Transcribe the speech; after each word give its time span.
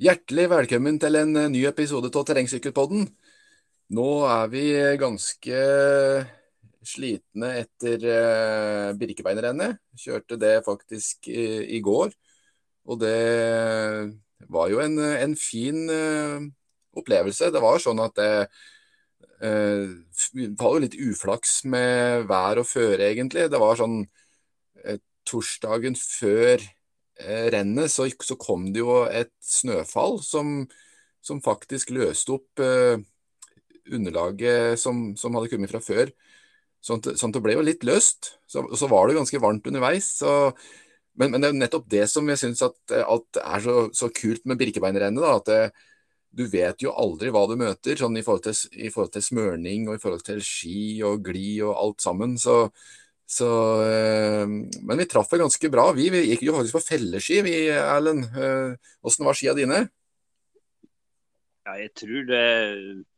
Hjertelig 0.00 0.46
velkommen 0.48 0.96
til 0.96 1.18
en 1.18 1.34
eh, 1.36 1.50
ny 1.52 1.60
episode 1.68 2.08
av 2.08 2.22
Terrengsykkelpodden. 2.24 3.02
Nå 3.92 4.06
er 4.32 4.46
vi 4.48 4.62
ganske 4.96 5.58
slitne 6.88 7.50
etter 7.58 8.06
eh, 8.08 8.86
Birkebeinerrennet. 8.96 9.76
Kjørte 10.00 10.38
det 10.40 10.54
faktisk 10.64 11.28
i, 11.28 11.82
går. 11.84 12.16
Og 12.88 13.02
det 13.02 13.12
var 14.48 14.72
jo 14.72 14.80
en, 14.80 14.96
en 15.04 15.36
fin 15.36 15.84
eh, 15.92 16.48
opplevelse. 16.96 17.52
Det 17.52 17.60
var 17.60 17.84
sånn 17.84 18.00
at 18.00 18.16
det 18.16 18.32
uh, 19.44 19.84
var 20.64 20.78
jo 20.78 20.84
litt 20.86 20.96
uflaks 20.96 21.58
med 21.68 22.24
vær 22.30 22.64
og 22.64 22.72
føre, 22.72 23.12
egentlig. 23.12 23.50
Det 23.52 23.60
var 23.60 23.76
sånn 23.84 24.00
torsdagen 25.28 25.92
før 26.00 26.64
Eh, 27.20 27.46
rennet 27.52 27.92
så, 27.92 28.08
så, 28.24 28.36
kom 28.40 28.70
det 28.72 28.80
jo 28.82 29.02
et 29.04 29.32
snøfall 29.44 30.20
som, 30.24 30.64
som 31.24 31.42
faktisk 31.44 31.92
løste 31.92 32.38
opp 32.38 32.62
eh, 32.64 33.00
underlaget 33.90 34.80
som, 34.80 35.10
som, 35.18 35.34
hadde 35.36 35.50
kommet 35.52 35.72
fra 35.72 35.82
før. 35.84 36.12
Sånn 36.80 37.02
at, 37.02 37.18
sånn 37.20 37.34
at 37.34 37.36
det 37.36 37.44
ble 37.44 37.58
jo 37.58 37.66
litt 37.66 37.84
løst. 37.84 38.34
Så, 38.48 38.64
så 38.76 38.88
var 38.88 39.08
det 39.08 39.18
ganske 39.18 39.42
varmt 39.42 39.68
underveis. 39.68 40.08
Så, 40.22 40.32
men, 41.20 41.34
men, 41.34 41.42
det 41.42 41.50
er 41.50 41.60
nettopp 41.60 41.90
det 41.92 42.06
som 42.08 42.28
jeg 42.30 42.40
syns 42.40 42.64
eh, 42.64 43.04
er 43.04 43.66
så, 43.66 43.76
så, 43.92 44.10
kult 44.16 44.48
med 44.48 44.60
Birkebeinerrennet. 44.62 45.26
At 45.28 45.50
det, 45.50 45.60
du 46.30 46.46
vet 46.48 46.80
jo 46.80 46.94
aldri 46.94 47.32
hva 47.34 47.44
du 47.50 47.56
møter, 47.58 47.98
sånn 47.98 48.16
i 48.16 48.24
forhold, 48.24 48.46
til, 48.46 48.80
i 48.80 48.88
forhold 48.94 49.12
til 49.16 49.26
smørning 49.26 49.90
og 49.90 49.98
i 49.98 50.02
forhold 50.02 50.24
til 50.24 50.40
ski 50.46 51.02
og 51.04 51.26
gli 51.26 51.58
og 51.66 51.74
alt 51.74 52.06
sammen. 52.06 52.38
Så, 52.40 52.70
så, 53.30 53.48
eh, 53.86 54.46
men 54.82 54.98
vi 54.98 55.06
traff 55.06 55.30
ganska 55.30 55.38
ganske 55.38 55.68
bra. 55.70 55.92
Vi, 55.94 56.08
vi, 56.10 56.24
gikk 56.32 56.42
jo 56.48 56.56
faktisk 56.56 56.74
på 56.80 56.82
felleski, 56.82 57.36
vi, 57.46 57.54
Erlend. 57.70 58.24
Eh, 58.34 58.72
åssen 59.06 59.22
øh, 59.22 59.28
var 59.28 59.36
skia 59.38 59.52
dine? 59.54 59.84
Ja, 61.68 61.76
jeg 61.78 61.92
tror 61.94 62.24
det 62.26 62.46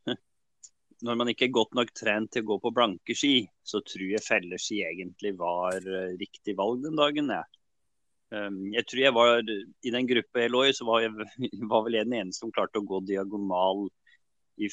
Når 1.07 1.17
man 1.19 1.31
ikke 1.33 1.47
er 1.49 1.55
godt 1.57 1.73
nok 1.75 1.95
trent 1.97 2.29
til 2.35 2.45
å 2.45 2.49
gå 2.51 2.59
på 2.61 2.75
blanke 2.77 3.17
ski, 3.17 3.47
så 3.65 3.81
tror 3.81 4.05
jeg 4.11 4.23
felleski 4.23 4.83
egentlig 4.85 5.33
var 5.41 5.81
riktigt 5.81 6.21
riktig 6.21 6.55
valg 6.61 6.85
den 6.85 7.01
dagen. 7.01 7.33
Ja. 7.33 7.43
Um, 8.33 8.61
jeg 8.71 8.85
tror 8.87 9.01
jeg 9.03 9.15
var 9.17 9.41
I 9.43 9.95
den 9.97 10.07
gruppa 10.07 10.45
jeg 10.45 10.53
lå 10.53 10.63
i, 10.69 10.75
så 10.77 10.87
var 10.87 11.03
jeg 11.03 11.17
var 11.73 11.87
vel 11.89 11.97
jeg 11.99 12.11
den 12.11 12.19
eneste 12.21 12.45
som 12.45 12.53
klarte 12.55 12.85
å 12.85 12.87
gå 12.87 13.01
diagonal 13.09 13.89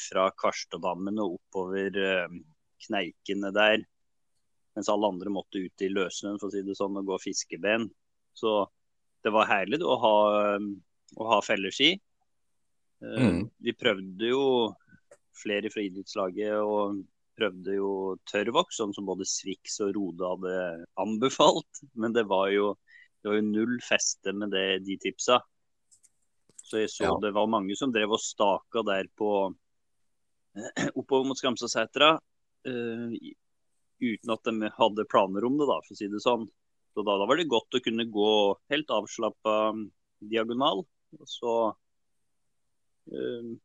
fra 0.04 0.28
Karstadammen 0.38 1.18
og 1.24 1.40
oppover 1.40 1.96
över 1.96 2.38
kneikene 2.84 3.50
der 3.56 3.88
mens 4.80 4.90
alle 4.92 5.12
andre 5.12 5.32
måtte 5.34 5.60
ut 5.60 5.84
i 5.84 5.92
løssnøen 5.92 6.40
for 6.40 6.48
å 6.48 6.54
si 6.54 6.64
det 6.64 6.78
sånn, 6.80 6.96
og 7.02 7.12
gå 7.12 7.18
fiskeben. 7.20 7.90
Så 8.38 8.64
det 9.26 9.34
var 9.36 9.50
herlig 9.50 9.82
å 9.84 9.98
ha, 10.00 10.16
å 11.20 11.32
ha 11.34 11.40
felleski. 11.44 11.98
Eh, 13.04 13.26
mm. 13.28 13.42
Vi 13.60 13.76
prøvde 13.76 14.32
jo 14.32 14.44
flere 15.40 15.72
fra 15.72 15.84
idrettslaget 15.84 16.56
og 16.64 17.02
prøvde 17.40 17.76
jo 17.78 17.92
tørrvoks, 18.28 18.80
sånn 18.80 18.96
som 18.96 19.08
både 19.08 19.28
Swix 19.28 19.80
og 19.84 19.94
Rode 19.96 20.32
hadde 20.34 20.56
anbefalt. 21.00 21.84
Men 22.00 22.16
det 22.16 22.26
var 22.32 22.50
jo, 22.56 22.74
det 23.20 23.32
var 23.32 23.40
jo 23.40 23.48
null 23.48 23.78
feste 23.84 24.36
med 24.36 24.56
det, 24.56 24.82
de 24.88 25.00
tipsa. 25.00 25.42
Så 26.60 26.84
jeg 26.84 26.92
så 26.94 27.08
ja. 27.08 27.14
det 27.24 27.34
var 27.36 27.52
mange 27.52 27.76
som 27.80 27.92
drev 27.92 28.14
og 28.16 28.22
staka 28.22 28.84
der 28.86 29.08
på 29.18 29.32
oppover 31.00 31.28
mot 31.28 31.40
Skamsasetra. 31.40 32.16
Uh, 32.68 33.16
uten 34.00 34.34
at 34.34 34.48
de 34.48 34.72
hadde 34.76 35.08
planer 35.12 35.46
om 35.48 35.58
det, 35.60 35.68
da, 35.70 35.80
for 35.86 35.96
å 35.96 36.00
si 36.00 36.10
det 36.12 36.22
sånn. 36.24 36.48
Så 36.96 37.06
da, 37.06 37.18
da 37.22 37.28
var 37.30 37.40
det 37.40 37.50
godt 37.52 37.78
å 37.78 37.84
kunne 37.84 38.08
gå 38.10 38.34
helt 38.72 38.94
avslappa 38.94 39.56
um, 39.76 39.86
diagonal. 40.20 40.84
Så 41.30 41.56
um, 43.12 43.58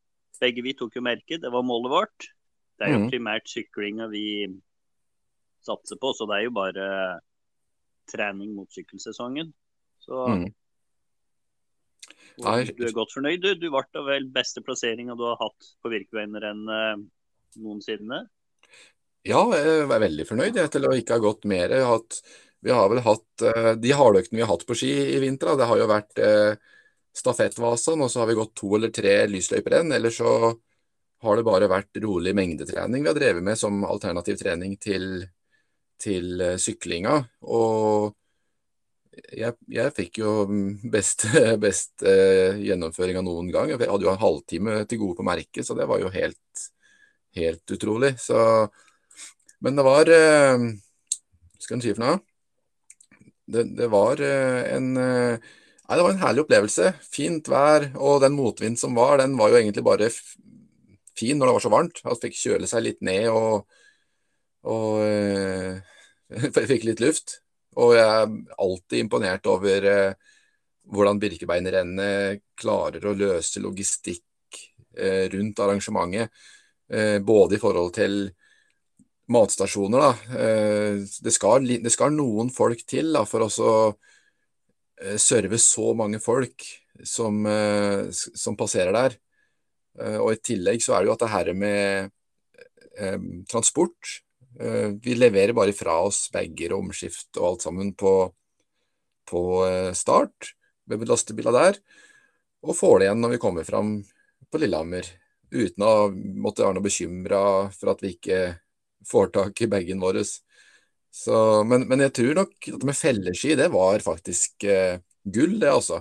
Begge 0.42 0.64
vi 0.66 0.74
tok 0.76 0.96
jo 0.98 1.04
merke, 1.04 1.38
det 1.40 1.50
var 1.54 1.62
målet 1.64 1.92
vårt. 1.92 2.26
Det 2.74 2.84
er 2.84 2.96
jo 2.96 3.04
mm. 3.04 3.10
primært 3.12 3.46
syklinga 3.48 4.08
vi 4.10 4.26
satser 5.64 5.96
på, 6.02 6.10
så 6.12 6.26
det 6.28 6.40
er 6.40 6.48
jo 6.48 6.56
bare 6.56 6.88
trening 8.10 8.50
mot 8.56 8.68
sykkelsesongen. 8.74 9.54
Så 10.02 10.26
mm. 10.34 10.48
Du 12.34 12.48
er 12.50 12.96
godt 12.96 13.14
fornøyd, 13.14 13.44
du. 13.44 13.54
Du 13.62 13.68
ble 13.70 14.02
vel 14.08 14.26
beste 14.34 14.60
plasseringa 14.66 15.14
du 15.16 15.22
har 15.28 15.38
hatt 15.38 15.68
på 15.80 15.92
Virkeveinerrennet 15.92 17.06
noensinne? 17.62 18.24
Ja, 19.24 19.40
jeg 19.56 19.76
er 19.86 20.02
veldig 20.02 20.24
fornøyd 20.28 20.58
jeg, 20.60 20.70
til 20.74 20.84
å 20.84 20.92
ikke 20.92 21.16
ha 21.16 21.22
gått 21.24 21.46
mer. 21.48 21.72
Hatt, 21.88 22.18
vi 22.64 22.72
har 22.76 22.90
vel 22.92 23.00
hatt 23.06 23.44
eh, 23.48 23.70
De 23.80 23.94
hardøktene 23.96 24.36
vi 24.36 24.44
har 24.44 24.50
hatt 24.52 24.66
på 24.68 24.76
ski 24.76 24.90
i 25.14 25.20
vinter, 25.22 25.54
det 25.56 25.68
har 25.70 25.80
jo 25.80 25.86
vært 25.88 26.20
eh, 26.20 26.58
stafettvasaen, 27.16 28.02
og 28.04 28.12
så 28.12 28.20
har 28.20 28.28
vi 28.28 28.36
gått 28.36 28.52
to 28.60 28.74
eller 28.76 28.92
tre 28.92 29.22
lysløyperenn. 29.32 29.94
Eller 29.96 30.12
så 30.12 30.52
har 31.24 31.40
det 31.40 31.46
bare 31.46 31.70
vært 31.72 32.02
rolig 32.04 32.34
mengdetrening 32.36 33.00
vi 33.00 33.08
har 33.08 33.16
drevet 33.16 33.46
med 33.46 33.56
som 33.56 33.80
alternativ 33.88 34.36
trening 34.42 34.76
til, 34.76 35.24
til 36.04 36.44
eh, 36.44 36.60
syklinga. 36.60 37.16
Og 37.48 38.12
jeg, 39.32 39.56
jeg, 39.72 39.96
fikk 39.96 40.20
jo 40.20 40.38
best, 40.92 41.30
best 41.64 42.02
uh, 42.04 42.60
gjennomføring 42.60 43.16
av 43.20 43.24
noen 43.24 43.52
gang. 43.54 43.72
Jeg 43.72 43.86
hadde 43.88 44.04
jo 44.04 44.12
en 44.12 44.24
halvtime 44.24 44.80
til 44.90 45.00
gode 45.00 45.22
på 45.22 45.26
merket, 45.32 45.64
så 45.64 45.76
det 45.78 45.86
var 45.88 46.02
jo 46.02 46.12
helt, 46.12 46.64
helt 47.38 47.78
utrolig. 47.78 48.18
Så 48.20 48.42
men 49.60 49.76
det 49.78 49.84
var 49.86 50.10
eh, 50.10 50.64
skal 51.60 51.78
en 51.78 51.84
si 51.84 51.92
for 51.94 52.04
noe? 52.04 52.22
Det, 53.44 53.66
det 53.76 53.90
var 53.92 54.20
eh, 54.24 54.62
en 54.74 54.96
eh, 54.96 55.52
Nei, 55.84 55.98
det 55.98 56.04
var 56.06 56.14
en 56.14 56.22
herlig 56.22 56.42
opplevelse. 56.46 56.90
Fint 57.12 57.48
vær. 57.52 57.90
Og 58.00 58.22
den 58.22 58.32
motvind 58.38 58.78
som 58.80 58.94
var, 58.96 59.18
den 59.20 59.34
var 59.36 59.50
jo 59.52 59.58
egentlig 59.58 59.82
bare 59.84 60.08
fin 61.18 61.36
når 61.36 61.50
det 61.50 61.56
var 61.58 61.64
så 61.64 61.72
varmt. 61.74 62.00
Man 62.06 62.20
fikk 62.22 62.38
kjøle 62.38 62.68
seg 62.70 62.86
litt 62.86 63.02
ned 63.04 63.28
og, 63.28 63.66
og 64.72 65.02
eh, 65.04 65.82
øh, 66.32 66.46
fikk 66.72 66.86
litt 66.88 67.02
luft. 67.04 67.38
Og 67.76 67.96
jeg 67.98 68.06
er 68.06 68.32
alltid 68.64 69.02
imponert 69.02 69.50
over 69.50 69.90
øh, 69.90 70.06
eh, 70.14 70.32
hvordan 70.94 71.20
Birkebeinerrennet 71.20 72.42
klarer 72.60 73.04
å 73.08 73.14
løse 73.16 73.60
logistikk 73.64 74.58
øh, 74.96 75.26
rundt 75.32 75.62
arrangementet. 75.64 76.28
både 77.24 77.56
i 77.56 77.58
forhold 77.58 77.94
til 77.96 78.18
matstasjoner, 79.32 80.00
da. 80.00 80.38
Eh, 80.38 81.02
det 81.24 81.32
skal, 81.32 81.66
det 81.66 81.92
skal, 81.92 82.12
noen 82.14 82.50
folk 82.52 82.84
til 82.88 83.12
da, 83.14 83.24
for 83.28 83.46
å 83.46 83.50
serve 85.20 85.60
så 85.60 85.90
eh, 85.92 85.98
mange 85.98 86.20
folk 86.22 86.66
som, 87.02 87.44
eh, 87.46 88.10
som, 88.12 88.56
passerer 88.56 88.94
der. 88.94 89.18
Og 89.94 90.32
I 90.32 90.42
tillegg 90.42 90.82
så 90.82 90.96
er 90.96 91.04
det 91.04 91.06
jo 91.06 91.14
at 91.14 91.20
det 91.22 91.30
her 91.30 91.48
med 91.54 92.10
transport 93.46 94.08
Vi 94.58 95.14
leverer 95.14 95.54
bare 95.54 95.70
fra 95.74 96.00
oss 96.02 96.24
bager 96.34 96.74
og 96.74 96.88
omskift 96.88 97.38
og 97.38 97.46
alt 97.46 97.62
sammen 97.62 97.92
på, 97.94 98.10
på 99.30 99.42
start 99.94 100.50
med 100.90 101.06
lastebiler 101.06 101.54
der, 101.54 101.78
og 102.66 102.74
får 102.74 102.98
det 102.98 103.06
igjen 103.06 103.22
når 103.22 103.36
vi 103.36 103.40
kommer 103.46 103.70
fram 103.70 103.94
på 104.50 104.62
Lillehammer. 104.64 105.06
Uten 105.54 105.86
å 105.86 105.94
måtte 106.42 106.66
være 106.66 106.74
noe 106.74 106.88
bekymra 106.88 107.44
for 107.78 107.94
at 107.94 108.02
vi 108.02 108.16
ikke 108.16 108.42
får 109.08 109.32
tak 109.34 109.60
i 109.64 109.70
bagen 109.70 110.02
vår. 110.02 110.20
Så, 111.14 111.36
men, 111.68 111.86
men, 111.90 112.02
jeg 112.06 112.14
tror 112.16 112.38
nok 112.40 112.68
at 112.72 112.86
med 112.86 112.98
felleski, 112.98 113.54
det 113.58 113.70
var 113.74 114.02
faktisk 114.02 114.66
eh, 114.66 114.98
gull, 115.22 115.58
det 115.62 115.70
altså. 115.70 116.00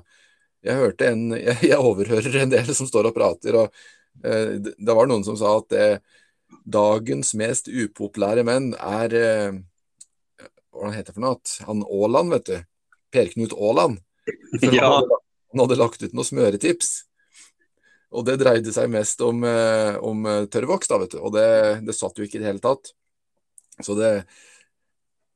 Jeg 0.63 0.79
hørte 0.79 1.11
en, 1.11 1.27
jeg, 1.37 1.57
jeg, 1.69 1.79
overhører 1.79 2.39
en 2.41 2.53
del 2.53 2.73
som 2.73 2.89
står 2.89 3.11
og 3.11 3.17
prater, 3.17 3.59
og 3.61 4.25
eh, 4.25 4.57
det, 4.63 4.89
var 4.89 5.09
noen 5.09 5.25
som 5.27 5.38
sa 5.39 5.57
at 5.59 5.77
eh, 5.77 6.00
dagens 6.63 7.33
mest 7.38 7.69
upopulære 7.69 8.45
menn 8.47 8.71
er 8.77 9.17
eh, 9.19 9.61
Hva 10.73 10.94
heter 10.94 11.11
det 11.11 11.17
for 11.17 11.25
noe? 11.27 11.57
Han 11.67 11.85
Aaland, 11.85 12.33
vet 12.33 12.49
du. 12.49 12.56
Per 13.13 13.29
Knut 13.35 13.53
Aaland. 13.53 13.99
Ja. 14.73 14.95
Han 15.53 15.61
hadde 15.61 15.77
lagt 15.77 16.01
ut 16.01 16.15
noen 16.15 16.25
smøretips. 16.25 17.03
Og 18.13 18.25
det 18.27 18.38
dreide 18.42 18.74
seg 18.75 18.92
mest 18.94 19.21
om, 19.25 19.44
eh, 19.48 19.95
om 20.06 20.25
eh, 20.30 20.45
da, 20.48 20.98
vet 21.01 21.15
du. 21.15 21.19
Og 21.19 21.33
det, 21.36 21.48
det, 21.88 21.95
satt 21.98 22.18
jo 22.18 22.27
ikke 22.27 22.39
i 22.39 22.44
det 22.44 22.51
hele 22.51 22.63
tatt. 22.63 22.94
Så 23.81 23.95
det, 23.98 24.12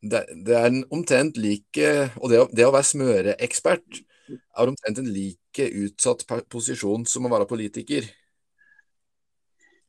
det, 0.06 0.24
det 0.46 0.58
er 0.58 0.78
omtrent 0.94 1.40
like 1.42 1.82
eh, 1.82 2.14
Og 2.22 2.30
det, 2.30 2.44
det 2.54 2.68
å 2.68 2.74
være 2.76 2.92
smøreekspert 2.92 4.04
er 4.30 4.70
omtrent 4.70 5.02
en 5.02 5.10
like 5.10 5.70
utsatt 5.82 6.26
posisjon 6.52 7.08
som 7.10 7.26
å 7.26 7.32
være 7.34 7.50
politiker. 7.50 8.06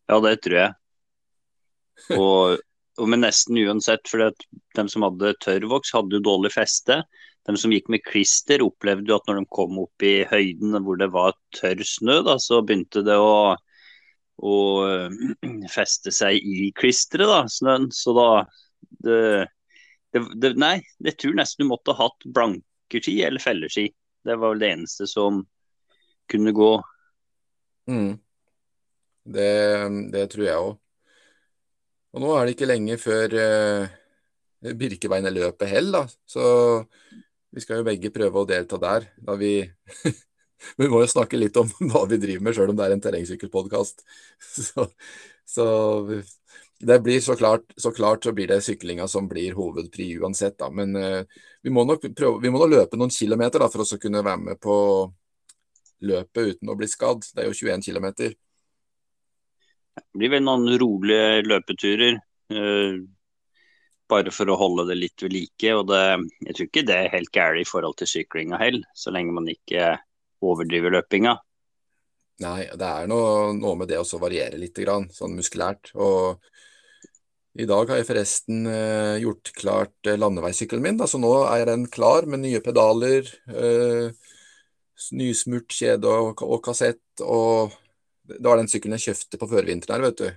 Ja, 0.08 0.20
det 0.25 0.38
tror 0.44 0.56
jeg. 0.62 0.76
Og, 2.14 2.61
og 3.02 3.11
med 3.11 3.20
nesten 3.26 3.58
uansett, 3.61 4.06
for 4.08 4.31
de 4.31 4.84
som 4.88 5.05
hadde 5.05 5.34
tørrvoks, 5.44 5.93
hadde 5.96 6.17
jo 6.17 6.25
dårlig 6.31 6.55
feste 6.55 7.02
de 7.48 7.56
som 7.60 7.72
gikk 7.72 7.88
med 7.92 8.04
klister, 8.04 8.62
opplevde 8.64 9.08
jo 9.10 9.16
at 9.16 9.28
når 9.28 9.40
de 9.40 9.50
kom 9.56 9.78
opp 9.82 10.04
i 10.04 10.20
høyden 10.28 10.76
hvor 10.84 11.00
det 11.00 11.10
var 11.14 11.36
tørr 11.56 11.80
snø, 11.86 12.20
da, 12.26 12.36
så 12.42 12.60
begynte 12.60 13.04
det 13.06 13.16
å, 13.16 13.54
å 14.38 14.56
feste 15.76 16.12
seg 16.14 16.36
i 16.38 16.68
klisteret, 16.76 17.30
da, 17.30 17.40
snøen. 17.52 17.88
Så 17.94 18.14
da 18.16 18.28
det, 19.04 19.20
det, 20.12 20.24
det, 20.42 20.52
Nei, 20.60 20.76
jeg 21.04 21.16
tror 21.20 21.40
nesten 21.40 21.64
du 21.64 21.72
måtte 21.72 21.96
ha 21.96 22.10
hatt 22.10 22.28
blanke 22.36 23.02
ski 23.02 23.18
eller 23.24 23.42
felleski. 23.42 23.88
Det 24.28 24.36
var 24.36 24.52
vel 24.52 24.62
det 24.62 24.72
eneste 24.76 25.08
som 25.08 25.42
kunne 26.28 26.52
gå 26.52 26.76
Mm. 27.88 28.18
Det, 29.24 29.52
det, 30.12 30.26
tror 30.32 30.44
jeg 30.44 30.60
òg. 30.60 30.74
Og 32.12 32.20
nå 32.20 32.34
er 32.34 32.44
det 32.44 32.54
ikke 32.54 32.68
lenge 32.68 32.98
før 33.00 33.36
uh, 33.36 34.74
Birkebeinerløpet 34.76 35.72
heller, 35.72 36.04
da. 36.04 36.18
Så 36.28 36.44
vi 37.54 37.62
skal 37.64 37.80
jo 37.80 37.86
begge 37.86 38.12
prøve 38.14 38.42
å 38.42 38.48
delta 38.48 38.80
der. 38.80 39.10
Da 39.24 39.36
vi 39.40 39.52
Vi 40.78 40.88
må 40.90 41.02
jo 41.04 41.10
snakke 41.10 41.38
litt 41.38 41.56
om 41.60 41.68
hva 41.92 42.04
vi 42.10 42.18
driver 42.20 42.44
med, 42.44 42.56
sjøl 42.56 42.72
om 42.72 42.78
det 42.78 42.88
er 42.88 42.96
en 42.96 43.02
terrengsykkelpodkast. 43.04 44.04
Så, 44.58 44.88
så, 45.48 45.64
det 46.78 46.98
blir 47.02 47.20
så 47.24 47.36
klart, 47.38 47.72
så 47.76 47.92
klart 47.94 48.24
så 48.24 48.32
blir 48.36 48.50
det 48.50 48.60
syklinga 48.62 49.06
som 49.08 49.28
blir 49.30 49.54
hovedpri 49.56 50.10
uansett, 50.20 50.58
da. 50.60 50.68
Men 50.70 50.92
uh, 50.96 51.22
vi 51.64 51.72
må 51.72 51.86
nok 51.88 52.04
prøve, 52.12 52.42
vi 52.42 52.50
må 52.52 52.60
nok 52.60 52.74
løpe 52.74 53.00
noen 53.00 53.14
kilometer 53.14 53.62
da, 53.62 53.70
for 53.72 53.82
å 53.82 54.00
kunne 54.02 54.22
være 54.22 54.42
med 54.42 54.60
på 54.60 54.76
løpet 56.04 56.52
uten 56.52 56.70
å 56.70 56.76
bli 56.78 56.90
skadd. 56.90 57.24
Det 57.32 57.42
er 57.42 57.48
jo 57.48 57.56
21 57.56 57.86
km. 57.88 58.08
Det 59.98 60.04
blir 60.20 60.34
vel 60.36 60.44
noen 60.44 60.68
rolige 60.78 61.46
løpeturer. 61.48 62.20
Uh, 62.52 63.08
bare 64.10 64.32
for 64.34 64.50
å 64.50 64.58
holde 64.58 64.88
det 64.90 64.99
litt 64.99 65.25
ved 65.25 65.34
like. 65.34 65.75
og 65.75 65.88
det, 65.90 66.02
Jeg 66.46 66.56
tror 66.56 66.70
ikke 66.70 66.87
det 66.88 66.96
er 66.96 67.12
helt 67.16 67.32
gærent 67.34 67.62
i 67.62 67.69
forhold 67.69 67.99
til 67.99 68.10
syklinga 68.10 68.60
heller, 68.60 68.87
så 68.94 69.14
lenge 69.14 69.34
man 69.37 69.49
ikke 69.52 69.96
overdriver 70.44 70.94
løpinga. 70.94 71.37
Nei, 72.38 72.69
det 72.70 72.88
er 72.88 73.08
noe, 73.10 73.52
noe 73.58 73.75
med 73.81 73.90
det 73.90 73.99
å 73.99 74.22
variere 74.22 74.60
litt, 74.60 74.78
sånn 75.12 75.34
muskulært. 75.34 75.90
og 75.94 76.38
i 77.58 77.66
dag 77.66 77.90
har 77.90 77.99
jeg 77.99 78.06
forresten 78.06 78.66
eh, 78.70 79.16
gjort 79.25 79.50
klart 79.58 80.06
eh, 80.06 80.19
landeveissykkelen 80.20 80.84
min, 80.84 80.99
da, 81.00 81.08
så 81.10 81.19
nå 81.19 81.32
er 81.50 81.64
den 81.66 81.88
klar 81.90 82.28
med 82.31 82.44
nye 82.44 82.60
pedaler, 82.62 83.26
eh, 83.50 84.12
nysmurt 85.19 85.75
kjede 85.75 86.06
og, 86.06 86.44
og, 86.44 86.60
kassett. 86.62 87.02
og 87.25 87.75
Det 88.28 88.44
var 88.46 88.60
den 88.60 88.70
sykkelen 88.70 88.94
jeg 88.99 89.08
kjøpte 89.08 89.40
på 89.40 89.50
førvinteren 89.50 89.96
her, 89.96 90.06
vet 90.06 90.22
du. 90.22 90.28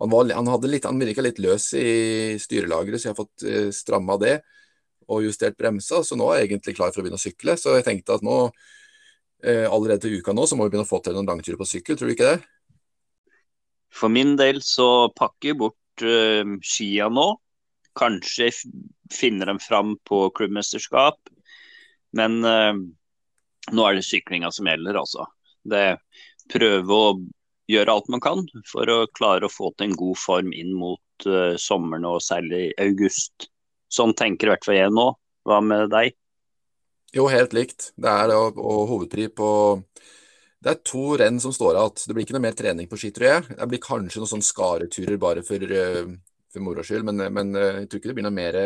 Han, 0.00 0.10
var, 0.10 0.30
han, 0.32 0.48
litt, 0.70 0.86
han 0.88 1.00
virka 1.00 1.24
litt 1.24 1.40
løs 1.42 1.72
i 1.76 2.38
styrelageret, 2.40 3.00
så 3.00 3.10
jeg 3.10 3.14
har 3.14 3.18
fått 3.18 3.44
eh, 3.44 3.66
uh, 3.68 3.72
stramma 3.74 4.16
det 4.20 4.38
og 5.10 5.26
justert 5.26 5.58
bremsa. 5.58 6.00
Så 6.06 6.16
nå 6.16 6.28
er 6.30 6.40
jeg 6.40 6.50
egentlig 6.50 6.76
klar 6.78 6.92
for 6.92 7.02
å 7.02 7.04
begynne 7.04 7.18
å 7.20 7.22
sykle. 7.22 7.56
Så 7.60 7.74
jeg 7.76 7.86
tenkte 7.88 8.16
at 8.16 8.24
nå, 8.24 8.38
uh, 8.48 9.66
allerede 9.68 10.06
til 10.06 10.20
uka 10.20 10.34
nå, 10.36 10.46
så 10.48 10.56
må 10.56 10.66
vi 10.66 10.72
begynne 10.72 10.86
å 10.88 10.90
få 10.90 11.02
til 11.04 11.18
noen 11.18 11.28
langturer 11.28 11.60
på 11.60 11.68
sykkel. 11.68 11.98
Tror 11.98 12.10
du 12.10 12.14
ikke 12.14 12.30
det? 12.32 12.40
For 13.90 14.12
min 14.12 14.36
del 14.38 14.62
så 14.64 15.10
pakker 15.18 15.52
jeg 15.52 15.60
bort 15.60 16.06
uh, 16.06 16.56
skia 16.64 17.10
nå. 17.12 17.28
Kanskje 17.98 18.52
finner 19.12 19.50
dem 19.50 19.60
fram 19.60 19.96
på 20.06 20.28
klubbmesterskap. 20.38 21.20
Men 22.16 22.40
uh, 22.46 22.72
nå 23.74 23.84
er 23.86 23.98
det 23.98 24.06
syklinga 24.06 24.48
som 24.54 24.70
gjelder, 24.70 25.02
altså. 25.02 25.28
Det 25.68 25.84
Prøve 26.50 26.96
å 26.96 27.10
gjøre 27.70 27.94
alt 27.94 28.08
man 28.12 28.22
kan 28.22 28.44
for 28.68 28.90
å 28.90 29.04
klare 29.16 29.46
å 29.46 29.52
få 29.52 29.72
til 29.74 29.90
en 29.90 29.98
god 29.98 30.18
form 30.18 30.54
inn 30.56 30.72
mot 30.76 31.26
uh, 31.28 31.54
sommeren 31.60 32.08
og 32.08 32.22
særlig 32.24 32.70
august. 32.82 33.48
Sånn 33.90 34.14
tenker 34.18 34.48
i 34.48 34.54
hvert 34.54 34.66
fall 34.66 34.78
jeg 34.78 34.94
nå. 34.94 35.10
Hva 35.48 35.60
med 35.64 35.90
deg? 35.92 36.16
Jo, 37.16 37.26
helt 37.32 37.54
likt. 37.56 37.90
Det 37.98 38.10
er 38.10 38.30
det, 38.30 38.38
og, 38.38 38.58
og 38.60 38.82
hovedpri 38.92 39.26
på 39.34 39.50
Det 40.60 40.74
er 40.74 40.82
to 40.86 41.04
renn 41.18 41.40
som 41.42 41.54
står 41.54 41.78
igjen. 41.78 42.02
Det 42.06 42.14
blir 42.16 42.26
ikke 42.26 42.36
noe 42.36 42.46
mer 42.46 42.58
trening 42.58 42.90
på 42.90 42.98
ski, 43.00 43.10
tror 43.16 43.28
jeg. 43.30 43.46
Det 43.56 43.68
blir 43.70 43.82
kanskje 43.82 44.22
noen 44.22 44.32
sånn 44.34 44.44
skareturer 44.44 45.18
bare 45.20 45.42
for, 45.46 45.64
eh, 45.64 46.10
for 46.52 46.62
moro 46.62 46.84
skyld, 46.84 47.06
men, 47.08 47.24
men 47.32 47.54
eh, 47.56 47.78
jeg 47.80 47.88
tror 47.88 48.02
ikke 48.02 48.12
det 48.12 48.18
blir 48.18 48.28
noe 48.28 48.36
mer 48.36 48.58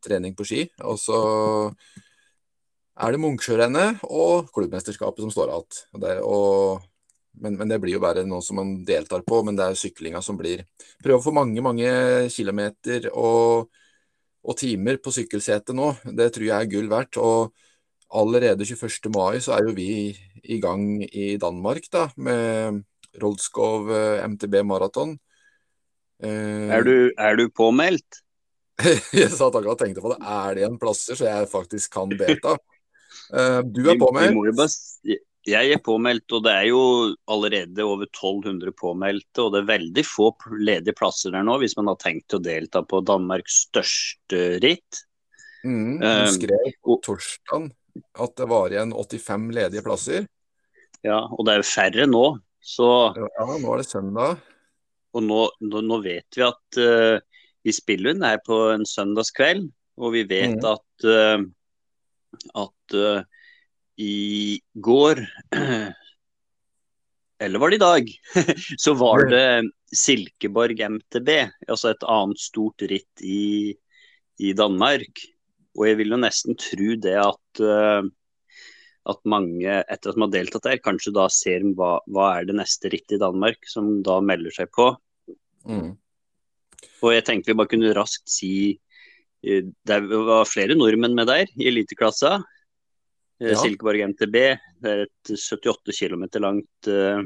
trening 0.00 0.34
på 0.34 0.46
ski. 0.48 0.64
Og 0.88 0.96
så 0.98 1.18
er 3.00 3.12
det 3.12 3.20
Munksjørennet 3.22 4.02
og 4.08 4.50
klubbmesterskapet 4.54 5.24
som 5.24 5.32
står 5.32 5.52
igjen. 5.52 6.24
Og 6.24 6.80
men, 7.38 7.56
men, 7.56 7.68
det 7.70 7.78
blir 7.82 7.96
jo 7.96 8.02
bare 8.02 8.24
noe 8.26 8.42
som 8.44 8.58
man 8.60 8.72
deltar 8.86 9.22
på. 9.26 9.42
Men 9.46 9.58
det 9.58 9.68
er 9.68 9.78
syklinga 9.78 10.22
som 10.24 10.38
blir 10.40 10.64
Prøve 11.02 11.20
å 11.20 11.24
få 11.24 11.34
mange, 11.36 11.62
mange 11.64 11.90
kilometer 12.32 13.10
og, 13.12 13.70
og 14.42 14.58
timer 14.58 15.00
på 15.02 15.14
sykkelsetet 15.14 15.76
nå. 15.76 15.92
Det 16.04 16.30
tror 16.34 16.48
jeg 16.48 16.56
er 16.56 16.70
gull 16.72 16.90
verdt. 16.90 17.20
Og 17.22 17.54
allerede 18.10 18.66
21. 18.66 19.10
mai 19.14 19.40
så 19.42 19.56
er 19.56 19.68
jo 19.68 19.76
vi 19.76 19.90
i 20.42 20.58
gang 20.62 21.02
i 21.04 21.36
Danmark 21.40 21.86
da, 21.92 22.08
med 22.16 22.82
Roldskov 23.20 23.90
eh, 23.94 24.24
MTB 24.26 24.62
maraton. 24.66 25.14
Eh, 26.22 26.68
er, 26.70 26.84
du, 26.86 27.12
er 27.16 27.38
du 27.38 27.46
påmeldt? 27.54 28.22
jeg 29.12 29.30
satt 29.32 29.54
akkurat 29.54 29.76
og 29.76 29.80
tenkte 29.80 30.02
på 30.04 30.12
det. 30.14 30.20
Er 30.24 30.56
det 30.56 30.66
en 30.66 30.78
plasser 30.80 31.18
så 31.18 31.28
jeg 31.28 31.50
faktisk 31.52 31.96
kan 31.98 32.12
delta? 32.12 32.58
Eh, 33.30 33.60
du 33.66 33.84
er 33.90 33.98
påmeldt. 33.98 34.34
Vi, 34.34 34.50
vi 34.50 34.52
bare, 34.58 35.16
jeg 35.48 35.72
er 35.72 35.80
påmeldt, 35.80 36.28
og 36.36 36.42
det 36.44 36.52
er 36.52 36.66
jo 36.68 36.80
allerede 37.30 37.84
over 37.86 38.04
1200 38.08 38.74
påmeldte. 38.76 39.44
Og 39.44 39.54
det 39.54 39.62
er 39.62 39.70
veldig 39.70 40.04
få 40.04 40.30
ledige 40.60 40.96
plasser 40.98 41.32
der 41.32 41.46
nå, 41.46 41.56
hvis 41.62 41.76
man 41.78 41.88
har 41.92 42.00
tenkt 42.02 42.36
å 42.36 42.42
delta 42.44 42.82
på 42.84 43.00
Danmarks 43.06 43.62
største 43.68 44.42
ritt. 44.60 45.04
Mm, 45.64 46.00
du 46.00 46.06
ehm, 46.08 46.28
skrev 46.36 46.68
på 46.84 46.96
torsdag 47.04 47.70
at 48.24 48.36
det 48.38 48.46
var 48.48 48.72
igjen 48.72 48.94
85 48.96 49.48
ledige 49.56 49.84
plasser. 49.84 50.28
Ja, 51.04 51.24
og 51.24 51.44
det 51.46 51.54
er 51.54 51.62
jo 51.62 51.68
færre 51.70 52.06
nå. 52.08 52.24
Så 52.60 52.86
Ja, 53.16 53.48
nå 53.48 53.72
er 53.72 53.80
det 53.80 53.88
søndag. 53.88 54.40
Og 55.16 55.24
nå, 55.26 55.40
nå, 55.64 55.82
nå 55.82 55.98
vet 56.04 56.36
vi 56.36 56.44
at 56.46 56.78
uh, 56.78 57.16
vi 57.66 57.72
spiller 57.74 58.14
inn 58.14 58.24
her 58.24 58.38
på 58.44 58.58
en 58.74 58.84
søndagskveld, 58.86 59.64
og 60.00 60.14
vi 60.14 60.22
vet 60.28 60.60
mm. 60.60 60.68
at, 60.68 61.08
uh, 61.08 61.42
at 62.62 62.96
uh, 62.96 63.39
i 64.00 64.60
går 64.74 65.20
Eller 67.40 67.58
var 67.58 67.70
det 67.70 67.78
i 67.78 67.82
dag? 67.82 68.10
Så 68.84 68.94
var 69.00 69.24
det 69.30 69.70
Silkeborg 69.96 70.80
MTB, 70.92 71.30
altså 71.72 71.94
et 71.94 72.04
annet 72.04 72.40
stort 72.42 72.84
ritt 72.84 73.22
i, 73.24 73.72
i 74.44 74.52
Danmark. 74.52 75.22
Og 75.78 75.86
jeg 75.88 75.98
vil 76.02 76.12
jo 76.12 76.18
nesten 76.20 76.58
tro 76.60 76.98
det 77.00 77.16
at, 77.16 77.62
uh, 77.64 78.04
at 79.08 79.24
mange, 79.24 79.78
etter 79.80 80.12
at 80.12 80.20
man 80.20 80.28
har 80.28 80.36
deltatt 80.36 80.68
der, 80.68 80.82
kanskje 80.84 81.14
da 81.16 81.30
ser 81.32 81.64
hva, 81.78 81.94
hva 82.12 82.28
er 82.36 82.50
det 82.50 82.58
neste 82.60 82.92
rittet 82.92 83.16
i 83.16 83.22
Danmark, 83.24 83.64
som 83.72 83.88
da 84.04 84.20
melder 84.20 84.52
seg 84.60 84.68
på. 84.76 84.90
Mm. 85.64 85.96
Og 87.00 87.16
jeg 87.16 87.24
tenkte 87.24 87.54
vi 87.54 87.56
bare 87.56 87.72
kunne 87.72 87.96
raskt 87.96 88.28
si 88.28 88.52
uh, 88.76 89.64
Det 89.64 90.02
var 90.12 90.44
flere 90.44 90.76
nordmenn 90.76 91.16
med 91.16 91.32
der 91.32 91.48
i 91.56 91.72
eliteklassa. 91.72 92.42
Eh, 93.40 93.54
ja. 93.54 93.58
Silkeborg 93.60 94.04
MTB. 94.12 94.36
Det 94.80 94.92
er 94.92 95.06
et 95.06 95.32
78 95.32 95.96
km 95.96 96.26
langt 96.44 96.90
uh, 96.90 97.22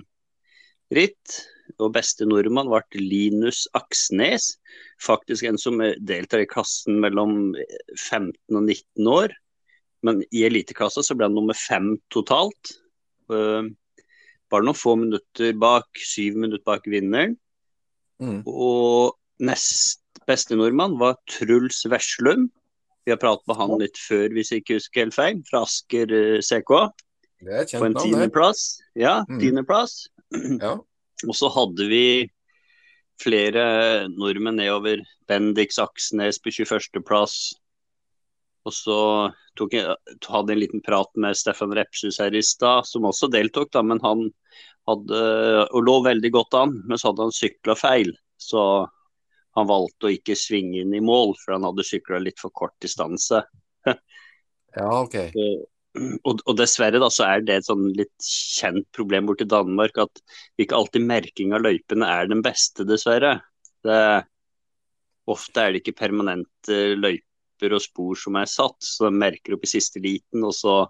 ritt. 0.94 1.40
Og 1.80 1.94
beste 1.94 2.26
nordmann 2.28 2.70
ble 2.70 3.02
Linus 3.02 3.64
Aksnes. 3.74 4.54
Faktisk 5.02 5.48
en 5.48 5.58
som 5.60 5.80
deltar 5.80 6.44
i 6.44 6.50
klassen 6.50 7.00
mellom 7.02 7.54
15 7.98 8.34
og 8.54 8.62
19 8.62 9.10
år. 9.10 9.34
Men 10.04 10.20
i 10.30 10.44
eliteklassa 10.46 11.02
så 11.02 11.16
ble 11.16 11.30
han 11.30 11.36
nummer 11.36 11.56
fem 11.58 11.94
totalt. 12.14 12.76
Uh, 13.32 13.72
bare 14.52 14.66
noen 14.68 14.78
få 14.78 14.94
minutter 15.00 15.54
bak, 15.58 15.88
syv 15.98 16.36
minutter 16.38 16.62
bak 16.68 16.86
vinneren. 16.90 17.38
Mm. 18.22 18.44
Og 18.46 19.16
nest 19.42 20.02
beste 20.28 20.54
nordmann 20.54 20.98
var 21.00 21.18
Truls 21.26 21.82
Veslum. 21.90 22.46
Vi 23.04 23.12
har 23.12 23.20
pratet 23.20 23.46
med 23.50 23.58
han 23.60 23.74
litt 23.80 23.98
før, 24.00 24.30
hvis 24.32 24.52
jeg 24.52 24.62
ikke 24.62 24.78
husker 24.78 25.04
helt 25.04 25.16
feil, 25.16 25.40
fra 25.48 25.64
Asker 25.66 26.14
eh, 26.14 26.38
CK. 26.44 26.72
På 27.74 27.84
en 27.84 27.96
tiendeplass. 27.98 28.62
Ja, 28.96 29.18
mm. 29.28 29.40
tiendeplass. 29.42 29.98
Ja. 30.60 30.78
Og 31.28 31.36
så 31.36 31.48
hadde 31.52 31.88
vi 31.88 32.06
flere 33.22 33.64
nordmenn 34.12 34.58
nedover. 34.58 35.04
Bendix 35.28 35.78
Aksnes 35.80 36.40
på 36.42 36.52
21.-plass. 36.52 37.36
Og 38.64 38.72
så 38.72 38.98
tok 39.58 39.76
jeg, 39.76 39.96
hadde 40.24 40.54
en 40.54 40.60
liten 40.60 40.82
prat 40.84 41.10
med 41.20 41.36
Stefan 41.36 41.74
Repshus 41.76 42.18
her 42.22 42.34
i 42.34 42.42
stad, 42.44 42.88
som 42.88 43.06
også 43.08 43.28
deltok, 43.32 43.70
da, 43.76 43.84
men 43.84 44.00
han 44.04 44.26
hadde 44.88 45.20
og 45.70 45.84
lå 45.84 45.98
veldig 46.08 46.30
godt 46.32 46.56
an. 46.58 46.76
Men 46.88 47.00
så 47.00 47.10
hadde 47.10 47.28
han 47.28 47.36
sykla 47.36 47.76
feil. 47.78 48.12
Så 48.40 48.62
han 49.54 49.68
valgte 49.70 50.08
å 50.08 50.14
ikke 50.14 50.36
svinge 50.38 50.82
inn 50.82 50.94
i 50.96 51.02
mål, 51.04 51.36
for 51.38 51.54
han 51.56 51.66
hadde 51.66 51.86
sykla 51.86 52.20
litt 52.22 52.40
for 52.42 52.54
kort 52.54 52.74
distanse. 52.82 53.44
ja, 53.86 54.88
ok. 54.88 55.16
Og, 55.94 56.40
og, 56.42 56.54
dessverre 56.58 56.98
da, 56.98 57.06
så 57.12 57.26
er 57.28 57.44
det 57.46 57.60
et 57.60 57.68
sånn 57.68 57.86
litt 57.94 58.26
kjent 58.26 58.86
problem 58.96 59.28
borti 59.28 59.46
Danmark 59.46 60.00
at 60.02 60.22
ikke 60.58 60.74
alltid 60.74 61.06
merking 61.06 61.54
av 61.54 61.62
løypene 61.62 62.08
er 62.10 62.32
den 62.32 62.42
beste, 62.42 62.86
dessverre. 62.88 63.36
Det, 63.86 64.00
ofte 65.30 65.62
er 65.62 65.72
det 65.72 65.84
ikke 65.84 66.00
permanente 66.02 66.80
løyper 66.98 67.78
og 67.78 67.84
spor 67.84 68.18
som 68.18 68.40
er 68.40 68.50
satt, 68.50 68.80
så 68.82 69.06
de 69.06 69.22
merker 69.22 69.54
opp 69.54 69.68
i 69.68 69.70
siste 69.70 70.02
liten. 70.02 70.42
Og 70.42 70.56
så 70.58 70.80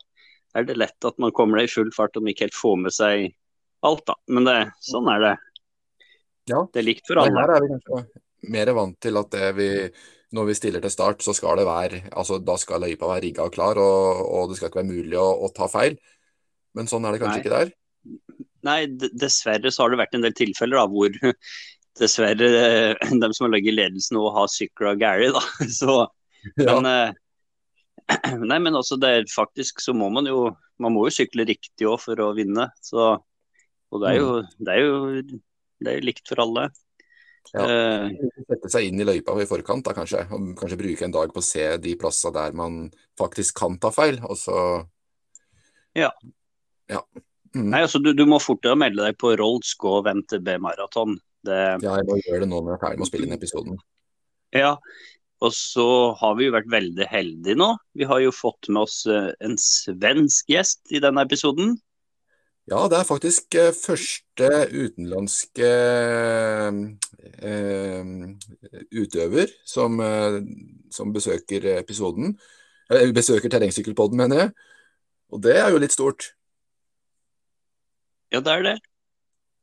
er 0.57 0.65
det 0.65 0.81
lett 0.81 1.05
at 1.05 1.21
man 1.21 1.37
kommer 1.37 1.61
deg 1.61 1.69
i 1.69 1.75
full 1.75 1.93
fart 1.93 2.17
og 2.17 2.33
ikke 2.33 2.49
helt 2.49 2.57
får 2.57 2.81
med 2.87 2.97
seg 2.97 3.29
alt, 3.85 4.07
da. 4.09 4.17
Men 4.33 4.49
det, 4.49 4.59
sånn 4.89 5.13
er 5.13 5.21
det. 5.21 5.37
Ja. 6.49 6.65
Det 6.73 6.81
er 6.81 6.89
likt 6.89 7.05
for 7.09 7.21
alle. 7.21 7.45
Her 7.45 7.59
er 7.59 7.67
vi 7.67 7.75
kanskje 7.75 8.25
mer 8.53 8.73
vant 8.77 8.97
til 9.03 9.17
at 9.21 9.37
vi, 9.57 9.69
når 10.35 10.49
vi 10.51 10.57
stiller 10.59 10.83
til 10.83 10.93
start, 10.93 11.23
så 11.23 11.35
skal 11.37 11.61
det 11.61 11.67
være 11.69 12.03
altså 12.13 12.41
Da 12.43 12.57
skal 12.61 12.83
løypa 12.85 13.09
være 13.11 13.25
rigga 13.29 13.47
og 13.47 13.55
klar, 13.55 13.79
og, 13.81 14.25
og, 14.25 14.51
det 14.51 14.59
skal 14.59 14.71
ikke 14.71 14.83
være 14.83 14.91
mulig 14.91 15.19
å, 15.21 15.29
å, 15.47 15.51
ta 15.55 15.69
feil. 15.71 15.97
Men 16.75 16.91
sånn 16.91 17.07
er 17.07 17.15
det 17.15 17.23
kanskje 17.23 17.39
Nei. 17.39 17.45
ikke 17.45 17.59
der? 17.59 17.75
Nei, 18.65 18.79
dessverre 19.21 19.71
så 19.73 19.85
har 19.85 19.93
det 19.93 20.01
vært 20.01 20.17
en 20.17 20.25
del 20.25 20.35
tilfeller 20.37 20.81
da, 20.81 20.87
hvor 20.91 21.15
dessverre 22.01 22.49
de 22.97 23.31
som 23.37 23.47
har 23.47 23.53
ligget 23.55 23.75
i 23.75 23.77
ledelsen 23.79 24.19
og 24.21 24.33
har 24.39 24.51
sykla 24.51 24.97
Gary, 25.01 25.31
da. 25.35 25.43
Så, 25.79 26.01
ja. 26.59 26.75
men, 26.75 26.89
eh, 26.91 28.35
nei, 28.51 28.59
men 28.59 28.77
også 28.77 28.99
det 29.01 29.13
er 29.19 29.31
faktisk 29.33 29.81
så 29.85 29.95
må 29.97 30.11
man 30.13 30.29
jo 30.29 30.51
Man 30.83 30.91
må 30.91 31.05
jo 31.07 31.15
sykle 31.15 31.45
riktig 31.47 31.87
òg 31.87 32.01
for 32.03 32.19
å 32.19 32.33
vinne. 32.35 32.65
Så, 32.83 33.13
og 33.95 34.01
det 34.03 34.09
er, 34.11 34.17
jo, 34.19 34.31
mm. 34.43 34.49
det, 34.67 34.73
er 34.73 34.81
jo, 34.83 34.97
det 35.87 35.93
er 35.93 36.03
likt 36.03 36.27
for 36.27 36.43
alle. 36.43 36.65
Ja. 37.53 37.67
Uh, 37.67 38.31
Sette 38.49 38.71
seg 38.73 38.89
inn 38.89 39.03
i 39.03 39.07
løypa 39.07 39.37
i 39.43 39.47
forkant, 39.49 39.85
da 39.87 39.95
kanskje. 39.97 40.25
Og 40.35 40.55
kanskje 40.59 40.81
bruke 40.81 41.07
en 41.07 41.15
dag 41.15 41.35
på 41.35 41.43
å 41.43 41.47
se 41.47 41.69
de 41.83 41.95
plassene 42.01 42.35
der 42.37 42.57
man 42.57 42.83
faktisk 43.21 43.61
kan 43.61 43.79
ta 43.83 43.93
feil. 43.95 44.21
Og 44.25 44.39
så 44.41 44.59
Ja. 45.95 46.11
ja. 46.91 47.05
Mm. 47.55 47.69
Nei, 47.71 47.85
altså 47.87 48.01
du, 48.03 48.11
du 48.19 48.25
må 48.27 48.41
fortere 48.43 48.75
melde 48.79 49.05
deg 49.05 49.19
på 49.21 49.31
Rolls 49.39 49.77
gå 49.79 49.99
og 50.01 50.07
vente 50.09 50.41
B-maraton. 50.43 51.19
Det... 51.45 51.59
Ja, 51.85 51.99
jeg 52.01 52.09
må 52.09 52.17
gjøre 52.19 52.43
det 52.43 52.51
nå 52.51 52.59
når 52.59 52.73
jeg 52.73 52.79
er 52.79 52.87
ferdig 52.87 52.99
med 52.99 53.07
å 53.07 53.11
spille 53.11 53.29
inn 53.29 53.37
episoden. 53.37 53.77
Ja, 54.55 54.73
og 55.45 55.53
så 55.55 55.87
har 56.19 56.37
vi 56.39 56.49
jo 56.49 56.55
vært 56.55 56.71
veldig 56.73 57.07
heldige 57.11 57.59
nå. 57.59 57.73
Vi 57.99 58.07
har 58.09 58.23
jo 58.23 58.35
fått 58.35 58.71
med 58.71 58.85
oss 58.87 59.03
eh, 59.11 59.33
en 59.45 59.57
svensk 59.61 60.51
gjest 60.51 60.95
i 60.95 61.03
denne 61.05 61.25
episoden. 61.27 61.75
Ja, 62.71 62.87
det 62.89 62.97
er 62.97 63.05
faktisk 63.09 63.55
eh, 63.61 63.75
første 63.77 64.49
utenlandske 64.73 65.69
eh, 67.45 67.91
utøver 68.95 69.53
som, 69.69 70.01
eh, 70.01 70.39
som, 70.91 71.13
besøker 71.13 71.67
episoden. 71.79 72.39
Eller 72.89 73.13
besøker 73.17 73.53
terrengsykkelpodden, 73.53 74.17
mener 74.17 74.41
jeg. 74.41 74.51
Og 75.33 75.45
det 75.45 75.59
er 75.61 75.71
jo 75.73 75.83
litt 75.83 75.93
stort. 75.93 76.33
Ja, 78.33 78.41
det 78.41 78.53
er 78.53 78.67
det 78.71 78.79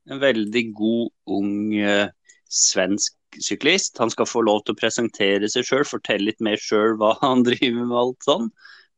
en 0.09 0.21
veldig 0.21 0.63
god, 0.77 1.09
ung 1.29 1.53
uh, 1.77 2.07
svensk 2.49 3.15
syklist. 3.39 3.99
Han 4.01 4.11
skal 4.11 4.29
få 4.29 4.43
lov 4.45 4.63
til 4.65 4.75
å 4.75 4.81
presentere 4.81 5.49
seg 5.51 5.67
sjøl, 5.67 5.85
fortelle 5.87 6.29
litt 6.29 6.41
mer 6.43 6.59
sjøl 6.61 6.97
hva 6.99 7.13
han 7.21 7.45
driver 7.47 7.83
med. 7.83 7.97
alt 8.03 8.27
sånn. 8.27 8.49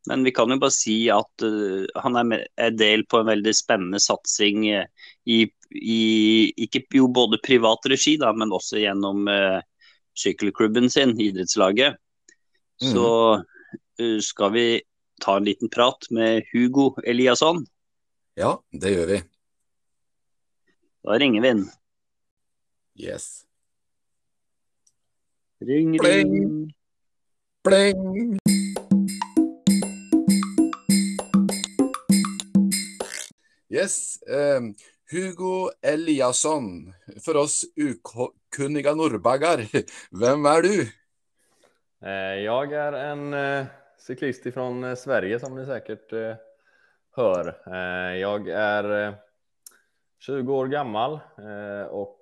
Men 0.09 0.23
vi 0.27 0.33
kan 0.35 0.51
jo 0.51 0.59
bare 0.59 0.75
si 0.75 0.97
at 1.13 1.45
uh, 1.45 1.83
han 2.03 2.17
er, 2.19 2.27
med, 2.27 2.47
er, 2.59 2.73
del 2.75 3.05
på 3.07 3.21
en 3.21 3.29
veldig 3.31 3.53
spennende 3.55 4.01
satsing 4.03 4.65
uh, 4.67 4.83
i, 5.25 5.43
i, 5.79 6.01
ikke 6.65 6.83
jo 6.99 7.07
både 7.07 7.39
privat 7.43 7.87
regi, 7.91 8.17
da, 8.21 8.33
men 8.35 8.53
også 8.53 8.81
gjennom 8.83 9.29
sykkelklubben 10.19 10.91
sin, 10.93 11.15
idrettslaget. 11.17 11.95
Mm. 12.83 12.89
Så 12.91 13.07
skal 14.21 14.51
vi 14.53 14.65
ta 15.23 15.37
en 15.39 15.47
liten 15.47 15.71
prat 15.73 16.05
med 16.13 16.43
Hugo 16.51 16.91
Eliasson. 17.07 17.63
Ja, 18.37 18.57
det 18.69 18.93
gjør 18.93 19.09
vi. 19.09 19.21
Da 21.03 21.17
ringer 21.19 21.41
vi 21.41 21.53
inn. 21.55 21.65
Yes. 22.95 23.45
Ring, 25.65 25.99
ring. 25.99 26.73
Pling. 27.63 28.37
Yes. 33.73 34.19
Um, 34.27 34.75
Hugo 35.11 35.71
Eliasson, 35.81 36.93
för 37.25 37.35
oss 37.35 37.61
okunniga 37.75 38.95
norrbaggar, 38.95 39.57
vem 40.21 40.45
är 40.45 40.61
du? 40.61 40.81
Eh, 42.05 42.43
jag 42.43 42.73
är 42.73 42.93
en 42.93 43.33
eh, 43.33 43.65
cyklist 43.97 44.53
från 44.53 44.83
eh, 44.83 44.95
Sverige 44.95 45.39
som 45.39 45.55
ni 45.55 45.65
säkert 45.65 46.11
hör. 47.15 47.69
Jag 48.15 48.49
är 48.49 49.15
20 50.19 50.53
år 50.53 50.67
gammal 50.67 51.19
och 51.89 52.19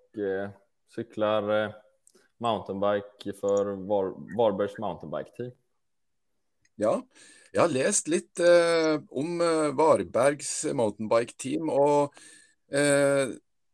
cyklar 0.96 1.74
mountainbike 2.38 3.34
för 3.40 3.66
Var 3.88 4.36
Varbergs 4.38 4.78
mountainbike 4.78 5.32
team. 5.38 5.52
Ja, 6.82 7.02
jag 7.52 7.62
har 7.62 7.70
läst 7.70 8.08
lite 8.08 8.44
eh, 8.44 9.02
om 9.10 9.42
eh, 9.42 9.76
Varbergs 9.76 10.66
mountainbike 10.74 11.34
team 11.38 11.70
och 11.70 12.04
eh, 12.76 13.28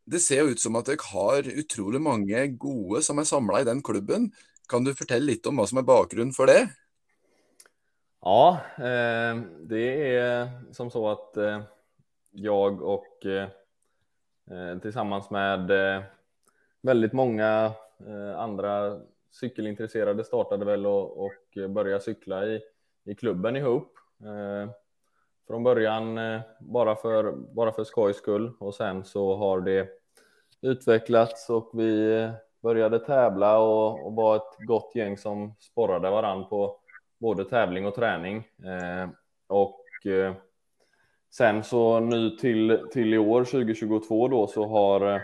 det 0.05 0.19
ser 0.19 0.47
ut 0.49 0.59
som 0.59 0.75
att 0.75 0.85
det 0.85 1.01
har 1.13 1.59
otroligt 1.59 2.01
många 2.01 2.47
gode 2.47 3.01
som 3.01 3.19
är 3.19 3.23
samlade 3.23 3.61
i 3.61 3.65
den 3.65 3.83
klubben. 3.83 4.31
Kan 4.69 4.83
du 4.83 4.93
berätta 4.93 5.17
lite 5.17 5.49
om 5.49 5.57
vad 5.57 5.69
som 5.69 5.77
är 5.77 5.81
bakgrunden 5.81 6.33
för 6.33 6.47
det? 6.47 6.69
Ja, 8.21 8.59
eh, 8.77 9.41
det 9.61 10.15
är 10.17 10.49
som 10.73 10.91
så 10.91 11.09
att 11.09 11.37
eh, 11.37 11.61
jag 12.31 12.81
och 12.81 13.25
tillsammans 14.81 15.29
med 15.29 15.71
väldigt 16.81 17.13
många 17.13 17.73
andra 18.37 18.99
cykelintresserade 19.31 20.23
startade 20.23 20.65
väl 20.65 20.85
och, 20.85 21.25
och 21.25 21.69
började 21.69 22.03
cykla 22.03 22.45
i, 22.45 22.61
i 23.07 23.15
klubben 23.15 23.55
ihop. 23.55 23.97
Eh, 24.21 24.71
från 25.47 25.63
början 25.63 26.17
eh, 26.17 26.41
bara 26.59 26.95
för, 26.95 27.31
bara 27.31 27.71
för 27.71 27.83
skojs 27.83 28.17
skull 28.17 28.51
och 28.59 28.75
sen 28.75 29.05
så 29.05 29.35
har 29.35 29.61
det 29.61 29.89
utvecklats 30.61 31.49
och 31.49 31.69
vi 31.73 32.21
eh, 32.21 32.31
började 32.61 32.99
tävla 32.99 33.59
och, 33.59 34.07
och 34.07 34.15
var 34.15 34.35
ett 34.35 34.67
gott 34.67 34.91
gäng 34.95 35.17
som 35.17 35.55
sporrade 35.59 36.09
varann 36.09 36.49
på 36.49 36.79
både 37.17 37.45
tävling 37.45 37.85
och 37.85 37.95
träning. 37.95 38.47
och 39.47 39.83
Sen 41.37 41.63
så 41.63 41.99
nu 41.99 42.29
till, 42.29 42.87
till 42.91 43.13
i 43.13 43.17
år 43.17 43.43
2022 43.43 44.27
då 44.27 44.47
så 44.47 44.67
har 44.67 45.13
eh, 45.15 45.21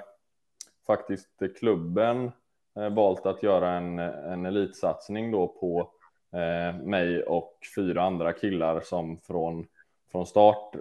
faktiskt 0.88 1.30
klubben 1.60 2.32
eh, 2.76 2.90
valt 2.90 3.26
att 3.26 3.44
göra 3.44 3.72
en, 3.72 4.00
en 4.00 4.46
elitsatsning 4.46 5.32
då 5.32 5.48
på 5.48 5.92
eh, 6.34 6.76
mig 6.84 7.24
och 7.24 7.58
fyra 7.76 8.02
andra 8.04 8.34
killar 8.34 8.82
som 8.82 9.18
från, 9.18 9.68
från 10.12 10.26
start 10.26 10.76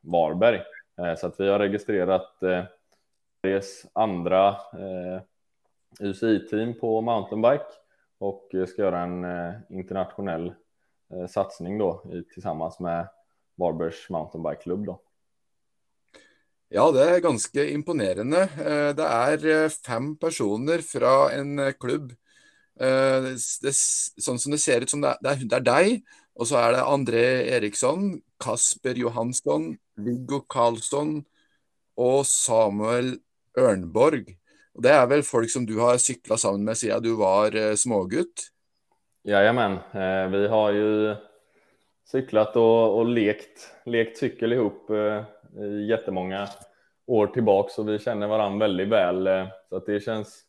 Varberg. 0.00 0.62
Eh, 0.98 1.14
så 1.14 1.26
att 1.26 1.40
vi 1.40 1.48
har 1.48 1.58
registrerat 1.58 2.42
eh, 2.42 2.64
Sveriges 3.40 3.86
andra 3.92 4.48
eh, 4.48 5.22
UCI-team 6.00 6.74
på 6.80 7.00
mountainbike 7.00 7.64
och 8.18 8.48
ska 8.68 8.82
göra 8.82 9.00
en 9.00 9.24
eh, 9.24 9.54
internationell 9.68 10.52
eh, 11.10 11.26
satsning 11.26 11.78
då 11.78 12.02
i, 12.12 12.32
tillsammans 12.34 12.80
med 12.80 13.08
Varbergs 13.54 14.10
mountainbikeklubb. 14.10 14.96
Ja, 16.68 16.92
det 16.92 17.10
är 17.10 17.20
ganska 17.20 17.64
imponerande. 17.64 18.42
Eh, 18.42 18.94
det 18.94 19.02
är 19.02 19.64
eh, 19.64 19.68
fem 19.68 20.16
personer 20.16 20.78
från 20.78 21.30
en 21.30 21.58
eh, 21.58 21.72
klubb. 21.72 22.12
Eh, 22.78 23.20
det, 23.24 23.34
det, 23.62 23.74
sånn 23.74 24.38
som 24.38 24.54
det 24.54 24.60
ser 24.62 24.84
ut 24.84 24.92
som 24.92 25.02
det 25.02 25.16
er, 25.18 25.42
det 25.42 25.58
er 25.58 25.66
deg, 25.66 26.02
og 26.38 26.46
så 26.46 26.60
er 26.60 26.76
det 26.76 26.86
André 26.86 27.24
Eriksson, 27.56 28.12
Kasper 28.38 28.98
Johansson, 29.00 29.72
Viggo 29.98 30.44
Karlsson 30.46 31.16
og 31.98 32.20
Samuel 32.30 33.16
Ørnborg. 33.58 34.30
Og 34.78 34.84
Det 34.86 34.92
er 34.94 35.08
vel 35.10 35.24
folk 35.26 35.50
som 35.50 35.66
du 35.66 35.74
har 35.80 35.98
sykla 35.98 36.38
sammen 36.38 36.62
med 36.68 36.78
siden 36.78 37.02
du 37.02 37.16
var 37.18 37.56
eh, 37.58 37.74
smågutt? 37.74 38.52
Jajamän, 39.26 39.72
eh, 39.92 40.28
vi 40.30 40.46
har 40.48 40.72
ju 40.72 41.16
cyklat 42.06 42.56
och, 42.56 42.98
och 42.98 43.06
lekt, 43.06 43.74
lekt 43.84 44.18
cykel 44.18 44.52
ihop 44.52 44.90
i 44.90 45.86
jättemånga 45.88 46.48
år 47.06 47.26
tillbaka, 47.26 47.68
så 47.68 47.82
vi 47.82 47.98
känner 47.98 48.26
varandra 48.26 48.66
väldigt 48.66 48.88
väl. 48.88 49.48
Så 49.68 49.76
att 49.76 49.86
det 49.86 50.00
känns, 50.00 50.42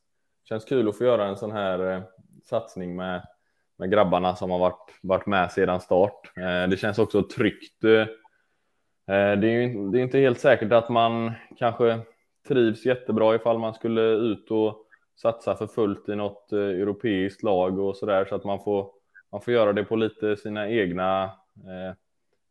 känns 0.50 0.66
kul 0.66 0.90
att 0.90 0.98
få 0.98 1.04
göra 1.04 1.28
en 1.28 1.38
sån 1.38 1.52
här 1.52 2.04
satsning 2.50 2.96
med, 2.96 3.28
med 3.78 3.92
grabbarna 3.92 4.36
som 4.36 4.52
har 4.52 4.60
varit, 4.60 5.00
varit 5.02 5.26
med 5.26 5.52
sedan 5.52 5.82
start. 5.82 6.32
Eh, 6.38 6.70
det 6.70 6.78
känns 6.80 7.00
också 7.00 7.24
tryggt. 7.24 7.84
Eh, 7.84 8.06
det, 9.06 9.48
är 9.48 9.62
ju, 9.62 9.92
det 9.92 10.00
är 10.00 10.04
inte 10.04 10.20
helt 10.20 10.40
säkert 10.40 10.72
att 10.72 10.90
man 10.90 11.32
kanske 11.58 12.00
trivs 12.48 12.86
jättebra 12.86 13.36
ifall 13.36 13.60
man 13.60 13.74
skulle 13.74 14.02
ut 14.02 14.52
och 14.52 14.86
satsa 15.22 15.56
för 15.56 15.68
fullt 15.68 16.10
i 16.10 16.16
något 16.16 16.52
eh, 16.52 16.60
europeiskt 16.60 17.44
lag 17.44 17.80
och 17.80 17.98
så 17.98 18.06
där 18.06 18.26
så 18.26 18.36
att 18.36 18.44
man 18.44 18.60
får 18.64 19.00
man 19.32 19.42
får 19.42 19.54
göra 19.54 19.74
det 19.74 19.84
på 19.84 19.96
lite 19.96 20.38
sina 20.38 20.70
egna 20.70 21.24
eh, 21.56 21.96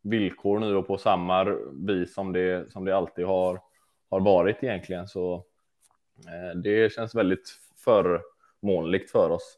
villkor 0.03 0.59
nu 0.59 0.77
och 0.77 0.87
på 0.87 0.99
samma 0.99 1.45
vis 1.73 2.15
som 2.15 2.33
det, 2.33 2.73
som 2.73 2.85
det 2.85 2.97
alltid 2.97 3.27
har, 3.27 3.61
har 4.11 4.21
varit 4.21 4.63
egentligen. 4.63 5.09
Så 5.09 5.35
eh, 6.27 6.59
det 6.59 6.93
känns 6.93 7.15
väldigt 7.15 7.59
förmånligt 7.85 9.11
för 9.11 9.31
oss. 9.31 9.58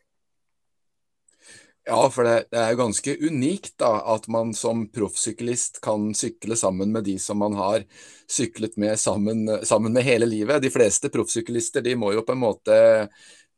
Ja, 1.84 2.10
för 2.10 2.24
det, 2.24 2.44
det 2.50 2.56
är 2.56 2.74
ganska 2.74 3.16
unikt 3.16 3.78
då, 3.78 3.84
att 3.84 4.28
man 4.28 4.54
som 4.54 4.92
proffscyklist 4.92 5.80
kan 5.80 6.14
cykla 6.14 6.56
samman 6.56 6.92
med 6.92 7.04
de 7.04 7.18
som 7.18 7.38
man 7.38 7.54
har 7.54 7.84
cyklat 8.30 8.76
med 8.76 8.98
samman, 8.98 9.64
samman 9.64 9.92
med 9.92 10.04
hela 10.04 10.26
livet. 10.26 10.62
De 10.62 10.70
flesta 10.70 11.08
proffscyklister 11.08 11.80
de 11.80 11.96
må 11.96 12.12
ju 12.12 12.20
på 12.20 12.32
en 12.32 12.38
måte 12.38 13.08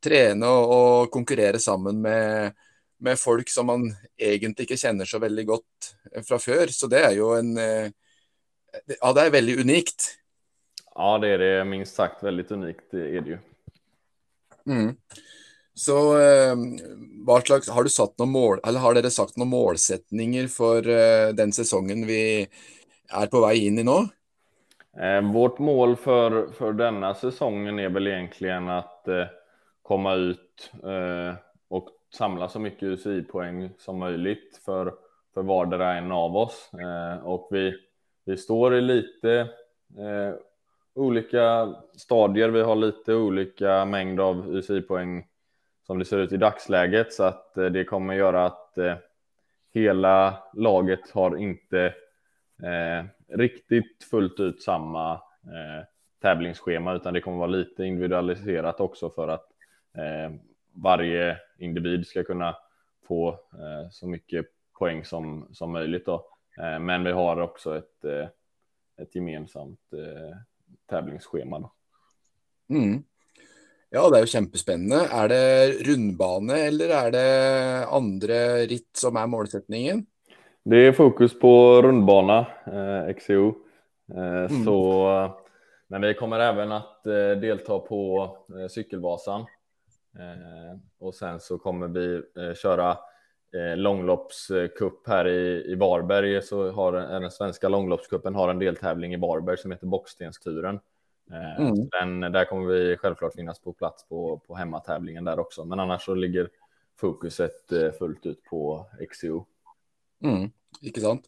träna 0.03 0.49
och 0.51 1.11
konkurrera 1.11 1.59
samman 1.59 2.01
med 2.01 2.53
med 3.03 3.19
folk 3.19 3.49
som 3.49 3.65
man 3.67 3.89
egentlig 4.17 4.63
ikke 4.63 4.79
kjenner 4.79 5.05
så 5.05 5.19
veldig 5.19 5.43
godt 5.47 5.89
fra 6.27 6.39
før. 6.39 6.71
Så 6.71 6.87
det 6.87 7.01
er 7.03 7.17
jo 7.17 7.33
en 7.35 7.57
Ja, 9.01 9.11
det 9.13 9.21
er 9.21 9.33
veldig 9.35 9.59
unikt. 9.61 10.05
Ja, 10.95 11.17
det 11.21 11.27
är 11.27 11.37
det 11.37 11.65
minst 11.65 11.95
sagt 11.95 12.23
väldigt 12.23 12.51
unikt, 12.51 12.91
det 12.91 13.17
är 13.17 13.21
det 13.21 13.29
ju. 13.29 13.37
Mm. 14.67 14.95
Så 15.75 16.19
eh, 16.19 16.55
slags, 17.45 17.69
har 17.69 17.83
du 17.83 17.89
satt 17.89 18.17
några 18.17 18.31
mål, 18.31 18.59
eller 18.67 18.79
har 18.79 18.93
dere 18.93 19.09
sagt 19.09 19.37
noen 19.37 19.49
målsättningar 19.49 20.47
för 20.47 20.87
eh, 20.87 21.33
den 21.33 21.51
säsongen 21.51 22.07
vi 22.07 22.47
är 23.09 23.27
på 23.27 23.41
väg 23.45 23.63
in 23.63 23.79
i 23.79 23.83
nu? 23.83 24.07
Eh, 25.03 25.31
vårt 25.31 25.59
mål 25.59 25.95
för, 25.95 26.47
för 26.47 26.73
denna 26.73 27.15
säsongen 27.15 27.79
är 27.79 27.89
väl 27.89 28.07
egentligen 28.07 28.69
att 28.69 29.07
eh, 29.07 29.25
komma 29.81 30.13
ut 30.13 30.71
eh, 30.83 31.35
och 31.69 31.89
samla 32.17 32.49
så 32.49 32.59
mycket 32.59 32.83
UCI-poäng 32.83 33.69
som 33.77 33.99
möjligt 33.99 34.61
för, 34.65 34.93
för 35.33 35.41
vardera 35.41 35.93
en 35.93 36.11
av 36.11 36.37
oss. 36.37 36.69
Eh, 36.73 37.25
och 37.25 37.47
vi, 37.51 37.73
vi 38.25 38.37
står 38.37 38.75
i 38.75 38.81
lite 38.81 39.39
eh, 39.97 40.33
olika 40.95 41.75
stadier. 41.97 42.49
Vi 42.49 42.61
har 42.61 42.75
lite 42.75 43.13
olika 43.13 43.85
mängd 43.85 44.19
av 44.19 44.55
UCI-poäng 44.55 45.25
som 45.83 45.99
det 45.99 46.05
ser 46.05 46.17
ut 46.17 46.31
i 46.31 46.37
dagsläget 46.37 47.13
så 47.13 47.23
att 47.23 47.57
eh, 47.57 47.65
det 47.65 47.83
kommer 47.83 48.13
göra 48.13 48.45
att 48.45 48.77
eh, 48.77 48.95
hela 49.73 50.43
laget 50.53 51.11
har 51.11 51.37
inte 51.37 51.93
eh, 52.63 53.05
riktigt 53.37 54.03
fullt 54.11 54.39
ut 54.39 54.61
samma 54.61 55.13
eh, 55.43 55.85
tävlingsschema 56.21 56.93
utan 56.93 57.13
det 57.13 57.21
kommer 57.21 57.37
vara 57.37 57.47
lite 57.47 57.83
individualiserat 57.83 58.79
också 58.79 59.09
för 59.09 59.27
att 59.27 59.47
eh, 59.97 60.35
varje 60.73 61.37
individ 61.57 62.07
ska 62.07 62.23
kunna 62.23 62.55
få 63.07 63.29
eh, 63.29 63.89
så 63.91 64.07
mycket 64.07 64.45
poäng 64.79 65.05
som, 65.05 65.47
som 65.51 65.71
möjligt. 65.71 66.05
Då. 66.05 66.27
Eh, 66.57 66.79
men 66.79 67.03
vi 67.03 67.11
har 67.11 67.41
också 67.41 67.77
ett, 67.77 68.05
eh, 68.05 68.27
ett 68.97 69.15
gemensamt 69.15 69.93
eh, 69.93 70.37
tävlingsschema. 70.85 71.59
Då. 71.59 71.71
Mm. 72.69 73.03
Ja, 73.95 74.09
det 74.09 74.17
är 74.17 74.25
ju 74.25 74.39
jättespännande. 74.39 75.07
Är 75.11 75.29
det 75.29 75.71
rundbana 75.71 76.57
eller 76.57 76.89
är 76.89 77.11
det 77.11 77.85
andra 77.85 78.57
ritt 78.57 78.89
som 78.97 79.15
är 79.17 79.27
målsättningen? 79.27 80.05
Det 80.63 80.87
är 80.87 80.91
fokus 80.91 81.39
på 81.39 81.81
rundbana, 81.81 82.39
eh, 82.65 83.13
XCO. 83.15 83.53
Eh, 84.15 84.51
mm. 84.51 84.65
Så, 84.65 85.29
men 85.87 86.01
vi 86.01 86.13
kommer 86.13 86.39
även 86.39 86.71
att 86.71 87.07
eh, 87.07 87.39
delta 87.41 87.79
på 87.79 88.37
eh, 88.59 88.67
Cykelvasan. 88.67 89.41
Eh, 90.19 90.79
och 90.99 91.15
sen 91.15 91.39
så 91.39 91.57
kommer 91.57 91.87
vi 91.87 92.15
eh, 92.15 92.55
köra 92.55 92.89
eh, 93.55 93.77
långloppscup 93.77 95.07
här 95.07 95.27
i, 95.27 95.71
i 95.71 95.75
Varberg. 95.75 96.41
Så 96.41 96.71
har 96.71 96.91
den 96.91 97.31
svenska 97.31 97.69
långloppscupen 97.69 98.35
har 98.35 98.49
en 98.49 98.59
deltävling 98.59 99.13
i 99.13 99.17
Varberg 99.17 99.57
som 99.57 99.71
heter 99.71 99.87
Bockstensturen. 99.87 100.79
Eh, 101.31 101.61
mm. 101.61 101.89
Den, 101.91 102.19
där 102.19 102.45
kommer 102.45 102.67
vi 102.67 102.97
självklart 102.97 103.33
finnas 103.33 103.59
på 103.59 103.73
plats 103.73 104.07
på, 104.07 104.41
på 104.47 104.55
hemmatävlingen 104.55 105.23
där 105.23 105.39
också. 105.39 105.65
Men 105.65 105.79
annars 105.79 106.05
så 106.05 106.15
ligger 106.15 106.49
fokuset 106.99 107.71
eh, 107.71 107.91
fullt 107.91 108.25
ut 108.25 108.43
på 108.43 108.85
XCO. 109.11 109.45
Mm, 110.23 110.51
ikke 110.81 111.01
sant. 111.01 111.25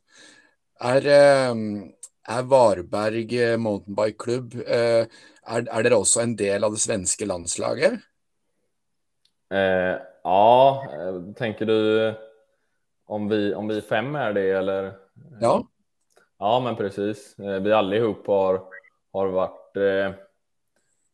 Er, 0.79 1.07
ehm, 1.07 1.91
är 2.27 2.43
Varberg 2.43 3.43
eh, 3.43 3.57
mountainbikeklubb 3.57 4.53
är, 4.67 5.07
är 5.45 5.83
det 5.83 5.95
också 5.95 6.19
en 6.19 6.35
del 6.35 6.63
av 6.63 6.71
det 6.71 6.79
svenska 6.79 7.25
landslaget? 7.25 7.93
Eh, 9.49 9.99
ja, 10.23 10.83
tänker 11.37 11.65
du 11.65 12.13
om 13.05 13.29
vi, 13.29 13.53
om 13.53 13.67
vi 13.67 13.81
fem 13.81 14.15
är 14.15 14.33
det 14.33 14.51
eller? 14.51 14.93
Ja. 15.41 15.67
Ja, 16.37 16.59
men 16.59 16.75
precis. 16.75 17.35
Vi 17.37 17.73
allihop 17.73 18.27
har, 18.27 18.61
har 19.11 19.27
varit 19.27 19.64
eh, 19.75 20.11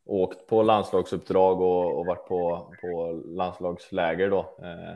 åkt 0.05 0.47
på 0.47 0.63
landslagsuppdrag 0.63 1.61
och, 1.61 1.99
och 1.99 2.05
varit 2.05 2.27
på, 2.27 2.73
på 2.81 3.21
landslagsläger 3.25 4.29
då. 4.29 4.39
Eh, 4.39 4.95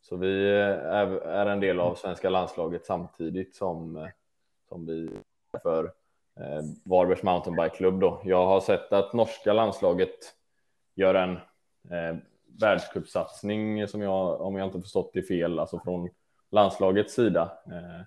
så 0.00 0.16
vi 0.16 0.50
är, 0.50 1.08
är, 1.20 1.46
en 1.46 1.60
del 1.60 1.80
av 1.80 1.94
svenska 1.94 2.30
landslaget 2.30 2.86
samtidigt 2.86 3.56
som, 3.56 4.08
som 4.68 4.86
vi 4.86 5.10
för 5.62 5.84
eh, 6.40 6.62
Varbergs 6.84 7.22
mountainbikeklubb 7.22 8.00
då. 8.00 8.20
Jag 8.24 8.46
har 8.46 8.60
sett 8.60 8.92
att 8.92 9.12
norska 9.12 9.52
landslaget 9.52 10.18
gör 10.94 11.14
en 11.14 11.32
eh, 11.90 12.16
världscupsatsning 12.60 13.88
som 13.88 14.02
jag, 14.02 14.40
om 14.40 14.56
jag 14.56 14.66
inte 14.68 14.80
förstått 14.80 15.10
det 15.12 15.22
fel, 15.22 15.58
alltså 15.58 15.80
från 15.84 16.10
landslagets 16.50 17.14
sida. 17.14 17.58
Eh, 17.66 18.06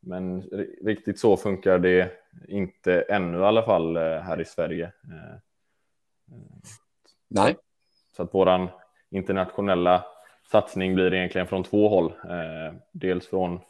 men 0.00 0.42
riktigt 0.82 1.18
så 1.18 1.36
funkar 1.36 1.78
det 1.78 2.12
inte 2.48 3.00
ännu 3.00 3.38
i 3.38 3.42
alla 3.42 3.62
fall 3.62 3.96
eh, 3.96 4.02
här 4.02 4.40
i 4.40 4.44
Sverige. 4.44 4.84
Eh, 4.84 5.38
Nej. 7.28 7.56
Så 8.16 8.22
att 8.22 8.34
våran 8.34 8.68
internationella 9.10 10.04
satsning 10.50 10.94
blir 10.94 11.14
egentligen 11.14 11.46
från 11.46 11.64
två 11.64 11.88
håll. 11.88 12.12
Dels 12.92 13.26
från 13.26 13.60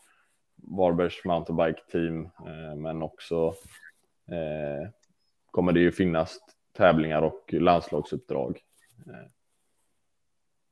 Varbergs 0.56 1.24
mountainbike 1.24 1.82
team, 1.92 2.28
men 2.76 3.02
också 3.02 3.54
kommer 5.50 5.72
det 5.72 5.80
ju 5.80 5.92
finnas 5.92 6.38
tävlingar 6.72 7.22
och 7.22 7.52
landslagsuppdrag. 7.52 8.60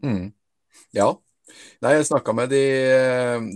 Mm. 0.03 0.33
Ja, 0.91 1.21
Nei, 1.85 1.95
jeg 1.97 2.09
snakka 2.09 2.35
med 2.37 2.53
de, 2.53 2.63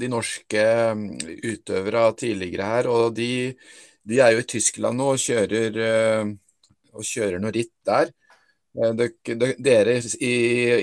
de, 0.00 0.08
norske 0.10 0.64
mm, 0.96 1.06
utøvere 1.52 2.06
tidligere 2.18 2.68
her, 2.68 2.88
og 2.92 3.14
de, 3.16 3.52
de, 4.02 4.18
er 4.20 4.34
jo 4.34 4.42
i 4.42 4.48
Tyskland 4.54 4.98
nå 5.00 5.12
og 5.14 5.22
kjører, 5.22 5.78
och 6.92 7.00
og 7.00 7.08
kjører 7.08 7.40
noe 7.40 7.54
ritt 7.54 7.74
der. 7.86 8.12
Eh, 8.72 9.04
dere 9.58 9.98
i, 10.20 10.34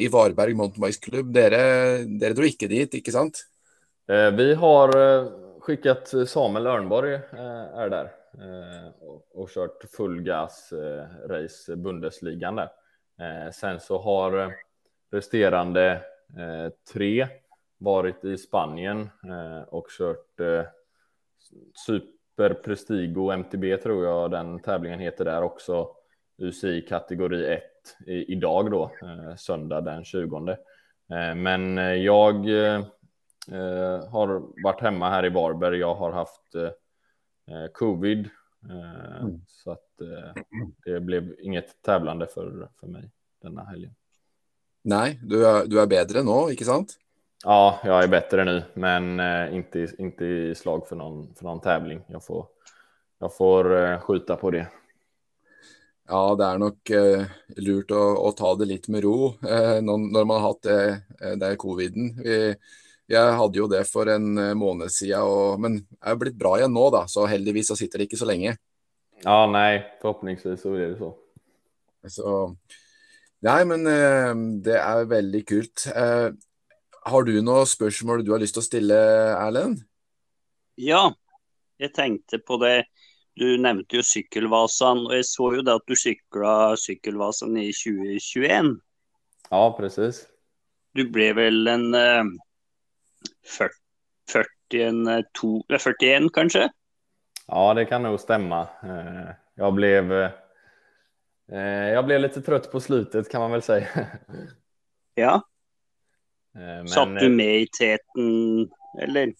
i 0.06 0.10
Varberg 0.12 0.58
mountainbikeklubb, 0.58 1.32
dere, 1.34 1.63
dere 2.06 2.38
dro 2.38 2.45
ikke 2.45 2.69
dit, 2.69 3.00
ikke 3.02 3.13
sant? 3.13 3.45
Eh, 4.10 4.30
vi 4.34 4.54
har 4.54 4.95
skickat 5.65 6.13
Samuel 6.28 6.67
Örnborg 6.67 7.13
är 7.13 7.89
där 7.89 8.12
och 9.34 9.50
kört 9.50 9.84
full 9.91 10.22
gas 10.22 10.74
race 11.28 11.76
Bundesligan 11.76 12.56
där. 12.56 12.69
Sen 13.52 13.80
så 13.80 13.98
har 13.98 14.56
resterande 15.12 16.02
tre 16.94 17.28
varit 17.80 18.26
i 18.26 18.38
Spanien 18.38 19.10
eh, 19.24 19.62
och 19.62 19.88
kört 19.89 20.39
eh, 20.39 20.63
Super 21.86 22.54
Prestigo 22.54 23.32
MTB 23.32 23.78
tror 23.78 24.06
jag 24.06 24.32
den 24.32 24.60
tävlingen 24.60 25.00
heter 25.00 25.26
där 25.26 25.42
också. 25.42 25.96
UCI 26.38 26.82
kategori 26.82 27.54
1 27.54 27.63
i, 28.08 28.34
idag 28.34 28.72
då, 28.72 28.92
söndag 29.38 29.82
den 29.82 30.04
20. 30.04 30.58
Men 31.36 31.78
jag 32.04 32.34
har 34.10 34.63
varit 34.63 34.82
hemma 34.82 35.10
här 35.10 35.26
i 35.26 35.30
Varberg. 35.30 35.78
Jag 35.78 35.96
har 35.96 36.12
haft 36.12 36.56
covid 37.74 38.30
mm. 38.70 39.42
så 39.48 39.72
att 39.72 40.02
det 40.86 41.00
blev 41.00 41.36
inget 41.39 41.82
tävlande 41.82 42.28
för, 42.28 42.70
för 42.80 42.88
mig 42.88 43.12
denna 43.42 43.63
helgen. 43.63 43.96
Nej, 44.82 45.20
du 45.24 45.48
är, 45.48 45.65
du 45.65 45.82
är 45.82 45.88
bättre 45.88 46.24
nu, 46.24 46.52
inte 46.52 46.65
sant? 46.65 46.98
Ja, 47.44 47.80
jag 47.84 48.04
är 48.04 48.08
bättre 48.08 48.46
nu, 48.46 48.63
men 48.74 49.20
eh, 49.20 49.56
inte, 49.56 49.88
inte 49.98 50.26
i 50.26 50.56
slag 50.56 50.88
för 50.88 50.96
någon, 50.96 51.36
för 51.36 51.44
någon 51.44 51.62
tävling. 51.62 52.02
Jag 52.08 52.24
får, 52.26 52.48
jag 53.20 53.36
får 53.36 53.84
eh, 53.84 54.00
skjuta 54.00 54.36
på 54.36 54.52
det. 54.52 54.68
Ja, 56.08 56.36
det 56.36 56.44
är 56.46 56.58
nog 56.58 56.92
eh, 56.92 57.26
lurt 57.58 57.92
att, 57.92 58.20
att, 58.20 58.38
ta 58.38 58.56
det 58.56 58.65
lite 58.65 58.92
med 58.92 59.04
ro 59.04 59.28
eh, 59.28 59.82
när 59.82 60.26
man 60.26 60.42
har 60.42 60.48
haft 60.48 60.62
det, 60.62 60.89
eh, 61.22 61.32
det 61.38 61.56
coviden. 61.56 62.22
Vi, 62.24 62.56
jag 63.06 63.34
hade 63.34 63.60
ju 63.60 63.68
det 63.68 63.84
för 63.84 64.06
en 64.06 64.58
månad 64.58 64.92
sedan, 64.92 65.22
och, 65.22 65.60
men 65.60 65.88
jag 66.02 66.10
har 66.10 66.15
blivit 66.15 66.39
bra 66.39 66.58
igen 66.58 66.74
nu, 66.74 66.80
då, 66.80 67.04
så 67.08 67.26
heldigvis 67.26 67.68
så 67.68 67.76
sitter 67.76 67.98
det 67.98 68.04
inte 68.04 68.18
så 68.18 68.26
länge. 68.26 68.58
Ja, 69.24 69.48
nej, 69.48 69.98
förhoppningsvis 70.02 70.62
så 70.62 70.72
blir 70.72 70.88
det 70.88 70.98
så. 70.98 71.15
Så 72.08 72.56
Nej, 73.39 73.65
men 73.65 73.88
eh, 73.88 74.62
det 74.63 74.80
är 74.80 75.06
väldigt 75.06 75.49
kul. 75.49 75.65
Eh, 75.95 76.30
har 77.02 77.23
du 77.23 77.41
några 77.41 77.65
frågor 77.65 78.17
du 78.23 78.32
har 78.32 78.39
lust 78.39 78.58
att 78.58 78.63
ställa, 78.63 78.95
Erlend? 79.47 79.80
Ja, 80.75 81.15
jag 81.78 81.93
tänkte 81.93 82.39
på 82.39 82.58
det. 82.58 82.86
Du 83.34 83.58
nämnde 83.58 83.95
ju 83.95 84.04
Cykelvasan 84.04 85.06
och 85.08 85.15
jag 85.17 85.25
såg 85.25 85.56
ju 85.56 85.62
det 85.62 85.73
att 85.73 85.84
du 85.86 85.95
cyklade 85.95 86.78
Cykelvasan 86.78 87.58
i 87.58 87.73
2021. 87.73 88.63
Ja, 89.49 89.75
precis. 89.80 90.28
Du 90.93 91.10
blev 91.10 91.36
väl 91.36 91.67
en 91.67 91.93
eh, 91.93 92.23
40, 93.58 93.73
40, 94.32 94.47
en, 94.84 95.23
to, 95.34 95.63
41 95.80 96.23
kanske? 96.34 96.69
Ja, 97.47 97.73
det 97.73 97.86
kan 97.86 98.04
nog 98.04 98.19
stämma. 98.19 98.62
Eh, 98.62 99.36
jag 99.56 99.73
blev 99.73 100.30
jag 101.58 102.06
blev 102.06 102.22
lite 102.22 102.42
trött 102.42 102.72
på 102.72 102.80
slutet 102.80 103.32
kan 103.32 103.42
man 103.42 103.52
väl 103.52 103.62
säga. 103.62 103.88
Ja. 105.16 105.42
Eh, 106.56 106.62
men... 106.62 106.88
Satt 106.88 107.20
du 107.20 107.30
med 107.30 107.62
i 107.62 107.68
täten 107.68 108.70
eller? 109.02 109.34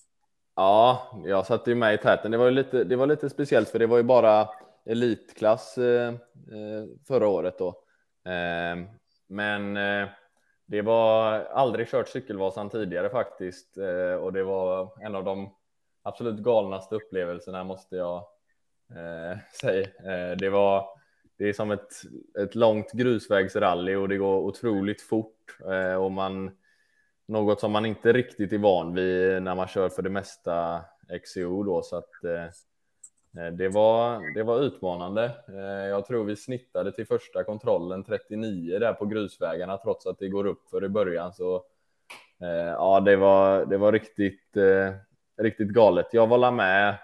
Ja, 0.56 1.12
jag 1.26 1.46
satt 1.46 1.68
ju 1.68 1.76
med 1.76 1.94
i 1.94 1.98
täten. 1.98 2.32
Det 2.32 2.38
var, 2.38 2.52
lite, 2.52 2.84
det 2.84 2.96
var 2.96 3.08
lite 3.08 3.30
speciellt 3.30 3.70
för 3.70 3.80
det 3.80 3.88
var 3.88 3.98
ju 3.98 4.04
bara 4.04 4.50
elitklass 4.86 5.76
förra 7.08 7.28
året 7.28 7.58
då. 7.58 7.84
Men 9.28 9.74
det 10.66 10.82
var 10.82 11.34
aldrig 11.34 11.88
kört 11.88 12.08
cykelvasan 12.08 12.70
tidigare 12.70 13.10
faktiskt 13.10 13.78
och 14.22 14.34
det 14.34 14.44
var 14.44 15.04
en 15.06 15.16
av 15.16 15.24
de 15.24 15.56
absolut 16.04 16.40
galnaste 16.40 16.96
upplevelserna 16.96 17.64
måste 17.64 17.96
jag 17.96 18.24
säga. 19.62 19.88
Det 20.36 20.50
var 20.50 20.99
det 21.40 21.50
är 21.50 21.54
som 21.54 21.72
ett, 21.72 21.94
ett 22.40 22.56
långt 22.56 22.92
grusvägsrally 22.92 23.96
och 23.96 24.10
det 24.10 24.18
går 24.18 24.38
otroligt 24.38 25.02
fort 25.02 25.58
eh, 25.72 25.96
och 25.96 26.12
man 26.12 26.52
något 27.28 27.60
som 27.60 27.72
man 27.72 27.86
inte 27.86 28.14
riktigt 28.14 28.54
är 28.54 28.58
van 28.58 28.94
vid 28.94 29.42
när 29.42 29.56
man 29.56 29.68
kör 29.68 29.90
för 29.90 30.02
det 30.02 30.10
mesta 30.10 30.82
XCO 31.24 31.64
då 31.64 31.82
så 31.82 31.96
att 31.96 32.24
eh, 32.24 32.44
eh, 33.44 33.54
det 33.54 33.70
var, 33.70 34.34
det 34.34 34.44
var 34.44 34.62
utmanande. 34.62 35.32
Eh, 35.48 35.88
jag 35.88 36.06
tror 36.06 36.24
vi 36.24 36.36
snittade 36.36 36.92
till 36.92 37.08
första 37.08 37.44
kontrollen 37.44 38.04
39 38.04 38.80
där 38.80 38.94
på 38.94 39.06
grusvägarna 39.06 39.78
trots 39.78 40.06
att 40.06 40.20
det 40.20 40.30
går 40.30 40.46
upp 40.46 40.70
för 40.70 40.86
i 40.86 40.90
början 40.90 41.34
så 41.34 41.56
eh, 42.42 42.50
ja, 42.50 43.00
det 43.00 43.16
var, 43.16 43.66
det 43.66 43.78
var 43.78 43.92
riktigt, 43.92 44.58
eh, 44.58 44.94
riktigt 45.38 45.70
galet. 45.70 46.08
Jag 46.12 46.28
var 46.28 46.52
med 46.52 46.96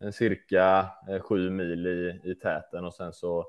en 0.00 0.12
cirka 0.12 0.88
eh, 1.08 1.20
sju 1.20 1.50
mil 1.50 1.86
i, 1.86 2.20
i 2.30 2.34
täten 2.34 2.84
och 2.84 2.94
sen 2.94 3.12
så 3.12 3.46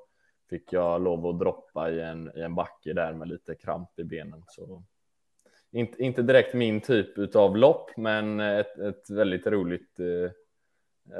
fick 0.49 0.73
jag 0.73 1.01
lov 1.01 1.27
att 1.27 1.39
droppa 1.39 1.91
i 1.91 2.01
en, 2.01 2.31
i 2.35 2.41
en 2.41 2.55
backe 2.55 2.93
där 2.93 3.13
med 3.13 3.27
lite 3.27 3.55
kramp 3.55 3.99
i 3.99 4.03
benen. 4.03 4.43
Så 4.47 4.83
inte, 5.71 6.03
inte 6.03 6.21
direkt 6.21 6.53
min 6.53 6.81
typ 6.81 7.35
av 7.35 7.57
lopp, 7.57 7.97
men 7.97 8.39
ett, 8.39 8.77
ett 8.77 9.09
väldigt 9.09 9.47
roligt, 9.47 9.99
eh, 9.99 10.31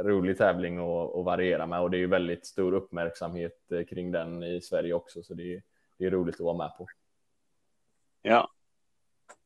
rolig 0.03 0.37
tävling 0.37 0.77
att, 0.77 1.15
att 1.15 1.25
variera 1.25 1.65
med 1.65 1.81
och 1.81 1.91
det 1.91 1.97
är 1.97 1.99
ju 1.99 2.07
väldigt 2.07 2.45
stor 2.45 2.73
uppmärksamhet 2.73 3.71
eh, 3.71 3.85
kring 3.85 4.11
den 4.11 4.43
i 4.43 4.61
Sverige 4.61 4.93
också, 4.93 5.23
så 5.23 5.33
det 5.33 5.53
är, 5.53 5.63
det 5.97 6.05
är 6.05 6.11
roligt 6.11 6.35
att 6.35 6.41
vara 6.41 6.57
med 6.57 6.77
på. 6.77 6.87
Ja. 8.21 8.51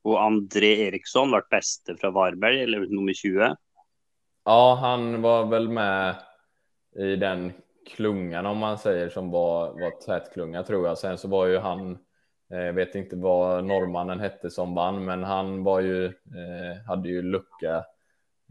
Och 0.02 0.24
André 0.24 0.88
Eriksson 0.88 1.32
vart 1.32 1.50
bäste 1.50 1.96
från 1.96 2.13
Varberg, 2.13 2.63
eller 2.63 2.80
nummer 2.80 3.13
20? 3.13 3.56
Ja, 4.43 4.78
han 4.82 5.22
var 5.22 5.46
väl 5.46 5.69
med 5.69 6.15
i 6.96 7.15
den 7.15 7.54
klungan 7.86 8.46
om 8.46 8.58
man 8.58 8.78
säger 8.78 9.10
som 9.10 9.32
var, 9.32 9.67
var 9.67 9.91
tätklunga 9.91 10.63
tror 10.63 10.88
jag. 10.88 10.98
Sen 10.98 11.17
så 11.17 11.28
var 11.28 11.46
ju 11.46 11.58
han 11.58 11.98
eh, 12.54 12.74
vet 12.74 12.96
inte 12.96 13.15
vad 13.15 13.63
norrmannen 13.63 14.19
hette 14.19 14.50
som 14.50 14.76
vann, 14.76 15.06
men 15.06 15.24
han 15.24 15.63
var 15.63 15.80
ju, 15.80 16.06
eh, 16.06 16.86
hade 16.88 17.10
ju 17.10 17.22
lucka 17.22 17.76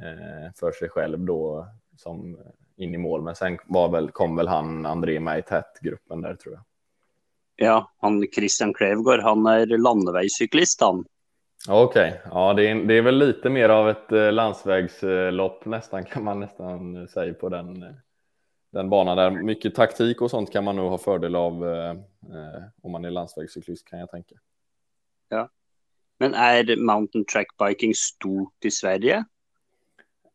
eh, 0.02 0.52
för 0.54 0.72
sig 0.72 0.88
själv 0.88 1.20
då 1.20 1.68
som 1.96 2.38
in 2.76 2.94
i 2.94 2.98
mål. 2.98 3.22
Men 3.22 3.34
sen 3.34 3.58
var 3.66 3.88
väl, 3.88 4.10
kom 4.10 4.36
väl 4.36 4.48
han 4.48 4.86
André 4.86 5.20
med 5.20 5.38
i 5.38 5.42
tätgruppen 5.42 6.20
där 6.20 6.34
tror 6.34 6.54
jag. 6.54 6.64
Ja, 7.56 7.90
han 7.98 8.26
Christian 8.34 8.74
Klevgård, 8.74 9.20
han 9.20 9.46
är 9.46 9.66
landsvägscyklist 9.66 10.80
han. 10.80 11.04
Okej, 11.68 12.08
okay. 12.08 12.20
ja 12.30 12.54
det 12.54 12.70
är, 12.70 12.74
det 12.74 12.94
är 12.94 13.02
väl 13.02 13.18
lite 13.18 13.50
mer 13.50 13.68
av 13.68 13.90
ett 13.90 14.34
landsvägslopp 14.34 15.64
nästan 15.64 16.04
kan 16.04 16.24
man 16.24 16.40
nästan 16.40 17.08
säga 17.08 17.34
på 17.34 17.48
den 17.48 17.84
den 18.72 18.90
banan 18.90 19.16
där. 19.16 19.30
Mycket 19.30 19.74
taktik 19.74 20.22
och 20.22 20.30
sånt 20.30 20.52
kan 20.52 20.64
man 20.64 20.76
nog 20.76 20.90
ha 20.90 20.98
fördel 20.98 21.36
av 21.36 21.68
eh, 21.68 21.90
eh, 21.90 22.62
om 22.82 22.92
man 22.92 23.04
är 23.04 23.10
landsvägscyklist 23.10 23.88
kan 23.88 23.98
jag 23.98 24.10
tänka. 24.10 24.34
Ja. 25.28 25.48
Men 26.18 26.34
är 26.34 26.76
mountain 26.76 27.24
track 27.24 27.46
biking 27.58 27.94
stort 27.94 28.64
i 28.64 28.70
Sverige? 28.70 29.16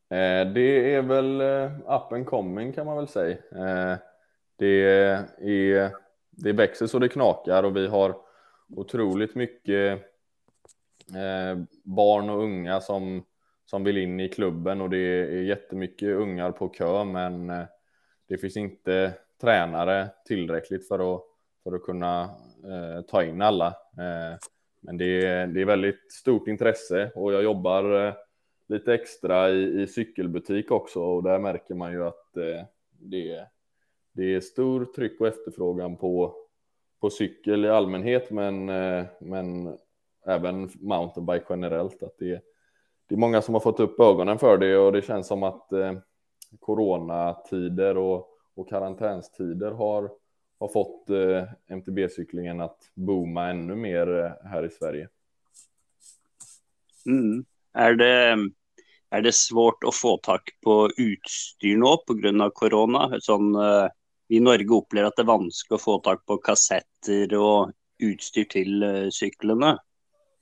Eh, 0.09 0.47
det 0.53 0.93
är 0.93 1.01
väl 1.01 1.41
eh, 1.41 1.71
up 1.95 2.13
and 2.13 2.25
coming 2.25 2.73
kan 2.73 2.85
man 2.85 2.97
väl 2.97 3.07
säga. 3.07 3.37
Eh, 3.51 3.97
det, 4.55 4.83
är, 5.39 5.91
det 6.31 6.53
växer 6.53 6.87
så 6.87 6.99
det 6.99 7.09
knakar 7.09 7.63
och 7.63 7.75
vi 7.75 7.87
har 7.87 8.15
otroligt 8.75 9.35
mycket 9.35 9.91
eh, 11.15 11.59
barn 11.83 12.29
och 12.29 12.43
unga 12.43 12.81
som, 12.81 13.23
som 13.65 13.83
vill 13.83 13.97
in 13.97 14.19
i 14.19 14.29
klubben 14.29 14.81
och 14.81 14.89
det 14.89 14.97
är 14.97 15.41
jättemycket 15.41 16.09
ungar 16.09 16.51
på 16.51 16.69
kö 16.69 17.03
men 17.03 17.67
det 18.27 18.37
finns 18.37 18.57
inte 18.57 19.13
tränare 19.41 20.09
tillräckligt 20.25 20.87
för 20.87 21.15
att, 21.15 21.23
för 21.63 21.75
att 21.75 21.83
kunna 21.83 22.21
eh, 22.63 23.01
ta 23.01 23.23
in 23.23 23.41
alla. 23.41 23.67
Eh, 23.67 24.37
men 24.81 24.97
det 24.97 25.25
är, 25.25 25.47
det 25.47 25.61
är 25.61 25.65
väldigt 25.65 26.11
stort 26.11 26.47
intresse 26.47 27.11
och 27.15 27.33
jag 27.33 27.43
jobbar 27.43 28.07
eh, 28.07 28.13
lite 28.67 28.93
extra 28.93 29.49
i, 29.49 29.81
i 29.81 29.87
cykelbutik 29.87 30.71
också 30.71 31.01
och 31.01 31.23
där 31.23 31.39
märker 31.39 31.75
man 31.75 31.91
ju 31.91 32.03
att 32.03 32.37
eh, 32.37 32.65
det, 32.99 33.47
det 34.11 34.35
är 34.35 34.39
stor 34.39 34.85
tryck 34.85 35.21
och 35.21 35.27
efterfrågan 35.27 35.97
på, 35.97 36.35
på 37.01 37.09
cykel 37.09 37.65
i 37.65 37.69
allmänhet 37.69 38.31
men, 38.31 38.69
eh, 38.69 39.05
men 39.19 39.77
även 40.25 40.69
mountainbike 40.73 41.45
generellt. 41.49 42.03
Att 42.03 42.17
det, 42.19 42.41
det 43.07 43.15
är 43.15 43.19
många 43.19 43.41
som 43.41 43.53
har 43.53 43.61
fått 43.61 43.79
upp 43.79 43.99
ögonen 43.99 44.39
för 44.39 44.57
det 44.57 44.77
och 44.77 44.91
det 44.91 45.01
känns 45.01 45.27
som 45.27 45.43
att 45.43 45.73
eh, 45.73 45.93
coronatider 46.59 47.97
och, 47.97 48.27
och 48.55 48.69
karantänstider 48.69 49.71
har, 49.71 50.11
har 50.59 50.67
fått 50.67 51.09
eh, 51.09 51.43
MTB-cyklingen 51.67 52.61
att 52.61 52.77
booma 52.93 53.49
ännu 53.49 53.75
mer 53.75 54.19
eh, 54.19 54.49
här 54.49 54.65
i 54.65 54.69
Sverige. 54.69 55.09
Mm. 57.05 57.45
Är, 57.73 57.93
det, 57.93 58.37
är 59.09 59.21
det 59.21 59.35
svårt 59.35 59.83
att 59.83 59.95
få 59.95 60.17
tag 60.17 60.39
på 60.63 60.89
utstyr 60.97 61.77
nu 61.77 61.97
på 62.07 62.13
grund 62.13 62.41
av 62.41 62.49
corona? 62.49 63.17
Sån, 63.19 63.55
eh, 63.55 63.87
I 64.27 64.39
Norge 64.39 64.67
upplever 64.67 65.07
att 65.07 65.15
det 65.15 65.21
är 65.21 65.25
vanskligt 65.25 65.75
att 65.75 65.83
få 65.83 65.99
tag 65.99 66.25
på 66.25 66.37
kassetter 66.37 67.37
och 67.37 67.71
utstyr 67.99 68.43
till 68.43 68.83
eh, 68.83 69.09
cyklarna. 69.11 69.79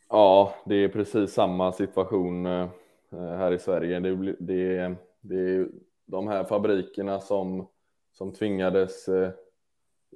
Ja, 0.09 0.55
det 0.65 0.75
är 0.75 0.87
precis 0.87 1.33
samma 1.33 1.71
situation 1.71 2.45
eh, 2.45 2.67
här 3.11 3.51
i 3.51 3.59
Sverige. 3.59 3.99
Det, 3.99 4.35
det, 4.39 4.95
det, 5.21 5.67
de 6.05 6.27
här 6.27 6.43
fabrikerna 6.43 7.19
som, 7.19 7.67
som 8.11 8.33
tvingades 8.33 9.07
eh, 9.07 9.31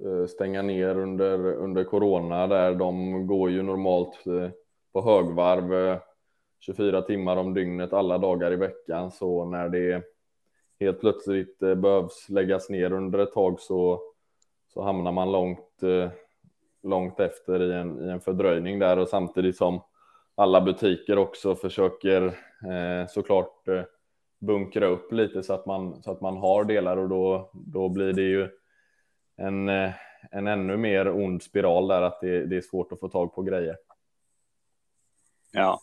eh, 0.04 0.26
stänga 0.26 0.62
ner 0.62 0.98
under, 0.98 1.54
under 1.54 1.84
corona 1.84 2.46
där 2.46 2.74
de 2.74 3.26
går 3.26 3.50
ju 3.50 3.62
normalt 3.62 4.26
eh, 4.26 4.50
på 4.92 5.02
högvarv 5.02 5.98
24 6.60 7.02
timmar 7.02 7.36
om 7.36 7.54
dygnet 7.54 7.92
alla 7.92 8.18
dagar 8.18 8.52
i 8.52 8.56
veckan. 8.56 9.10
Så 9.10 9.44
när 9.44 9.68
det 9.68 10.02
helt 10.80 11.00
plötsligt 11.00 11.58
behövs 11.58 12.28
läggas 12.28 12.70
ner 12.70 12.92
under 12.92 13.18
ett 13.18 13.32
tag 13.32 13.60
så, 13.60 14.00
så 14.74 14.82
hamnar 14.82 15.12
man 15.12 15.32
långt, 15.32 15.80
långt 16.82 17.20
efter 17.20 17.62
i 17.62 17.72
en, 17.72 18.08
i 18.08 18.10
en 18.10 18.20
fördröjning 18.20 18.78
där. 18.78 18.98
Och 18.98 19.08
samtidigt 19.08 19.56
som 19.56 19.80
alla 20.34 20.60
butiker 20.60 21.18
också 21.18 21.54
försöker 21.54 22.26
eh, 22.70 23.06
såklart 23.08 23.68
bunkra 24.40 24.86
upp 24.86 25.12
lite 25.12 25.42
så 25.42 25.52
att 25.52 25.66
man, 25.66 26.02
så 26.02 26.10
att 26.10 26.20
man 26.20 26.36
har 26.36 26.64
delar 26.64 26.96
och 26.96 27.08
då, 27.08 27.50
då 27.52 27.88
blir 27.88 28.12
det 28.12 28.22
ju 28.22 28.48
en, 29.36 29.68
eh, 29.68 29.92
en 30.30 30.46
ännu 30.46 30.76
mer 30.76 31.08
ond 31.08 31.42
spiral 31.42 31.88
där 31.88 32.02
att 32.02 32.20
det, 32.20 32.46
det 32.46 32.56
är 32.56 32.60
svårt 32.60 32.92
att 32.92 33.00
få 33.00 33.08
tag 33.08 33.34
på 33.34 33.42
grejer. 33.42 33.76
Ja. 35.52 35.80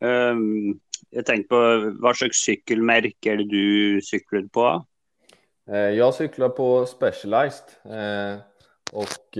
Um, 0.00 0.80
jag 1.10 1.26
tänkte 1.26 1.48
på 1.48 1.92
vad 2.00 2.16
slags 2.16 2.36
cykelmärke 2.36 3.36
du 3.36 4.00
cyklar 4.02 4.42
på? 4.52 4.86
Eh, 5.70 5.76
jag 5.78 6.14
cyklar 6.14 6.48
på 6.48 6.86
Specialized 6.86 7.68
eh, 7.84 8.40
och 8.92 9.38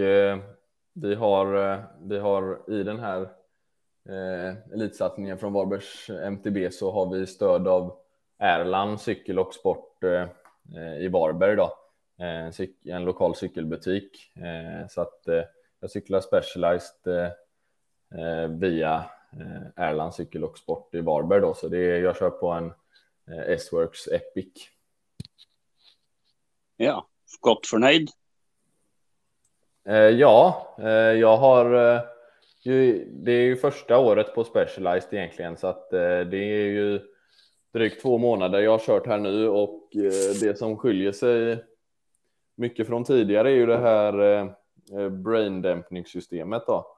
vi 0.95 1.15
har, 1.15 1.83
vi 2.09 2.19
har 2.19 2.71
i 2.73 2.83
den 2.83 2.99
här 2.99 3.29
eh, 4.09 4.73
elitsatsningen 4.75 5.39
från 5.39 5.53
Varbergs 5.53 6.11
MTB 6.11 6.71
så 6.73 6.93
har 6.93 7.15
vi 7.15 7.27
stöd 7.27 7.69
av 7.69 7.99
Erland 8.39 9.01
cykel 9.01 9.39
och 9.39 9.55
sport 9.55 10.05
eh, 10.05 10.29
i 10.99 11.09
Varberg 11.09 11.57
då. 11.57 11.73
Eh, 12.19 12.51
en 12.85 13.05
lokal 13.05 13.37
cykelbutik. 13.37 14.33
Eh, 14.37 14.89
så 14.89 15.01
att 15.01 15.29
eh, 15.29 15.43
jag 15.81 15.91
cyklar 15.91 16.21
Specialized 16.21 17.33
via 18.61 19.05
Erland 19.77 20.15
cykel 20.15 20.45
och 20.45 20.59
sport 20.59 20.95
i 20.95 21.01
Varberg 21.01 21.41
då. 21.41 21.55
Så 21.55 21.69
det 21.69 21.79
är, 21.79 22.01
jag 22.01 22.17
kör 22.17 22.31
på 22.31 22.49
en 22.49 22.73
S-Works 23.47 24.09
Epic. 24.09 24.53
Ja, 26.77 27.07
gott 27.41 27.67
förnöjd? 27.67 28.11
Ja, 30.19 30.75
jag 31.17 31.37
har 31.37 31.65
det 32.65 33.33
är 33.33 33.43
ju 33.43 33.57
första 33.57 33.99
året 33.99 34.35
på 34.35 34.45
Specialized 34.45 35.15
egentligen 35.15 35.57
så 35.57 35.67
att 35.67 35.93
eh, 35.93 36.21
det 36.21 36.39
är 36.39 36.67
ju 36.67 37.01
drygt 37.73 38.03
två 38.03 38.19
månader 38.19 38.61
jag 38.61 38.71
har 38.71 38.79
kört 38.79 39.07
här 39.07 39.19
nu 39.19 39.49
och 39.49 39.97
eh, 39.97 40.41
det 40.41 40.59
som 40.59 40.77
skiljer 40.77 41.13
sig 41.13 41.65
mycket 42.57 42.87
från 42.87 43.05
tidigare 43.05 43.51
är 43.51 43.55
ju 43.55 43.67
det 43.67 43.79
här 43.79 44.21
eh, 44.21 45.09
braindämpningssystemet 45.09 46.63
då. 46.67 46.95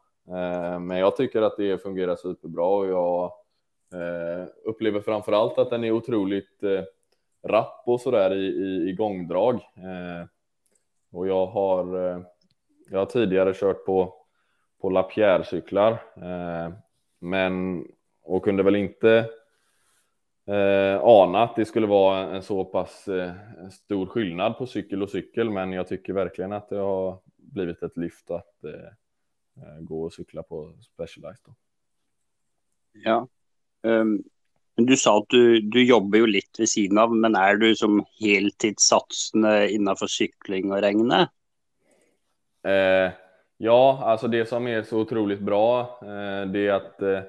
Men 0.80 0.90
jag 0.90 1.16
tycker 1.16 1.42
att 1.42 1.56
det 1.56 1.82
fungerar 1.82 2.16
superbra 2.16 2.66
och 2.66 2.86
jag 2.86 3.32
upplever 4.64 5.00
framför 5.00 5.32
allt 5.32 5.58
att 5.58 5.70
den 5.70 5.84
är 5.84 5.90
otroligt 5.90 6.62
rapp 7.42 7.82
och 7.86 8.00
sådär 8.00 8.34
i, 8.34 8.46
i, 8.46 8.90
i 8.90 8.92
gångdrag. 8.92 9.60
Och 11.12 11.28
jag 11.28 11.46
har, 11.46 11.86
jag 12.90 12.98
har 12.98 13.06
tidigare 13.06 13.54
kört 13.54 13.84
på, 13.84 14.19
på 14.80 14.90
Lapierre-cyklar, 14.90 15.92
eh, 16.16 16.72
men 17.18 17.84
och 18.22 18.44
kunde 18.44 18.62
väl 18.62 18.76
inte 18.76 19.30
eh, 20.46 21.00
ana 21.02 21.42
att 21.42 21.56
det 21.56 21.64
skulle 21.64 21.86
vara 21.86 22.36
en 22.36 22.42
så 22.42 22.64
pass 22.64 23.08
eh, 23.08 23.32
stor 23.70 24.06
skillnad 24.06 24.58
på 24.58 24.66
cykel 24.66 25.02
och 25.02 25.10
cykel, 25.10 25.50
men 25.50 25.72
jag 25.72 25.88
tycker 25.88 26.12
verkligen 26.12 26.52
att 26.52 26.68
det 26.68 26.78
har 26.78 27.18
blivit 27.36 27.82
ett 27.82 27.96
lyft 27.96 28.30
att 28.30 28.64
eh, 28.64 28.72
eh 29.62 29.80
gå 29.80 30.02
och 30.02 30.12
cykla 30.12 30.42
på 30.42 30.74
Specialized. 30.94 31.44
Då. 31.44 31.54
Ja. 32.92 33.28
Um, 33.82 34.24
du 34.74 34.96
sa 34.96 35.18
att 35.18 35.28
du, 35.28 35.60
du 35.60 35.84
jobbar 35.84 36.18
ju 36.18 36.26
lite 36.26 36.62
vid 36.62 36.68
sidan 36.68 36.98
av, 36.98 37.16
men 37.16 37.34
är 37.34 37.56
du 37.56 37.76
som 37.76 38.04
heltidssatsande 38.20 39.70
innanför 39.70 40.06
cykling 40.06 40.72
och 40.72 40.80
regnet? 40.80 41.28
Eh, 42.62 43.12
ja, 43.62 44.00
alltså 44.02 44.28
det 44.28 44.46
som 44.46 44.66
är 44.66 44.82
så 44.82 45.00
otroligt 45.00 45.40
bra, 45.40 45.80
eh, 46.02 46.50
det 46.50 46.66
är 46.66 46.72
att 46.72 47.02
eh, 47.02 47.20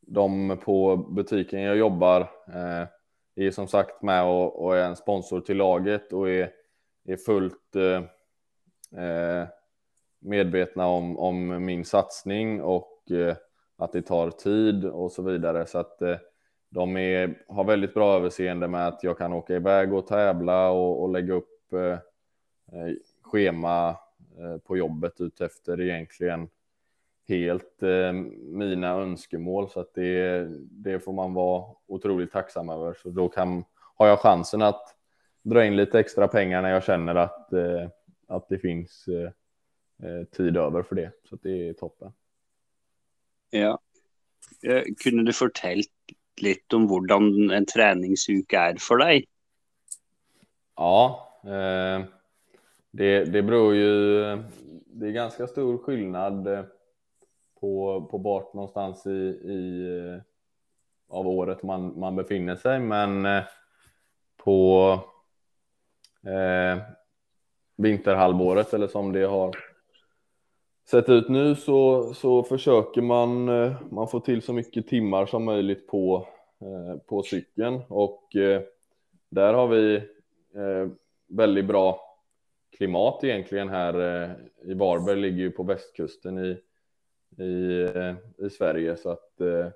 de 0.00 0.58
på 0.64 0.96
butiken 0.96 1.60
jag 1.60 1.76
jobbar 1.76 2.20
eh, 2.54 2.86
är 3.46 3.50
som 3.50 3.68
sagt 3.68 4.02
med 4.02 4.24
och, 4.24 4.64
och, 4.64 4.76
är 4.76 4.84
en 4.84 4.96
sponsor 4.96 5.40
till 5.40 5.56
laget 5.56 6.12
och 6.12 6.30
är, 6.30 6.50
är 7.04 7.16
fullt 7.16 7.76
eh, 7.76 9.02
eh, 9.04 9.46
medvetna 10.20 10.86
om, 10.86 11.18
om 11.18 11.64
min 11.64 11.84
satsning 11.84 12.62
och 12.62 13.10
eh, 13.10 13.36
att 13.76 13.92
det 13.92 14.02
tar 14.02 14.30
tid 14.30 14.84
och 14.84 15.12
så 15.12 15.22
vidare. 15.22 15.66
Så 15.66 15.78
att 15.78 16.02
eh, 16.02 16.16
de 16.70 16.96
är, 16.96 17.42
har 17.48 17.64
väldigt 17.64 17.94
bra 17.94 18.16
överseende 18.16 18.68
med 18.68 18.88
att 18.88 19.04
jag 19.04 19.18
kan 19.18 19.32
åka 19.32 19.54
iväg 19.54 19.92
och 19.92 20.06
tävla 20.06 20.70
och, 20.70 21.02
och 21.02 21.08
lägga 21.08 21.34
upp 21.34 21.72
eh, 21.72 21.98
eh 22.80 22.94
schema 23.22 23.96
på 24.64 24.76
jobbet 24.76 25.20
utefter 25.20 25.80
egentligen 25.80 26.48
helt 27.28 27.82
eh, 27.82 28.12
mina 28.42 28.88
önskemål 28.88 29.70
så 29.70 29.80
att 29.80 29.94
det, 29.94 30.46
det 30.70 31.00
får 31.00 31.12
man 31.12 31.34
vara 31.34 31.74
otroligt 31.86 32.32
tacksam 32.32 32.68
över. 32.68 32.94
Så 33.02 33.10
då 33.10 33.28
kan, 33.28 33.64
har 33.94 34.06
jag 34.06 34.20
chansen 34.20 34.62
att 34.62 34.96
dra 35.42 35.64
in 35.64 35.76
lite 35.76 36.00
extra 36.00 36.28
pengar 36.28 36.62
när 36.62 36.70
jag 36.70 36.84
känner 36.84 37.14
att, 37.14 37.52
eh, 37.52 37.88
att 38.26 38.48
det 38.48 38.58
finns 38.58 39.08
eh, 39.08 39.30
eh 40.08 40.24
tid 40.24 40.56
över 40.56 40.82
för 40.82 40.96
det. 40.96 41.12
Så 41.24 41.36
det 41.42 41.68
är 41.68 41.72
toppen. 41.72 42.12
Ja. 43.50 43.78
Eh, 44.62 44.82
kunde 45.04 45.24
du 45.24 45.32
fortällt 45.32 45.88
lite 46.40 46.76
om 46.76 46.90
hur 46.90 47.52
en 47.52 47.66
träningsuke 47.66 48.58
är 48.58 48.76
för 48.80 48.96
dig? 48.96 49.24
Ja, 50.76 51.28
eh, 51.44 52.17
det, 52.90 53.24
det 53.24 53.42
beror 53.42 53.74
ju. 53.74 54.20
Det 54.86 55.06
är 55.06 55.12
ganska 55.12 55.46
stor 55.46 55.78
skillnad 55.78 56.46
eh, 56.46 56.64
på, 57.60 58.02
på 58.10 58.18
bort 58.18 58.54
någonstans 58.54 59.06
i, 59.06 59.10
i 59.44 59.86
eh, 59.98 60.22
av 61.08 61.28
året 61.28 61.62
man, 61.62 61.98
man 61.98 62.16
befinner 62.16 62.56
sig, 62.56 62.80
men 62.80 63.26
eh, 63.26 63.42
på 64.36 64.90
eh, 66.26 66.82
vinterhalvåret 67.76 68.74
eller 68.74 68.86
som 68.88 69.12
det 69.12 69.24
har 69.24 69.56
sett 70.90 71.08
ut 71.08 71.28
nu 71.28 71.54
så, 71.54 72.14
så 72.14 72.42
försöker 72.42 73.02
man, 73.02 73.44
man 73.90 74.08
få 74.08 74.20
till 74.20 74.42
så 74.42 74.52
mycket 74.52 74.86
timmar 74.86 75.26
som 75.26 75.44
möjligt 75.44 75.86
på, 75.86 76.28
eh, 76.60 76.98
på 77.06 77.22
cykeln 77.22 77.80
och 77.88 78.36
eh, 78.36 78.62
där 79.30 79.54
har 79.54 79.68
vi 79.68 80.02
väldigt 81.28 81.66
bra 81.66 82.07
klimat 82.76 83.24
egentligen 83.24 83.68
här. 83.68 84.22
Eh, 84.22 84.30
I 84.62 84.74
Varberg 84.74 85.20
ligger 85.20 85.38
ju 85.38 85.50
på 85.50 85.62
västkusten 85.62 86.38
i, 86.38 86.58
i, 87.42 87.82
eh, 87.94 88.14
i 88.46 88.50
Sverige 88.50 88.96
så 88.96 89.10
att 89.10 89.40
eh, 89.40 89.68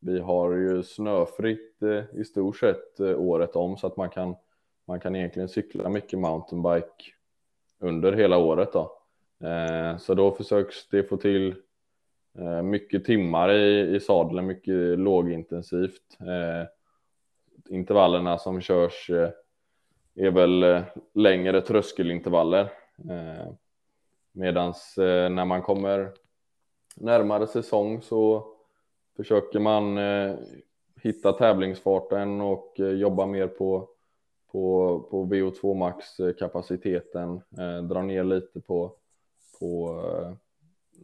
vi 0.00 0.18
har 0.18 0.52
ju 0.52 0.82
snöfritt 0.82 1.82
i 2.12 2.24
stort 2.24 2.56
sett 2.56 3.00
året 3.00 3.56
om 3.56 3.76
så 3.76 3.86
att 3.86 3.96
man 3.96 4.10
kan, 4.10 4.36
man 4.86 5.00
kan 5.00 5.16
egentligen 5.16 5.48
cykla 5.48 5.88
mycket 5.88 6.18
mountainbike 6.18 7.12
under 7.78 8.12
hela 8.12 8.38
året 8.38 8.72
då. 8.72 8.92
Så 9.98 10.14
då 10.14 10.32
försöks 10.32 10.88
det 10.88 11.02
få 11.02 11.16
till 11.16 11.54
mycket 12.64 13.04
timmar 13.04 13.52
i, 13.52 13.96
i 13.96 14.00
sadeln, 14.00 14.46
mycket 14.46 14.98
lågintensivt. 14.98 16.18
Intervallerna 17.68 18.38
som 18.38 18.60
körs 18.60 19.10
är 20.18 20.30
väl 20.30 20.62
eh, 20.62 20.82
längre 21.14 21.60
tröskelintervaller. 21.60 22.72
Eh, 23.10 23.52
medans 24.32 24.98
eh, 24.98 25.30
när 25.30 25.44
man 25.44 25.62
kommer 25.62 26.12
närmare 26.96 27.46
säsong 27.46 28.02
så 28.02 28.46
försöker 29.16 29.58
man 29.58 29.98
hitta 31.02 31.32
tävlingsfarten 31.32 32.40
och 32.40 32.74
jobba 32.76 33.26
mer 33.26 33.46
på, 33.46 33.88
på, 34.52 35.00
på 35.10 35.24
VO2 35.24 35.74
max 35.74 36.06
kapaciteten, 36.38 37.40
dra 37.88 38.02
ner 38.02 38.24
lite 38.24 38.60
på 38.60 38.96
på 39.60 40.00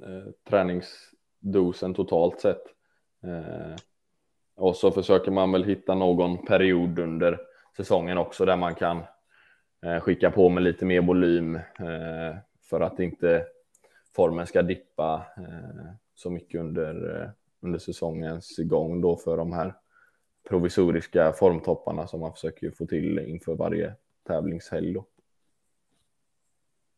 eh, 0.03 0.33
träningsdosen 0.49 1.95
totalt 1.95 2.41
sett. 2.41 2.63
Eh, 3.23 3.77
och 4.57 4.77
så 4.77 4.91
försöker 4.91 5.31
man 5.31 5.53
väl 5.53 5.65
hitta 5.65 5.95
någon 5.95 6.47
period 6.47 6.99
under 6.99 7.41
säsongen 7.77 8.19
också 8.19 8.45
där 8.45 8.57
man 8.57 8.75
kan 8.75 9.03
eh, 9.85 10.01
skicka 10.01 10.31
på 10.31 10.49
med 10.49 10.63
lite 10.63 10.85
mer 10.85 11.01
volym 11.01 11.57
eh, 11.57 12.37
för 12.63 12.81
att 12.81 13.01
inte 13.01 13.47
formen 14.17 14.47
ska 14.47 14.63
dippa 14.63 15.27
eh, 15.37 15.95
så 16.15 16.31
mycket 16.31 16.61
under, 16.61 17.21
eh, 17.21 17.29
under 17.61 17.79
säsongens 17.79 18.57
gång 18.59 19.01
då 19.01 19.17
för 19.17 19.37
de 19.37 19.53
här 19.53 19.75
provisoriska 20.49 21.33
formtopparna 21.33 22.07
som 22.07 22.21
man 22.21 22.33
försöker 22.33 22.71
få 22.71 22.87
till 22.87 23.19
inför 23.19 23.55
varje 23.55 23.95
tävlingshelg. 24.27 24.93
Då. 24.93 25.07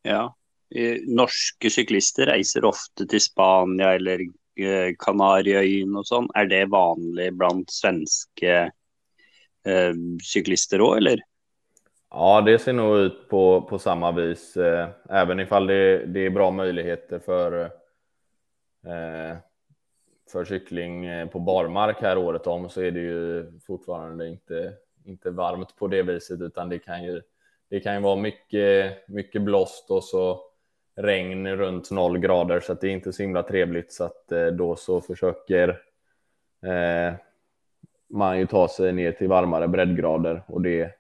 Ja, 0.03 0.37
eh, 0.75 0.99
norska 1.07 1.71
cyklister 1.71 2.27
reiser 2.27 2.65
ofta 2.65 3.05
till 3.05 3.21
Spanien 3.21 3.89
eller 3.89 4.21
eh, 4.57 5.99
och 5.99 6.07
sånt. 6.07 6.31
Är 6.35 6.47
det 6.47 6.67
vanligt 6.67 7.35
bland 7.35 7.71
svenska 7.71 8.73
eh, 9.67 9.93
cyklister 10.23 10.79
då 10.79 10.95
eller? 10.95 11.21
Ja, 12.11 12.41
det 12.41 12.59
ser 12.59 12.73
nog 12.73 12.97
ut 12.97 13.29
på, 13.29 13.63
på 13.63 13.79
samma 13.79 14.13
vis. 14.13 14.57
Eh, 14.57 14.89
även 15.11 15.41
ifall 15.41 15.67
det, 15.67 16.07
det 16.07 16.21
är 16.21 16.31
bra 16.31 16.51
möjligheter 16.51 17.19
för, 17.19 17.65
eh, 18.87 19.37
för 20.33 20.45
cykling 20.45 21.05
eh, 21.05 21.29
på 21.29 21.39
barmark 21.39 21.97
här 22.01 22.19
året 22.19 22.47
om 22.47 22.69
så 22.69 22.81
är 22.81 22.91
det 22.91 23.01
ju 23.01 23.53
fortfarande 23.67 24.29
inte, 24.29 24.73
inte 25.05 25.31
varmt 25.31 25.77
på 25.77 25.87
det 25.87 26.03
viset 26.03 26.41
utan 26.41 26.69
det 26.69 26.79
kan 26.79 27.05
ju, 27.05 27.23
det 27.71 27.81
kan 27.81 27.95
ju 27.95 28.01
vara 28.01 28.17
mycket, 28.17 29.09
mycket 29.09 29.43
blåst 29.43 29.91
och 29.91 30.05
så 30.05 30.41
regn 30.97 31.47
runt 31.57 31.91
noll 31.91 32.19
grader 32.19 32.61
så 32.61 32.73
att 32.73 32.81
det 32.81 32.89
är 32.89 32.93
inte 32.93 33.13
så 33.13 33.23
himla 33.23 33.43
trevligt 33.43 33.93
så 33.93 34.05
att 34.05 34.33
eh, 34.33 34.47
då 34.47 34.77
så 34.77 35.01
försöker 35.01 35.69
eh, 36.63 37.15
man 38.09 38.39
ju 38.39 38.47
ta 38.47 38.69
sig 38.69 38.93
ner 38.93 39.13
till 39.13 39.29
varmare 39.29 39.69
breddgrader 39.69 40.43
och 40.47 40.63
det, 40.63 40.93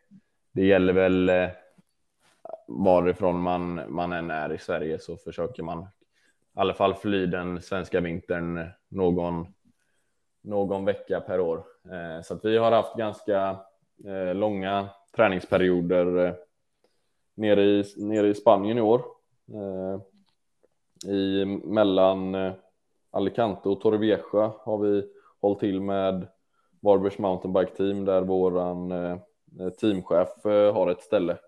det 0.52 0.66
gäller 0.66 0.92
väl 0.92 1.28
eh, 1.28 1.48
varifrån 2.66 3.40
man, 3.40 3.80
man 3.88 4.12
än 4.12 4.30
är 4.30 4.52
i 4.52 4.58
Sverige 4.58 4.98
så 4.98 5.16
försöker 5.16 5.62
man 5.62 5.82
i 5.82 5.84
alla 6.54 6.74
fall 6.74 6.94
fly 6.94 7.26
den 7.26 7.62
svenska 7.62 8.00
vintern 8.00 8.68
någon, 8.88 9.46
någon 10.42 10.84
vecka 10.84 11.20
per 11.20 11.40
år. 11.40 11.64
Eh, 11.84 12.22
så 12.22 12.34
att 12.34 12.44
vi 12.44 12.56
har 12.56 12.72
haft 12.72 12.96
ganska 12.96 13.56
eh, 14.04 14.34
långa 14.34 14.88
träningsperioder 15.16 16.36
nere, 17.34 17.62
i, 17.62 17.84
nere 17.96 18.28
i 18.28 18.34
Spanien 18.34 18.78
i 18.78 18.80
år 18.80 19.02
I 21.06 21.44
mellan 21.44 22.36
Alicante 23.10 23.68
och 23.68 23.80
Torrevieja 23.80 24.52
har 24.58 24.78
vi 24.78 25.08
hållit 25.40 25.60
till 25.60 25.80
med 25.80 26.26
Varbergs 26.86 27.18
mountainbike 27.18 27.76
team 27.76 28.04
där 28.04 28.20
våran 28.20 28.92
eh, 28.92 29.18
teamchef 29.80 30.28
har 30.44 30.90
ett 30.90 31.02
ställe. 31.02 31.38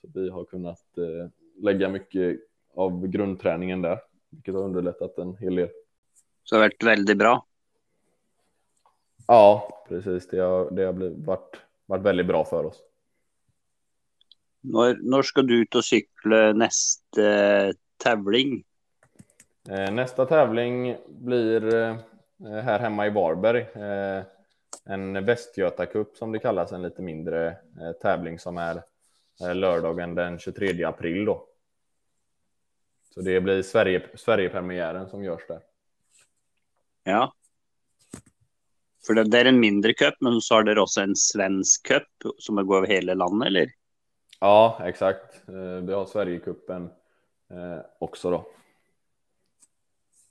Så 0.00 0.08
vi 0.14 0.30
har 0.30 0.44
kunnat 0.44 0.84
lägga 1.56 1.88
mycket 1.88 2.40
av 2.74 3.06
grundträningen 3.06 3.82
där, 3.82 3.98
vilket 4.30 4.54
har 4.54 4.62
underlättat 4.62 5.18
en 5.18 5.36
hel 5.36 5.54
del. 5.54 5.68
Så 6.44 6.54
det 6.54 6.60
har 6.60 6.68
varit 6.68 6.84
väldigt 6.84 7.18
bra. 7.18 7.46
Ja, 9.26 9.84
precis. 9.88 10.28
Det 10.28 10.38
har, 10.38 10.70
det 10.70 10.84
har 10.84 10.92
blivit, 10.92 11.26
varit, 11.26 11.56
varit 11.86 12.02
väldigt 12.02 12.26
bra 12.26 12.44
för 12.44 12.64
oss. 12.64 12.82
När, 14.60 14.98
när 15.02 15.22
ska 15.22 15.42
du 15.42 15.62
ut 15.62 15.74
och 15.74 15.84
cykla 15.84 16.52
nästa 16.52 17.22
tävling? 18.04 18.64
Eh, 19.68 19.92
nästa 19.92 20.26
tävling 20.26 20.96
blir 21.08 21.74
eh, 21.74 21.96
här 22.38 22.78
hemma 22.78 23.06
i 23.06 23.10
Varberg. 23.10 23.66
Eh, 24.88 24.94
en 24.94 25.24
Västgöta 25.24 25.86
Cup 25.86 26.16
som 26.16 26.32
det 26.32 26.38
kallas, 26.38 26.72
en 26.72 26.82
lite 26.82 27.02
mindre 27.02 27.48
eh, 27.48 27.92
tävling 28.02 28.38
som 28.38 28.58
är 28.58 28.82
eh, 29.40 29.54
lördagen 29.54 30.14
den 30.14 30.38
23 30.38 30.84
april 30.84 31.24
då. 31.24 31.48
Så 33.14 33.20
det 33.20 33.40
blir 33.40 33.62
Sverige, 33.62 34.08
Sverigepremiären 34.14 35.08
som 35.08 35.24
görs 35.24 35.46
där. 35.48 35.60
Ja. 37.04 37.32
För 39.06 39.14
det, 39.14 39.24
det 39.24 39.40
är 39.40 39.44
en 39.44 39.60
mindre 39.60 39.94
cup, 39.94 40.14
men 40.20 40.40
så 40.40 40.54
har 40.54 40.62
det 40.62 40.80
också 40.80 41.00
en 41.00 41.16
svensk 41.16 41.86
cup 41.86 42.34
som 42.38 42.66
går 42.66 42.76
över 42.76 42.86
hela 42.86 43.14
landet, 43.14 43.46
eller? 43.46 43.68
Ja, 44.40 44.80
exakt. 44.84 45.48
Eh, 45.48 45.84
vi 45.84 45.92
har 45.92 46.06
Sverigecupen 46.06 46.90
eh, 47.50 47.78
också 47.98 48.30
då. 48.30 48.46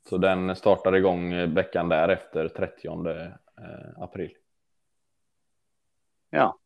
Så 0.10 0.18
den 0.18 0.56
startar 0.56 0.96
igång 0.96 1.54
veckan 1.54 1.90
därefter, 1.90 2.48
30 2.48 2.88
eh, 2.88 3.28
april. 3.98 4.36
Ja. 6.30 6.58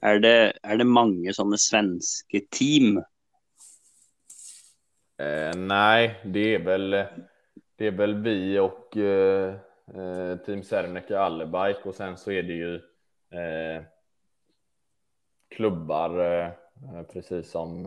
Är 0.00 0.18
det, 0.18 0.52
är 0.62 0.76
det 0.76 0.84
många 0.84 1.32
sådana 1.32 1.56
svenska 1.56 2.38
team? 2.50 2.96
Eh, 5.16 5.56
nej, 5.56 6.20
det 6.24 6.54
är 6.54 6.58
väl 6.58 6.90
det 7.76 7.86
är 7.86 7.90
väl 7.90 8.22
vi 8.22 8.58
och 8.58 8.96
eh, 8.96 9.56
Team 10.46 10.62
Serneke 10.62 11.18
Allebike 11.18 11.80
och 11.88 11.94
sen 11.94 12.16
så 12.16 12.30
är 12.30 12.42
det 12.42 12.52
ju 12.52 12.74
eh, 13.30 13.82
klubbar 15.48 16.18
eh, 16.18 16.50
precis 17.12 17.50
som 17.50 17.84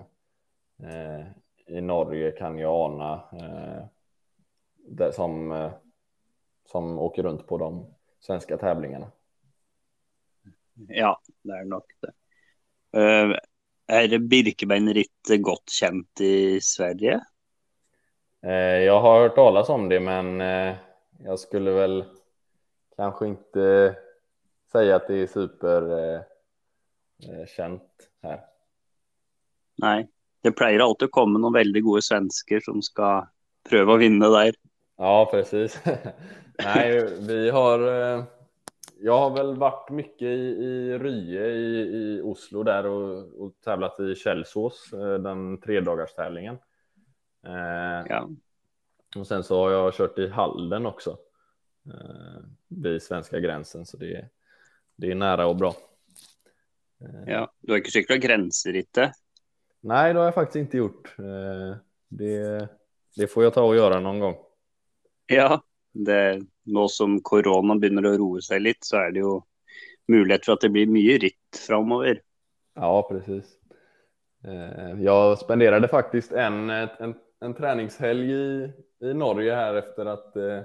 eh, 0.83 1.25
i 1.65 1.81
Norge 1.81 2.31
kan 2.31 2.57
jag 2.57 2.91
ana 2.91 3.13
eh, 3.33 3.85
det, 4.77 5.13
som, 5.13 5.51
eh, 5.51 5.71
som 6.65 6.99
åker 6.99 7.23
runt 7.23 7.47
på 7.47 7.57
de 7.57 7.93
svenska 8.19 8.57
tävlingarna. 8.57 9.11
Ja, 10.87 11.21
det 11.41 11.53
är 11.53 11.65
nog 11.65 11.83
det. 12.01 12.11
Uh, 12.99 13.35
är 13.87 14.07
det 14.07 14.19
Birkebeinerrittet 14.19 15.41
gott 15.41 15.69
känt 15.69 16.21
i 16.21 16.61
Sverige? 16.61 17.21
Uh, 18.45 18.51
jag 18.83 19.01
har 19.01 19.21
hört 19.21 19.35
talas 19.35 19.69
om 19.69 19.89
det, 19.89 19.99
men 19.99 20.41
uh, 20.41 20.75
jag 21.19 21.39
skulle 21.39 21.71
väl 21.71 22.05
kanske 22.95 23.27
inte 23.27 23.95
säga 24.71 24.95
att 24.95 25.07
det 25.07 25.15
är 25.15 25.27
superkänt 25.27 26.23
här. 28.21 28.41
Nej, 29.77 30.09
det 30.41 30.51
plejer 30.51 30.79
alltid 30.79 31.11
komma 31.11 31.39
någon 31.39 31.53
väldigt 31.53 31.83
goda 31.83 32.01
svenskar 32.01 32.59
som 32.59 32.81
ska 32.81 33.27
pröva 33.69 33.95
vinna 33.95 34.29
där. 34.29 34.53
Ja, 34.97 35.29
precis. 35.31 35.79
Nej, 36.63 37.17
vi 37.19 37.49
har 37.49 37.79
jag 39.03 39.17
har 39.17 39.29
väl 39.29 39.55
varit 39.55 39.89
mycket 39.89 40.27
i, 40.27 40.63
i 40.63 40.97
Rye 40.97 41.47
i, 41.47 41.81
i 41.81 42.21
Oslo 42.21 42.63
där 42.63 42.85
och, 42.85 43.43
och 43.43 43.53
tävlat 43.63 43.99
i 43.99 44.15
Källsås, 44.15 44.93
eh, 44.93 45.13
den 45.13 45.61
tredagarstävlingen. 45.61 46.57
Eh, 47.45 48.05
ja. 48.09 48.29
Och 49.15 49.27
sen 49.27 49.43
så 49.43 49.63
har 49.63 49.71
jag 49.71 49.93
kört 49.93 50.19
i 50.19 50.27
Halden 50.27 50.85
också 50.85 51.17
eh, 51.85 52.43
vid 52.67 53.01
svenska 53.01 53.39
gränsen, 53.39 53.85
så 53.85 53.97
det, 53.97 54.29
det 54.95 55.11
är 55.11 55.15
nära 55.15 55.47
och 55.47 55.55
bra. 55.55 55.75
Eh, 57.01 57.33
ja, 57.33 57.53
du 57.59 57.71
har 57.71 57.77
inte 57.77 57.91
cyklat 57.91 58.19
gränser 58.19 58.75
inte? 58.75 59.13
Nej, 59.79 60.13
det 60.13 60.19
har 60.19 60.25
jag 60.25 60.35
faktiskt 60.35 60.55
inte 60.55 60.77
gjort. 60.77 61.15
Eh, 61.19 61.77
det, 62.07 62.69
det 63.15 63.27
får 63.27 63.43
jag 63.43 63.53
ta 63.53 63.63
och 63.63 63.75
göra 63.75 63.99
någon 63.99 64.19
gång. 64.19 64.35
Ja, 65.25 65.63
det, 65.91 66.41
nå 66.63 66.87
som 66.87 67.21
korona 67.21 67.75
börjar 67.75 68.13
å 68.13 68.17
roa 68.17 68.41
sig 68.41 68.59
lite 68.59 68.85
så 68.85 68.97
är 68.97 69.11
det 69.11 69.19
ju 69.19 69.41
mulighet 70.07 70.45
för 70.45 70.53
att 70.53 70.61
det 70.61 70.69
blir 70.69 70.87
mycket 70.87 71.21
ritt 71.21 71.57
framöver. 71.67 72.21
Ja, 72.75 73.07
precis. 73.09 73.45
Eh, 74.43 75.01
jag 75.01 75.37
spenderade 75.37 75.87
faktiskt 75.87 76.31
en, 76.31 76.69
en, 76.69 77.15
en 77.39 77.53
träningshelg 77.53 78.31
i, 78.31 78.71
i 78.99 79.13
Norge 79.13 79.55
här 79.55 79.75
efter 79.75 80.05
att 80.05 80.35
eh, 80.35 80.61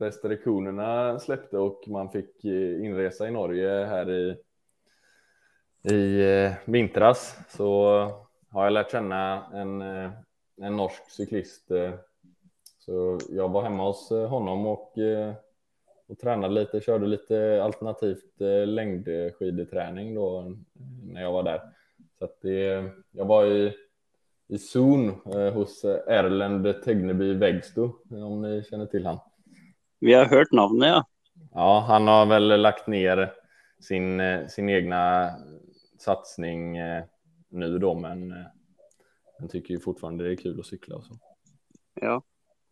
restriktionerna 0.00 1.18
släppte 1.18 1.58
och 1.58 1.84
man 1.86 2.10
fick 2.10 2.44
eh, 2.44 2.84
inresa 2.84 3.28
i 3.28 3.30
Norge 3.30 3.84
här 3.84 4.10
i, 4.10 4.36
i 5.94 6.54
vintras 6.64 7.36
så 7.48 7.84
har 8.50 8.64
jag 8.64 8.72
lärt 8.72 8.90
känna 8.90 9.46
en, 9.52 9.80
en 10.62 10.76
norsk 10.76 11.10
cyklist 11.10 11.70
så 12.84 13.18
jag 13.28 13.48
var 13.48 13.62
hemma 13.62 13.86
hos 13.86 14.10
eh, 14.10 14.28
honom 14.28 14.66
och, 14.66 14.98
eh, 14.98 15.34
och 16.06 16.18
tränade 16.18 16.54
lite, 16.54 16.80
körde 16.80 17.06
lite 17.06 17.62
alternativt 17.64 18.40
eh, 18.40 18.66
längdskideträning 18.66 20.14
då 20.14 20.56
när 21.02 21.22
jag 21.22 21.32
var 21.32 21.42
där. 21.42 21.60
Så 22.18 22.24
att 22.24 22.40
det, 22.40 22.90
jag 23.10 23.24
var 23.24 23.46
i, 23.46 23.74
i 24.48 24.58
zon 24.58 25.08
hos 25.54 25.84
Erlend 25.84 26.82
Tegneby 26.82 27.34
Vägsto, 27.34 27.92
om 28.10 28.42
ni 28.42 28.64
känner 28.70 28.86
till 28.86 29.06
han. 29.06 29.18
Vi 30.00 30.14
har 30.14 30.24
hört 30.24 30.52
namnet, 30.52 30.88
ja. 30.88 31.04
Ja, 31.52 31.84
han 31.88 32.08
har 32.08 32.26
väl 32.26 32.60
lagt 32.60 32.86
ner 32.86 33.32
sin, 33.80 34.22
sin 34.48 34.68
egna 34.68 35.30
satsning 35.98 36.78
nu 37.48 37.78
då, 37.78 37.94
men 37.94 38.34
jag 39.38 39.50
tycker 39.50 39.74
ju 39.74 39.80
fortfarande 39.80 40.24
det 40.24 40.32
är 40.32 40.36
kul 40.36 40.60
att 40.60 40.66
cykla 40.66 40.96
och 40.96 41.04
så. 41.04 41.14
Ja. 42.00 42.22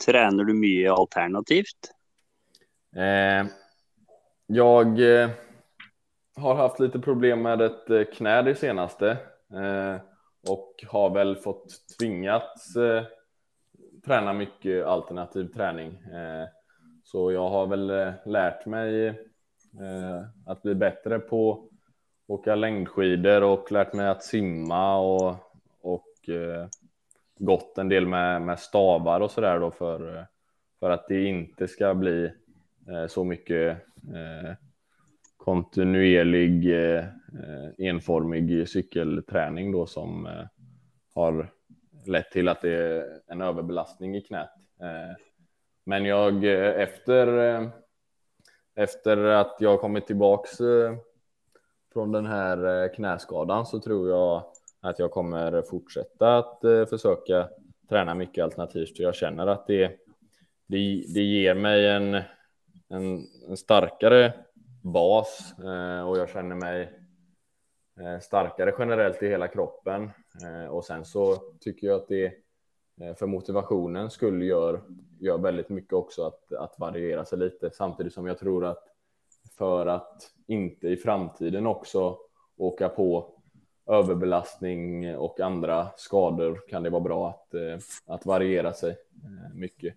Tränar 0.06 0.44
du 0.44 0.54
mycket 0.54 0.92
alternativt? 0.92 1.92
Eh, 2.96 3.46
jag 4.46 5.20
eh, 5.22 5.30
har 6.36 6.54
haft 6.54 6.80
lite 6.80 6.98
problem 6.98 7.42
med 7.42 7.60
ett 7.60 7.90
eh, 7.90 8.04
knä 8.04 8.42
det 8.42 8.54
senaste 8.54 9.10
eh, 9.52 9.96
och 10.48 10.84
har 10.88 11.10
väl 11.10 11.36
fått 11.36 11.66
tvingats 11.98 12.76
eh, 12.76 13.04
träna 14.06 14.32
mycket 14.32 14.86
alternativ 14.86 15.44
träning. 15.44 15.88
Eh, 15.96 16.48
så 17.04 17.32
jag 17.32 17.48
har 17.48 17.66
väl 17.66 17.90
eh, 17.90 18.12
lärt 18.26 18.66
mig 18.66 19.06
eh, 19.08 20.22
att 20.46 20.62
bli 20.62 20.74
bättre 20.74 21.18
på 21.18 21.52
att 21.52 22.30
åka 22.30 22.54
längdskidor 22.54 23.42
och 23.42 23.72
lärt 23.72 23.92
mig 23.92 24.08
att 24.08 24.22
simma 24.22 24.98
och, 24.98 25.36
och 25.80 26.28
eh, 26.28 26.66
gått 27.40 27.78
en 27.78 27.88
del 27.88 28.06
med, 28.06 28.42
med 28.42 28.58
stavar 28.58 29.20
och 29.20 29.30
sådär 29.30 29.60
då 29.60 29.70
för, 29.70 30.26
för 30.80 30.90
att 30.90 31.08
det 31.08 31.24
inte 31.24 31.68
ska 31.68 31.94
bli 31.94 32.32
eh, 32.88 33.06
så 33.06 33.24
mycket 33.24 33.76
eh, 34.14 34.52
kontinuerlig 35.36 36.74
eh, 36.94 37.04
enformig 37.78 38.68
cykelträning 38.68 39.72
då 39.72 39.86
som 39.86 40.26
eh, 40.26 40.44
har 41.14 41.50
lett 42.06 42.30
till 42.30 42.48
att 42.48 42.60
det 42.60 42.74
är 42.74 43.20
en 43.26 43.40
överbelastning 43.40 44.16
i 44.16 44.20
knät. 44.20 44.50
Eh, 44.80 45.16
men 45.84 46.04
jag 46.04 46.44
eh, 46.44 46.80
efter 46.80 47.38
eh, 47.38 47.68
efter 48.74 49.16
att 49.24 49.56
jag 49.58 49.80
kommit 49.80 50.06
tillbaks 50.06 50.60
eh, 50.60 50.94
från 51.92 52.12
den 52.12 52.26
här 52.26 52.88
knäskadan 52.94 53.66
så 53.66 53.80
tror 53.80 54.08
jag 54.08 54.44
att 54.80 54.98
jag 54.98 55.10
kommer 55.10 55.62
fortsätta 55.62 56.38
att 56.38 56.64
eh, 56.64 56.86
försöka 56.86 57.48
träna 57.88 58.14
mycket 58.14 58.44
alternativt. 58.44 58.98
Jag 58.98 59.14
känner 59.14 59.46
att 59.46 59.66
det, 59.66 59.86
det, 60.66 61.04
det 61.14 61.22
ger 61.22 61.54
mig 61.54 61.88
en, 61.88 62.14
en, 62.88 63.26
en 63.48 63.56
starkare 63.56 64.32
bas 64.82 65.54
eh, 65.58 66.08
och 66.08 66.18
jag 66.18 66.28
känner 66.28 66.54
mig 66.54 66.92
eh, 68.00 68.20
starkare 68.20 68.74
generellt 68.78 69.22
i 69.22 69.28
hela 69.28 69.48
kroppen. 69.48 70.10
Och 70.70 70.84
sen 70.84 71.04
så 71.04 71.36
tycker 71.60 71.86
jag 71.86 71.96
att 71.96 72.08
det 72.08 72.34
för 73.18 73.26
motivationen 73.26 74.10
skulle 74.10 74.44
gör, 74.44 74.80
gör 75.20 75.38
väldigt 75.38 75.68
mycket 75.68 75.92
också 75.92 76.26
att, 76.26 76.52
att 76.52 76.78
variera 76.78 77.24
sig 77.24 77.38
lite. 77.38 77.70
Samtidigt 77.70 78.12
som 78.12 78.26
jag 78.26 78.38
tror 78.38 78.64
att 78.64 78.84
för 79.58 79.86
att 79.86 80.30
inte 80.46 80.88
i 80.88 80.96
framtiden 80.96 81.66
också 81.66 82.18
åka 82.56 82.88
på 82.88 83.39
överbelastning 83.86 85.16
och 85.16 85.40
andra 85.40 85.88
skador 85.96 86.60
kan 86.68 86.82
det 86.82 86.90
vara 86.90 87.00
bra 87.00 87.28
att, 87.28 87.54
eh, 87.54 87.78
att 88.06 88.26
variera 88.26 88.72
sig 88.72 88.90
eh, 88.90 89.54
mycket. 89.54 89.94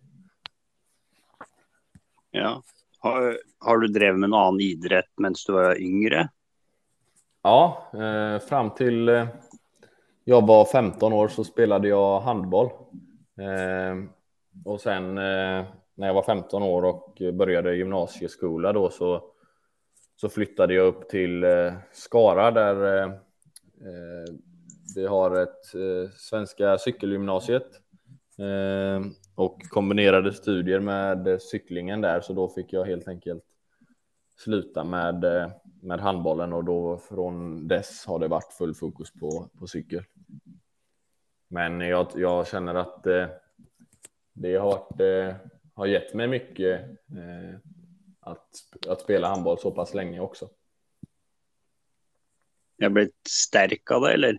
Ja. 2.32 2.64
Har, 3.00 3.38
har 3.60 3.78
du 3.78 3.88
drivit 3.88 4.20
med 4.20 4.28
en 4.28 4.34
annan 4.34 4.60
idrott 4.60 5.06
medan 5.18 5.36
du 5.48 5.54
var 5.54 5.82
yngre? 5.82 6.30
Ja, 7.42 7.92
eh, 7.94 8.40
fram 8.40 8.70
till 8.70 9.28
jag 10.24 10.48
var 10.48 10.66
15 10.66 11.14
år 11.14 11.28
så 11.28 11.44
spelade 11.44 11.88
jag 11.88 12.20
handboll. 12.20 12.70
Och 14.66 14.82
sen 14.82 15.16
när 15.16 16.08
jag 16.08 16.14
var 16.14 16.24
15 16.24 16.64
år 16.64 16.86
och 16.86 17.22
började 17.34 17.76
gymnasieskola 17.76 18.74
då 18.74 18.90
så, 18.90 19.24
så 20.16 20.30
flyttade 20.30 20.74
jag 20.74 20.88
upp 20.88 21.10
till 21.10 21.46
Skara 21.92 22.52
där 22.52 23.20
Eh, 23.86 24.36
vi 24.96 25.06
har 25.06 25.36
ett 25.36 25.76
eh, 25.76 26.12
Svenska 26.18 26.78
cykelgymnasiet 26.78 27.68
eh, 28.38 29.06
och 29.36 29.62
kombinerade 29.70 30.34
studier 30.34 30.80
med 30.80 31.42
cyklingen 31.42 32.02
där, 32.02 32.22
så 32.22 32.34
då 32.34 32.50
fick 32.50 32.74
jag 32.74 32.86
helt 32.86 33.08
enkelt 33.08 33.44
sluta 34.38 34.84
med, 34.84 35.24
eh, 35.24 35.52
med 35.82 36.00
handbollen 36.00 36.54
och 36.54 36.64
då 36.64 36.98
från 36.98 37.68
dess 37.68 38.06
har 38.06 38.20
det 38.20 38.28
varit 38.28 38.54
full 38.54 38.76
fokus 38.76 39.14
på, 39.14 39.50
på 39.60 39.68
cykel. 39.68 40.04
Men 41.48 41.82
jag, 41.82 42.08
jag 42.16 42.48
känner 42.48 42.76
att 42.76 43.08
eh, 43.08 43.28
det 44.34 44.56
har, 44.56 44.66
varit, 44.66 45.00
eh, 45.00 45.36
har 45.74 45.86
gett 45.86 46.14
mig 46.14 46.28
mycket 46.28 46.82
eh, 46.90 47.56
att, 48.20 48.50
att 48.90 49.02
spela 49.02 49.28
handboll 49.28 49.60
så 49.60 49.72
pass 49.72 49.94
länge 49.94 50.20
också. 50.20 50.50
Jag 52.84 52.92
blivit 52.92 53.28
stärkt 53.30 53.92
av 53.92 54.02
det 54.02 54.14
eller? 54.14 54.38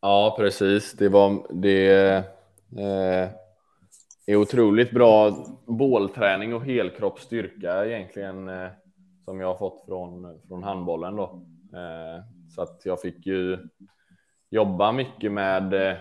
Ja, 0.00 0.34
precis. 0.38 0.92
Det 0.92 1.08
var 1.08 1.46
det. 1.62 2.16
Eh, 2.78 3.30
är 4.26 4.36
otroligt 4.36 4.90
bra 4.90 5.46
bålträning 5.66 6.54
och 6.54 6.64
helkroppsstyrka 6.64 7.86
egentligen 7.86 8.48
eh, 8.48 8.70
som 9.24 9.40
jag 9.40 9.46
har 9.46 9.56
fått 9.56 9.84
från, 9.86 10.40
från 10.48 10.62
handbollen 10.62 11.16
då. 11.16 11.46
Eh, 11.74 12.24
så 12.54 12.62
att 12.62 12.80
jag 12.84 13.00
fick 13.00 13.26
ju 13.26 13.58
jobba 14.50 14.92
mycket 14.92 15.32
med, 15.32 15.74
eh, 15.74 15.96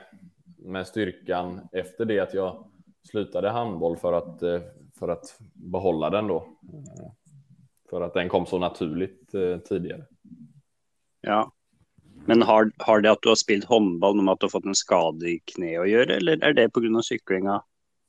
med 0.57 0.88
styrkan 0.88 1.67
efter 1.71 2.05
det 2.05 2.19
att 2.19 2.34
jag 2.34 2.71
slutade 3.11 3.49
handboll 3.49 3.97
för 3.97 4.13
att, 4.13 4.43
eh, 4.43 4.61
för 4.99 5.07
att 5.07 5.38
behålla 5.53 6.09
den 6.09 6.28
då. 6.28 6.38
Eh, 6.38 7.11
för 7.89 8.01
att 8.01 8.13
den 8.13 8.30
kom 8.30 8.45
så 8.45 8.59
naturligt 8.59 9.32
tidigare. 9.69 10.05
Ja, 11.26 11.51
men 12.26 12.41
har, 12.41 12.71
har 12.78 13.01
det 13.01 13.11
att 13.11 13.21
du 13.21 13.30
har 13.30 13.36
spelat 13.36 13.69
handboll 13.69 14.21
med 14.21 14.32
att 14.32 14.39
du 14.39 14.43
har 14.43 14.49
fått 14.49 14.65
en 14.65 14.76
skada 14.76 15.26
i 15.26 15.39
knä 15.39 15.80
att 15.80 15.89
göra 15.89 16.15
eller 16.15 16.43
är 16.43 16.53
det 16.53 16.69
på 16.69 16.80
grund 16.80 16.97
av 16.97 17.01
cyklinga? 17.01 17.63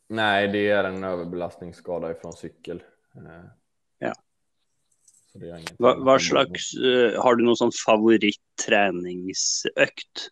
Nej, 0.09 0.49
det 0.49 0.69
är 0.69 0.85
en 0.85 1.05
överbelastningsskada 1.05 2.11
ifrån 2.11 2.33
cykel. 2.33 2.83
Ja. 3.99 4.15
Vad, 5.79 6.05
vad 6.05 6.23
slags, 6.23 6.77
uh, 6.77 7.21
har 7.21 7.35
du 7.35 7.45
någon 7.45 7.57
sån 7.57 7.71
favoritträningsökt 7.87 10.31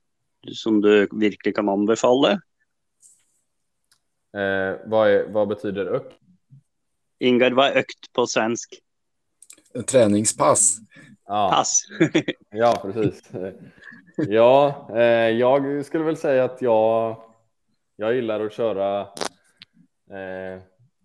som 0.53 0.81
du 0.81 1.09
verkligen 1.13 1.55
kan 1.55 1.69
anbefalla? 1.69 2.31
Eh, 4.35 4.77
vad, 4.87 5.11
är, 5.11 5.29
vad 5.29 5.49
betyder 5.49 5.87
ökt? 5.87 6.13
Ingar, 7.19 7.51
vad 7.51 7.67
är 7.67 7.77
ökt 7.77 8.13
på 8.13 8.27
svensk? 8.27 8.81
Träningspass. 9.87 10.79
Ja. 11.33 11.51
Pass. 11.53 11.83
ja, 12.51 12.79
precis. 12.83 13.31
Ja, 14.17 14.89
eh, 14.95 15.29
jag 15.29 15.85
skulle 15.85 16.05
väl 16.05 16.17
säga 16.17 16.45
att 16.45 16.63
jag, 16.63 17.17
jag 17.97 18.15
gillar 18.15 18.41
att 18.41 18.53
köra 18.53 19.01
eh, 20.11 20.63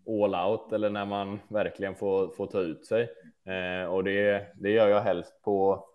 all 0.08 0.36
out 0.52 0.74
eller 0.74 0.90
när 0.90 1.06
man 1.06 1.40
verkligen 1.48 1.96
får, 1.96 2.28
får 2.28 2.48
ta 2.48 2.60
ut 2.60 2.86
sig. 2.86 3.10
Eh, 3.46 3.90
och 3.90 4.04
det, 4.04 4.48
det 4.56 4.70
gör 4.70 4.88
jag 4.88 5.02
helst 5.02 5.42
på 5.44 5.86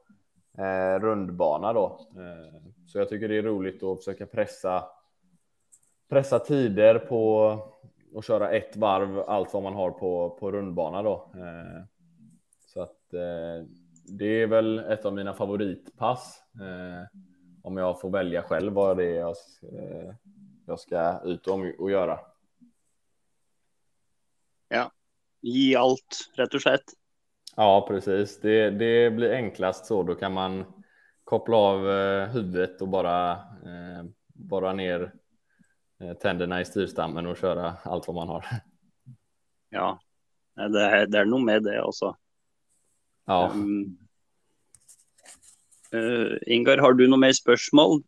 eh, 0.59 1.01
rundbana 1.01 1.72
då. 1.72 2.01
Eh, 2.16 2.62
så 2.87 2.99
jag 2.99 3.09
tycker 3.09 3.28
det 3.28 3.39
är 3.39 3.43
roligt 3.43 3.83
att 3.83 3.99
försöka 3.99 4.26
pressa 4.26 4.85
pressa 6.09 6.39
tider 6.39 6.99
på 6.99 7.51
att 8.16 8.24
köra 8.24 8.51
ett 8.51 8.76
varv 8.76 9.18
allt 9.18 9.55
vad 9.55 9.62
man 9.62 9.74
har 9.74 9.91
på, 9.91 10.30
på 10.41 10.53
rundbana 10.53 11.03
då. 11.03 11.30
Eh, 11.35 11.83
så 12.66 12.83
att 12.83 13.14
eh, 13.14 13.82
det 14.05 14.42
är 14.42 14.46
väl 14.46 14.78
ett 14.78 15.05
av 15.05 15.14
mina 15.14 15.34
favoritpass. 15.34 16.42
Eh, 16.55 17.18
om 17.62 17.76
jag 17.76 18.00
får 18.00 18.11
välja 18.11 18.42
själv 18.42 18.72
vad 18.72 18.96
det 18.96 19.05
är 19.05 19.20
jag, 19.20 19.36
eh, 19.62 20.14
jag 20.66 20.80
ska 20.80 21.20
ut 21.24 21.46
och, 21.78 21.90
göra. 21.90 22.20
Ja, 24.68 24.92
ge 25.40 25.76
allt 25.76 26.30
rätt 26.34 26.55
och 26.55 26.62
slett. 26.62 26.84
Ja, 27.57 27.84
precis. 27.88 28.40
Det, 28.40 28.70
det 28.70 29.11
blir 29.11 29.32
enklast 29.32 29.86
så. 29.86 30.03
Då 30.03 30.14
kan 30.14 30.32
man 30.32 30.64
koppla 31.24 31.57
av 31.57 31.90
eh, 31.90 32.28
huvudet 32.28 32.82
och 32.82 32.88
bara 32.88 33.32
eh, 33.32 34.05
bara 34.26 34.72
ner 34.72 35.12
eh, 36.00 36.14
tänderna 36.14 36.61
i 36.61 36.64
styrstammen 36.64 37.26
och 37.26 37.36
köra 37.36 37.74
allt 37.82 38.07
vad 38.07 38.16
man 38.16 38.28
har. 38.28 38.46
Ja, 39.74 40.00
det 40.55 40.80
är, 40.80 41.07
det 41.07 41.18
är 41.18 41.24
nog 41.24 41.40
med 41.40 41.62
det 41.62 41.82
också. 41.82 42.16
Ja. 43.29 43.53
Um, 43.53 43.99
uh, 45.95 46.39
Ingar, 46.47 46.83
har 46.83 46.97
du 46.99 47.07
något 47.07 47.23
mer 47.23 47.37
spörsmål? 47.37 48.03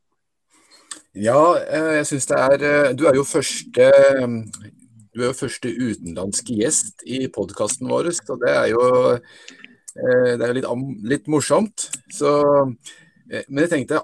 Ja, 1.14 1.54
jeg 1.70 2.06
syns 2.08 2.26
det 2.26 2.38
er 2.42 2.92
Du 2.98 3.04
er 3.06 3.14
jo 3.14 3.22
første 3.22 3.90
du 5.14 5.20
er 5.22 5.28
jo 5.28 5.36
første 5.38 5.70
utenlandske 5.70 6.56
gjest 6.58 7.04
i 7.06 7.28
podkasten 7.30 7.86
vår, 7.86 8.10
så 8.18 8.34
det 8.42 8.50
er 8.50 8.66
jo, 8.72 8.82
det 9.94 10.42
er 10.42 10.50
jo 10.50 10.56
litt, 10.56 10.66
litt 11.06 11.28
morsomt. 11.30 11.84
Så 12.10 12.32
Eh, 13.30 13.44
men 13.48 13.64
jeg 13.64 13.72
tenkte, 13.72 14.00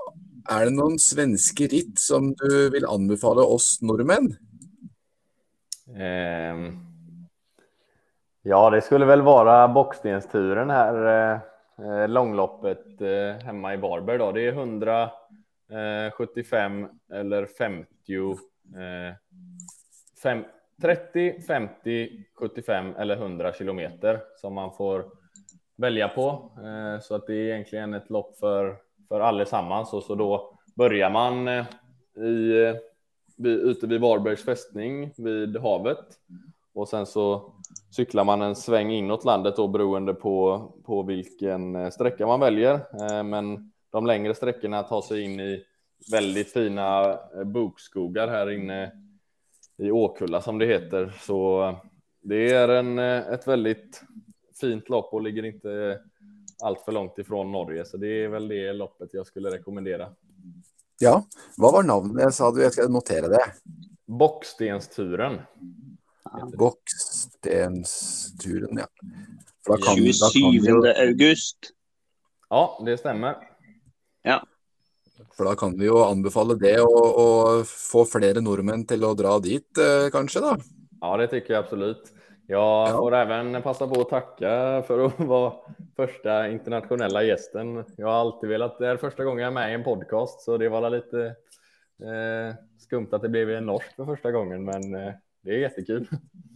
er 0.50 0.66
det 0.66 0.74
noen 0.74 0.96
svenske 1.00 1.68
ritt 1.70 2.00
som 2.00 2.32
du 2.40 2.52
vil 2.72 2.88
anbefale 2.88 3.44
oss 3.44 3.76
nordmenn? 3.84 4.32
Eh, 5.90 6.64
ja, 8.42 8.70
det 8.70 8.80
skulle 8.80 9.04
väl 9.04 9.22
vara 9.22 9.68
bockstensturen 9.68 10.70
här, 10.70 11.06
eh, 11.06 11.38
eh, 11.86 12.08
långloppet 12.08 13.00
eh, 13.00 13.34
hemma 13.44 13.74
i 13.74 13.76
Varberg. 13.76 14.18
Då. 14.18 14.32
Det 14.32 14.46
är 14.46 14.52
175 14.52 16.82
eh, 16.82 16.88
eller 17.18 17.46
50, 17.46 18.30
eh, 18.30 18.36
fem, 20.22 20.44
30, 20.82 21.42
50, 21.42 22.24
75 22.38 22.94
eller 22.96 23.16
100 23.16 23.52
kilometer 23.52 24.20
som 24.36 24.54
man 24.54 24.72
får 24.72 25.04
välja 25.76 26.08
på. 26.08 26.52
Eh, 26.64 27.00
så 27.00 27.14
att 27.14 27.26
det 27.26 27.34
är 27.34 27.52
egentligen 27.52 27.94
ett 27.94 28.10
lopp 28.10 28.38
för 28.38 28.76
för 29.10 29.20
allesammans 29.20 29.92
och 29.92 30.02
så 30.02 30.14
då 30.14 30.58
börjar 30.74 31.10
man 31.10 31.48
eh, 31.48 31.66
i, 32.24 32.74
ute 33.44 33.86
vid 33.86 34.00
Varbergs 34.00 34.44
fästning 34.44 35.12
vid 35.16 35.56
havet 35.56 36.06
och 36.74 36.88
sen 36.88 37.06
så 37.06 37.52
cyklar 37.90 38.24
man 38.24 38.42
en 38.42 38.56
sväng 38.56 38.90
inåt 38.90 39.24
landet 39.24 39.56
då 39.56 39.68
beroende 39.68 40.14
på, 40.14 40.66
på 40.84 41.02
vilken 41.02 41.76
eh, 41.76 41.90
sträcka 41.90 42.26
man 42.26 42.40
väljer. 42.40 42.80
Men 43.22 43.72
de 43.90 44.06
längre 44.06 44.34
sträckorna 44.34 44.82
tar 44.82 45.02
sig 45.02 45.22
in 45.22 45.40
i 45.40 45.64
väldigt 46.12 46.52
fina 46.52 47.18
bokskogar 47.44 48.28
här 48.28 48.50
inne 48.50 48.92
i 49.78 49.90
Åkulla 49.90 50.42
som 50.42 50.58
det 50.58 50.66
heter. 50.66 51.12
Så 51.20 51.74
det 52.22 52.52
är 52.52 52.68
en, 52.68 52.98
ett 52.98 53.48
väldigt 53.48 54.02
fint 54.60 54.88
lopp 54.88 55.14
och 55.14 55.22
ligger 55.22 55.44
inte 55.44 56.00
allt 56.62 56.80
för 56.80 56.92
långt 56.92 57.18
ifrån 57.18 57.52
Norge, 57.52 57.84
så 57.84 57.96
det 57.96 58.24
är 58.24 58.28
väl 58.28 58.48
det 58.48 58.72
loppet 58.72 59.14
jag 59.14 59.26
skulle 59.26 59.50
rekommendera. 59.50 60.08
Ja, 60.98 61.24
vad 61.56 61.72
var 61.72 61.82
namnet 61.82 62.34
sa 62.34 62.50
du? 62.50 62.62
Jag 62.62 62.72
ska 62.72 62.88
notera 62.88 63.28
det. 63.28 63.44
Bockstensturen. 64.06 65.40
Bockstensturen, 66.58 68.78
ja. 68.78 68.86
Kan, 69.76 69.96
27 69.96 70.12
august. 70.96 71.58
Ja, 72.48 72.82
det 72.86 72.98
stämmer. 72.98 73.36
Ja. 74.22 74.46
För 75.36 75.44
då 75.44 75.54
kan 75.54 75.78
vi 75.78 75.84
ju 75.84 75.98
anbefalla 75.98 76.54
det 76.54 76.80
och, 76.80 77.16
och 77.16 77.66
få 77.66 78.04
fler 78.04 78.40
norrmän 78.40 78.86
till 78.86 79.04
att 79.04 79.16
dra 79.16 79.38
dit, 79.38 79.78
eh, 79.78 80.10
kanske 80.12 80.40
då? 80.40 80.56
Ja, 81.00 81.16
det 81.16 81.26
tycker 81.26 81.54
jag 81.54 81.64
absolut. 81.64 82.12
Jag 82.46 82.88
ja. 82.88 82.96
får 82.96 83.14
även 83.14 83.62
passa 83.62 83.86
på 83.86 84.00
att 84.00 84.08
tacka 84.08 84.82
för 84.86 85.06
att 85.06 85.20
vara 85.20 85.52
första 85.96 86.48
internationella 86.48 87.22
gästen. 87.22 87.84
Jag 87.96 88.06
har 88.06 88.14
alltid 88.14 88.48
velat, 88.48 88.78
det 88.78 88.88
är 88.88 88.96
första 88.96 89.24
gången 89.24 89.42
jag 89.42 89.46
är 89.46 89.54
med 89.54 89.70
i 89.70 89.74
en 89.74 89.84
podcast, 89.84 90.40
så 90.40 90.56
det 90.56 90.68
var 90.68 90.90
lite 90.90 91.26
eh, 92.02 92.54
skumt 92.78 93.08
att 93.12 93.22
det 93.22 93.28
blev 93.28 93.50
en 93.50 93.66
norsk 93.66 93.96
för 93.96 94.04
första 94.04 94.32
gången, 94.32 94.64
men 94.64 94.94
eh, 94.94 95.12
det 95.42 95.50
är 95.50 95.58
jättekul. 95.58 96.08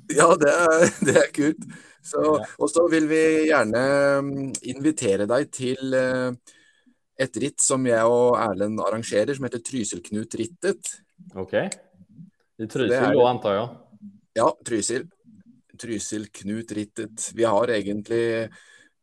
Ja, 0.09 0.37
det 0.37 0.51
är, 0.51 1.05
det 1.05 1.19
är 1.19 1.33
kul. 1.33 1.57
Så. 2.03 2.47
Och 2.59 2.71
så 2.71 2.89
vill 2.89 3.09
vi 3.09 3.49
gärna 3.49 3.79
mm, 4.19 4.53
invitera 4.63 5.27
dig 5.27 5.51
till 5.51 5.95
eh, 5.95 6.33
ett 7.19 7.37
ritt 7.37 7.61
som 7.61 7.87
jag 7.87 8.13
och 8.13 8.39
Erlend 8.39 8.81
arrangerar 8.81 9.35
som 9.35 9.45
heter 9.45 9.59
Trysilknut-rittet. 9.59 10.77
Okej. 11.35 11.67
Okay. 11.67 12.67
I 12.67 12.69
Trysil 12.69 13.13
då 13.13 13.27
antar 13.27 13.55
jag? 13.55 13.77
Ja, 14.33 14.59
Trysil. 14.67 15.07
Trysil-Knut-rittet. 15.79 17.31
Vi 17.35 17.45
har 17.45 17.69
egentlig 17.69 18.49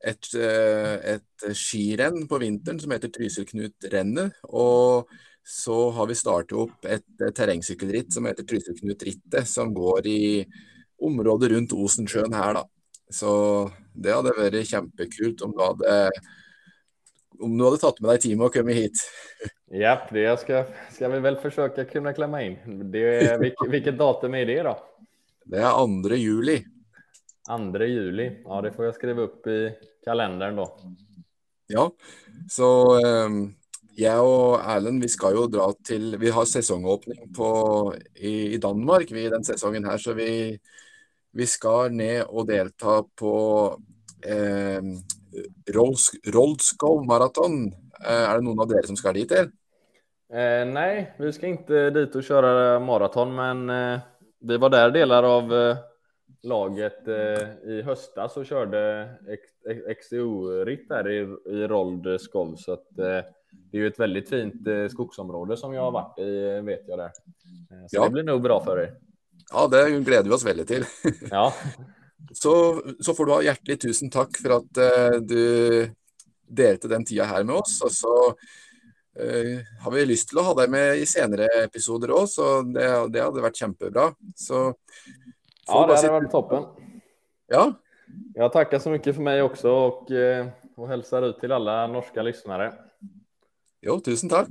et, 0.04 0.34
eh, 0.36 1.16
et 1.16 1.56
skirenn 1.58 2.28
på 2.28 2.40
vinteren 2.42 2.80
som 2.80 2.92
heter 2.92 3.10
Trysil-Knut-rennet. 3.10 4.40
Og 4.44 5.10
så 5.44 5.90
har 5.96 6.08
vi 6.08 6.16
startet 6.16 6.58
opp 6.58 6.86
et 6.86 7.24
terrengsykkelritt 7.36 8.14
som 8.14 8.28
heter 8.30 8.46
Trysil-Knut-rittet, 8.48 9.48
som 9.50 9.74
går 9.74 10.08
i 10.08 10.22
området 11.02 11.52
rundt 11.52 11.74
Osensjøen 11.74 12.34
her, 12.38 12.62
da. 12.62 12.66
Så 13.12 13.32
det 13.94 14.14
hadde 14.14 14.36
vært 14.38 14.70
kjempekult 14.70 15.42
om 15.44 15.56
du 15.56 15.64
hadde 15.64 15.96
om 17.42 17.58
du 17.58 17.64
hade 17.64 17.78
tagit 17.78 18.00
med 18.00 18.10
dig 18.10 18.20
tid 18.20 18.42
att 18.42 18.54
komma 18.54 18.72
hit. 18.72 18.98
Ja, 19.66 20.08
det 20.12 20.40
ska, 20.40 20.66
ska 20.92 21.10
vi 21.10 21.20
väl 21.20 21.36
försöka 21.36 21.86
kunna 21.86 22.14
klämma 22.14 22.44
in. 22.44 22.58
Det, 22.92 23.38
vilket, 23.42 23.70
vilket 23.70 23.98
datum 23.98 24.36
är 24.36 24.46
det 24.46 24.64
då? 24.64 24.78
Det 25.46 25.58
är 25.58 26.08
2 26.08 26.16
juli. 26.16 26.64
2 27.48 27.84
juli. 27.84 28.42
Ja, 28.44 28.62
det 28.62 28.72
får 28.72 28.86
jag 28.86 28.96
skriva 28.96 29.22
upp 29.22 29.48
i 29.48 29.74
kalendern 30.04 30.56
då. 30.56 30.80
Ja, 31.68 31.92
så 32.50 33.00
um, 33.06 33.56
jeg 33.98 34.24
og 34.24 34.62
Erlend 34.62 35.04
vi 35.04 35.10
skal 35.12 35.36
jo 35.36 35.48
dra 35.52 35.68
til 35.86 36.16
Vi 36.22 36.32
har 36.32 36.48
sesongåpning 36.48 37.32
på, 37.36 37.50
i, 38.16 38.54
i 38.56 38.60
Danmark 38.62 39.12
vi, 39.12 39.30
den 39.30 39.44
sesongen 39.44 39.88
her, 39.88 39.98
så 40.02 40.16
vi, 40.18 40.58
vi 41.32 41.48
skal 41.48 41.94
ned 41.96 42.24
og 42.30 42.48
delta 42.50 43.02
på 43.20 43.34
eh, 44.26 44.82
Roldskov 45.72 47.06
maraton. 47.08 47.66
Eh, 48.02 48.24
er 48.26 48.40
det 48.40 48.46
noen 48.48 48.64
av 48.64 48.72
dere 48.72 48.88
som 48.88 49.00
skal 49.00 49.16
dit? 49.18 49.32
Eller? 49.32 49.52
Eh, 50.32 50.66
nej, 50.66 51.14
vi 51.18 51.34
ska 51.34 51.48
inte 51.48 51.90
dit 51.90 52.16
och 52.16 52.24
köra 52.24 52.80
maraton, 52.80 53.36
men 53.36 53.70
eh, 53.70 54.00
vi 54.40 54.58
var 54.58 54.70
där 54.70 54.92
delar 54.92 55.24
av 55.24 55.54
eh, 55.54 55.78
laget 56.44 57.08
eh, 57.08 57.70
i 57.72 57.82
höstas 57.82 58.38
och 58.38 58.46
körde 58.46 59.10
XCO-ritt 60.00 60.90
där 60.90 61.10
i, 61.10 61.20
i 61.46 61.68
Rold 61.68 62.22
Skov. 62.22 62.56
Så 62.56 62.74
att, 62.74 63.00
eh, 63.00 63.26
det 63.52 63.78
är 63.78 63.82
ju 63.82 63.88
ett 63.88 64.00
väldigt 64.00 64.30
fint 64.30 64.68
eh, 64.68 64.88
skogsområde 64.88 65.58
som 65.58 65.74
jag 65.74 65.82
har 65.82 65.92
varit 65.92 66.20
i, 66.20 66.62
vet 66.66 66.84
jag 66.88 67.00
där. 67.00 67.12
Så 67.88 67.98
ja. 67.98 68.04
det 68.04 68.10
blir 68.10 68.24
nog 68.24 68.42
bra 68.42 68.64
för 68.64 68.80
er. 68.80 68.94
Ja, 69.52 69.68
det 69.68 69.90
gleder 69.90 70.24
vi 70.24 70.30
oss 70.30 70.46
väldigt 70.46 70.68
till. 70.68 70.86
ja. 71.32 71.54
Så, 72.34 72.82
så 73.00 73.14
får 73.14 73.26
du 73.26 73.32
ha 73.32 73.44
hjärtligt 73.44 73.82
tusen 73.82 74.10
tack 74.10 74.38
för 74.38 74.50
att 74.50 74.74
du 75.28 75.90
delte 76.48 76.88
den 76.88 77.06
tida 77.06 77.24
här 77.24 77.44
med 77.44 77.56
oss. 77.56 77.82
Och 77.82 77.92
så 77.92 78.36
Uh, 79.20 79.60
har 79.84 79.92
vi 79.92 80.16
til 80.16 80.40
å 80.40 80.44
ha 80.48 80.54
deg 80.56 80.70
med 80.72 81.02
i 81.02 81.06
senere 81.06 81.50
episoder 81.66 82.14
òg, 82.16 82.30
så 82.32 82.62
det, 82.64 82.86
det, 83.12 83.20
hadde 83.20 83.44
vært 83.44 83.60
kjempebra. 83.60 84.06
Så 84.40 84.70
Ja, 85.68 85.88
det 85.88 85.96
hade 85.96 86.12
varit 86.12 86.32
toppen. 86.32 86.64
Ja. 87.48 87.74
Jag 88.34 88.54
tackar 88.54 88.80
så 88.80 88.90
mycket 88.90 89.16
för 89.16 89.22
mig 89.22 89.42
också 89.42 89.72
och, 89.72 90.12
eh, 90.12 90.48
och 90.76 90.88
hälsar 90.88 91.22
ut 91.22 91.40
till 91.40 91.52
alla 91.52 91.88
norska 91.88 92.22
lyssnare. 92.22 92.74
Jo, 93.82 93.96
tusen 94.00 94.30
tack. 94.30 94.50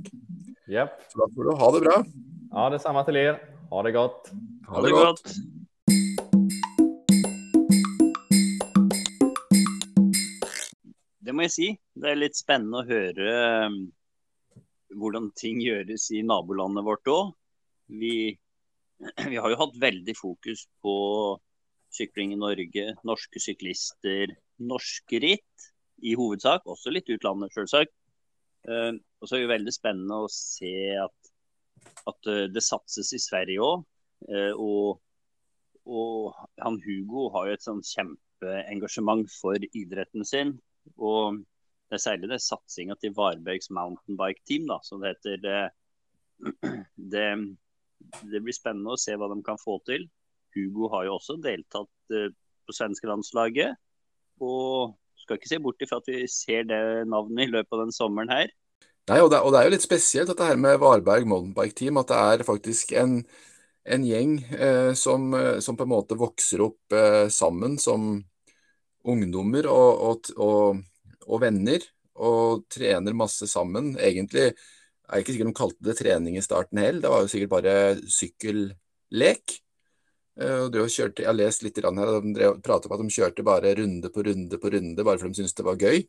Yep. 0.67 0.89
Så 1.09 1.19
då 1.19 1.29
får 1.35 1.43
du 1.43 1.51
ha 1.55 1.71
det 1.71 1.79
bra. 1.79 2.03
Ja, 2.51 2.69
detsamma 2.69 3.03
till 3.03 3.15
er. 3.15 3.37
Ha 3.69 3.83
det 3.83 3.91
gott. 3.91 4.27
Ha, 4.67 4.75
ha 4.75 4.81
det, 4.81 4.91
gott. 4.91 5.23
gott. 5.23 5.35
Det 11.19 11.31
må 11.31 11.45
jeg 11.47 11.53
si. 11.55 11.69
Det 11.95 12.11
er 12.11 12.19
litt 12.19 12.35
spennende 12.35 12.81
å 12.81 12.89
høre 12.89 13.37
um, 13.71 13.77
hvordan 14.99 15.31
ting 15.39 15.63
gjøres 15.63 16.09
i 16.11 16.25
nabolandet 16.27 16.83
vårt 16.89 17.07
òg. 17.07 17.31
Vi 17.87 18.35
vi 19.31 19.39
har 19.39 19.47
jo 19.47 19.61
hatt 19.63 19.79
veldig 19.79 20.17
fokus 20.19 20.67
på 20.83 20.97
sykling 21.95 22.35
i 22.35 22.41
Norge, 22.43 22.99
norske 23.07 23.39
syklister, 23.39 24.35
norske 24.59 25.23
ritt 25.23 25.71
i 26.03 26.19
hovedsak, 26.19 26.67
også 26.67 26.91
litt 26.91 27.07
utlandet 27.15 27.55
selvsagt. 27.55 27.95
Uh, 28.67 28.93
og 29.21 29.29
så 29.29 29.37
er 29.37 29.45
det 29.45 29.53
veldig 29.55 29.73
spennende 29.73 30.19
å 30.23 30.31
se 30.31 30.73
at, 31.01 31.31
at 32.09 32.29
uh, 32.29 32.43
det 32.51 32.63
satses 32.65 33.13
i 33.17 33.21
Sverige 33.21 33.63
òg. 33.65 33.85
Uh, 34.27 34.35
eh, 34.37 34.51
og, 34.53 34.99
og, 35.89 36.35
han 36.61 36.77
Hugo 36.83 37.29
har 37.33 37.47
jo 37.49 37.55
et 37.57 37.65
sånn 37.65 37.81
kjempeengasjement 37.85 39.31
for 39.33 39.57
idretten 39.71 40.27
sin. 40.27 40.55
Og 40.97 41.41
det 41.89 41.97
er 41.97 42.05
særlig 42.05 42.29
det 42.31 42.41
satsinga 42.45 42.95
til 43.01 43.15
Varbergs 43.17 43.71
mountainbike 43.73 44.45
team, 44.47 44.69
da, 44.69 44.77
som 44.85 45.01
det 45.01 45.15
heter. 45.15 45.41
Det, 45.43 46.75
det, 47.13 47.25
det 48.31 48.43
blir 48.45 48.55
spennende 48.55 48.93
å 48.93 49.01
se 49.01 49.17
hva 49.17 49.29
de 49.31 49.41
kan 49.45 49.59
få 49.61 49.79
til. 49.89 50.05
Hugo 50.55 50.89
har 50.93 51.07
jo 51.07 51.17
også 51.17 51.37
deltatt 51.41 52.15
eh, 52.15 52.29
på 52.65 52.75
svenske 52.75 53.09
landslaget. 53.09 53.77
Og 54.41 54.95
skal 55.31 55.39
ikke 55.39 55.51
se 55.51 55.61
bort 55.63 55.85
ifra 55.85 56.01
at 56.01 56.09
vi 56.11 56.25
ser 56.31 56.65
det 56.69 56.81
navnet 57.09 57.47
i 57.47 57.53
løpet 57.53 57.77
av 57.77 57.85
den 57.85 57.95
sommeren 57.95 58.33
her. 58.33 58.51
Nei, 59.09 59.21
og 59.23 59.31
det, 59.33 59.39
og 59.41 59.53
det 59.53 59.61
er 59.61 59.67
jo 59.67 59.73
litt 59.73 59.85
spesielt 59.85 60.29
dette 60.29 60.45
her 60.45 60.59
med 60.61 60.79
Varberg 60.81 61.25
mountainbike 61.27 61.77
team. 61.77 61.97
At 62.01 62.11
det 62.11 62.19
er 62.19 62.45
faktisk 62.47 62.91
en, 62.99 63.21
en 63.95 64.03
gjeng 64.05 64.35
eh, 64.53 64.91
som, 64.99 65.31
eh, 65.37 65.57
som, 65.63 65.79
på 65.79 65.87
en 65.87 65.93
måte 65.93 66.19
vokser 66.19 66.63
opp 66.67 66.95
eh, 66.95 67.25
sammen 67.33 67.79
som 67.81 68.13
ungdommer 69.01 69.65
og, 69.71 70.03
og, 70.11 70.29
og, 70.37 70.83
og 71.25 71.41
venner. 71.41 71.87
Og 72.21 72.67
trener 72.69 73.17
masse 73.17 73.47
sammen. 73.49 73.95
Egentlig 73.97 74.51
jeg 74.51 75.17
er 75.17 75.23
ikke 75.25 75.33
sikkert 75.33 75.49
de 75.49 75.57
kalte 75.57 75.83
det 75.83 75.97
trening 75.99 76.35
i 76.39 76.43
starten 76.45 76.79
heller, 76.79 77.01
det 77.03 77.09
var 77.11 77.23
jo 77.25 77.31
sikkert 77.33 77.51
bare 77.51 77.73
sykkellek. 78.07 79.57
Eh, 80.39 80.63
uh, 80.63 80.87
kjørte, 80.87 81.23
jeg 81.23 81.27
har 81.27 81.35
lest 81.35 81.63
litt 81.65 81.77
her, 81.81 82.21
de 82.23 82.51
pratade 82.63 82.87
om 82.87 82.95
at 82.95 83.03
de 83.03 83.15
kjørte 83.15 83.43
bare 83.43 83.73
runde 83.75 84.09
på 84.09 84.23
runde 84.23 84.57
på 84.57 84.69
runde, 84.69 85.03
bare 85.03 85.15
att 85.15 85.21
de 85.21 85.33
syntes 85.33 85.53
det 85.53 85.63
var 85.63 85.75
gøy. 85.75 86.07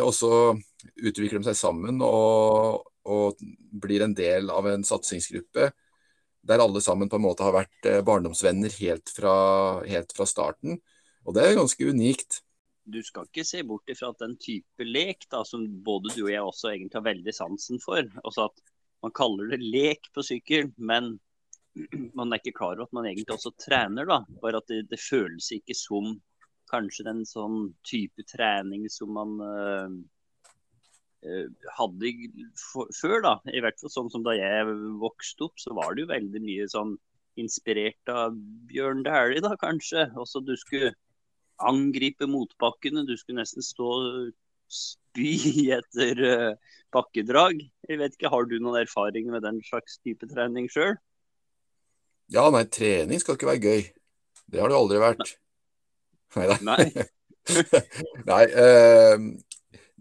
Och 0.00 0.06
og 0.06 0.14
så 0.14 0.60
utvikler 0.96 1.38
de 1.38 1.44
seg 1.44 1.56
sammen 1.56 2.02
og, 2.02 2.84
og, 3.08 3.38
blir 3.72 4.02
en 4.02 4.14
del 4.14 4.50
av 4.50 4.66
en 4.68 4.84
satsingsgruppe 4.84 5.70
der 6.42 6.60
alle 6.60 6.80
sammen 6.80 7.08
på 7.08 7.16
en 7.16 7.24
måte 7.24 7.42
har 7.42 7.54
vært 7.54 7.70
barndomsvänner 7.80 8.02
barndomsvenner 8.04 8.70
helt 8.80 9.08
fra, 9.08 9.34
helt 9.86 10.12
fra 10.12 10.26
starten. 10.26 10.76
Og 11.24 11.34
det 11.34 11.46
er 11.46 11.56
ganske 11.56 11.88
unikt 11.88 12.42
du 12.84 12.98
skal 13.06 13.28
ikke 13.28 13.44
se 13.46 13.62
bort 13.66 13.90
ifra 13.92 14.10
at 14.10 14.22
den 14.22 14.36
type 14.42 14.86
lek, 14.86 15.26
da, 15.30 15.42
som 15.46 15.64
både 15.86 16.12
du 16.16 16.24
og 16.24 16.32
jeg 16.32 16.42
også 16.42 16.72
egentlig 16.72 16.98
har 16.98 17.06
veldig 17.06 17.34
sansen 17.36 17.82
for 17.82 18.02
altså 18.24 18.48
at 18.50 18.68
Man 19.02 19.10
kaller 19.10 19.48
det 19.50 19.58
lek 19.58 20.04
på 20.14 20.22
sykkel, 20.22 20.68
men 20.78 21.16
man 22.18 22.32
er 22.32 22.40
ikke 22.40 22.56
klar 22.58 22.76
over 22.76 22.86
at 22.86 22.96
man 22.96 23.06
egentlig 23.08 23.34
også 23.36 23.54
trener. 23.60 24.08
da, 24.08 24.22
Bare 24.42 24.60
at 24.60 24.68
det, 24.70 24.84
det 24.90 25.00
føles 25.00 25.50
ikke 25.54 25.76
som 25.76 26.16
kanskje 26.72 27.06
den 27.08 27.22
sånn 27.28 27.72
type 27.84 28.24
trening 28.28 28.88
som 28.92 29.12
man 29.16 29.36
uh, 29.44 29.92
hadde 31.76 32.12
før. 32.96 33.18
da, 33.24 33.34
I 33.52 33.62
hvert 33.64 33.80
fall 33.80 33.94
sånn 33.94 34.12
som 34.12 34.24
da 34.26 34.36
jeg 34.36 34.76
vokste 35.00 35.48
opp, 35.48 35.56
så 35.60 35.74
var 35.76 35.94
det 35.94 36.06
jo 36.06 36.12
veldig 36.12 36.44
mye 36.44 36.68
sånn 36.72 36.96
inspirert 37.40 38.12
av 38.12 38.36
Bjørn 38.68 39.04
Dæhlie, 39.06 39.44
da 39.44 39.54
kanskje. 39.60 40.08
Også 40.20 40.42
du 40.44 40.54
skulle 40.60 40.92
angripe 41.62 42.28
motbakkene. 42.28 43.06
Du 43.08 43.14
skulle 43.16 43.40
nesten 43.40 43.64
stå 43.64 43.92
spy 44.72 45.32
etter 45.78 46.24
uh, 46.26 46.74
bakkedrag. 46.94 47.64
Jeg 47.88 48.00
vet 48.00 48.18
ikke, 48.18 48.32
Har 48.32 48.48
du 48.48 48.58
noen 48.58 48.82
erfaring 48.82 49.30
med 49.32 49.44
den 49.46 49.62
slags 49.68 49.98
type 50.04 50.28
trening 50.32 50.68
sjøl? 50.72 50.96
Ja, 52.32 52.46
nei, 52.54 52.64
trening 52.70 53.20
skal 53.20 53.36
ikke 53.36 53.50
være 53.50 53.62
gøy. 53.62 53.86
Det 54.52 54.60
har 54.60 54.70
det 54.70 54.78
aldri 54.78 55.00
vært. 55.02 55.34
Neida. 56.36 56.58
Nei. 56.64 56.84
nei 58.28 58.44
uh, 58.62 59.26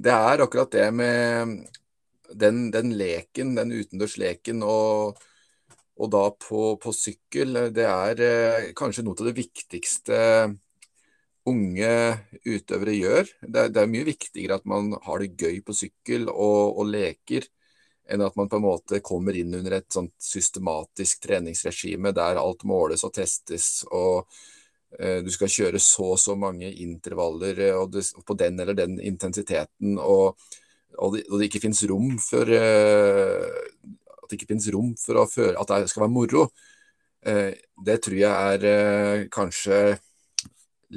det 0.01 0.15
er 0.15 0.43
akkurat 0.45 0.71
det 0.73 0.87
med 0.95 1.67
den, 2.39 2.69
den 2.73 2.93
leken, 2.97 3.55
den 3.57 3.73
utendørsleken 3.75 4.63
og, 4.63 5.19
og 5.99 6.11
da 6.13 6.25
på, 6.35 6.75
på, 6.81 6.93
sykkel, 6.95 7.67
det 7.75 7.87
er 7.87 8.23
uh, 8.23 8.69
kanskje 8.77 9.05
noe 9.05 9.17
av 9.19 9.31
det 9.31 9.37
viktigste 9.41 10.19
unge 11.49 11.93
utøvere 12.45 12.93
gjør. 12.95 13.31
Det 13.41 13.65
er, 13.65 13.73
det 13.73 13.81
er, 13.81 13.91
mye 13.91 14.07
viktigere 14.07 14.59
at 14.59 14.67
man 14.69 14.93
har 15.05 15.23
det 15.23 15.33
gøy 15.39 15.61
på 15.65 15.75
sykkel 15.75 16.29
og, 16.29 16.77
og, 16.77 16.85
leker, 16.91 17.47
enn 18.09 18.23
at 18.25 18.35
man 18.35 18.49
på 18.49 18.57
en 18.57 18.65
måte 18.65 18.99
kommer 19.05 19.35
inn 19.37 19.53
under 19.55 19.77
et 19.77 19.93
sånt 19.93 20.13
systematisk 20.21 21.21
treningsregime 21.27 22.13
der 22.15 22.39
alt 22.41 22.65
måles 22.67 23.05
og 23.07 23.13
testes. 23.15 23.83
og 23.91 24.27
eh, 24.99 25.21
Du 25.23 25.31
skal 25.31 25.51
kjøre 25.51 25.79
så 25.79 26.11
og 26.15 26.19
så 26.19 26.35
mange 26.35 26.71
intervaller 26.83 27.59
eh, 27.67 27.77
og 27.77 27.93
det, 27.95 28.05
på 28.25 28.37
den 28.39 28.59
eller 28.59 28.77
den 28.77 28.99
intensiteten. 28.99 29.97
og, 29.99 30.37
og, 30.97 31.15
det, 31.15 31.25
og 31.29 31.39
det, 31.39 31.47
ikke 31.49 31.63
finnes 31.67 31.85
rom 31.89 32.17
for 32.19 32.51
eh, 32.57 33.47
at 34.21 34.29
det 34.29 34.39
ikke 34.39 34.53
finns 34.53 34.69
rom 34.73 34.93
for 34.99 35.21
å 35.21 35.27
føre, 35.29 35.57
at 35.59 35.73
det 35.83 35.91
skal 35.91 36.05
være 36.07 36.15
moro. 36.15 36.47
Eh, 37.21 37.51
det 37.85 37.99
tror 38.03 38.17
jeg 38.17 38.31
er 38.31 39.27
kanske 39.29 39.75
kanskje 39.81 40.10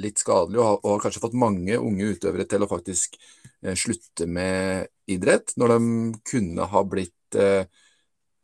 litt 0.01 0.21
skadelig, 0.21 0.59
og 0.59 0.67
har, 0.67 0.77
og 0.81 0.91
har, 0.93 1.01
kanskje 1.05 1.23
fått 1.23 1.39
mange 1.39 1.79
unge 1.79 2.11
utøvere 2.15 2.45
til 2.49 2.65
å 2.65 2.69
faktisk 2.69 3.17
eh, 3.63 3.75
slutte 3.79 4.27
med 4.27 4.89
idrett, 5.11 5.55
når 5.59 5.75
de 5.75 5.81
kunne 6.27 6.69
ha 6.71 6.83
blitt 6.87 7.39
eh, 7.39 7.67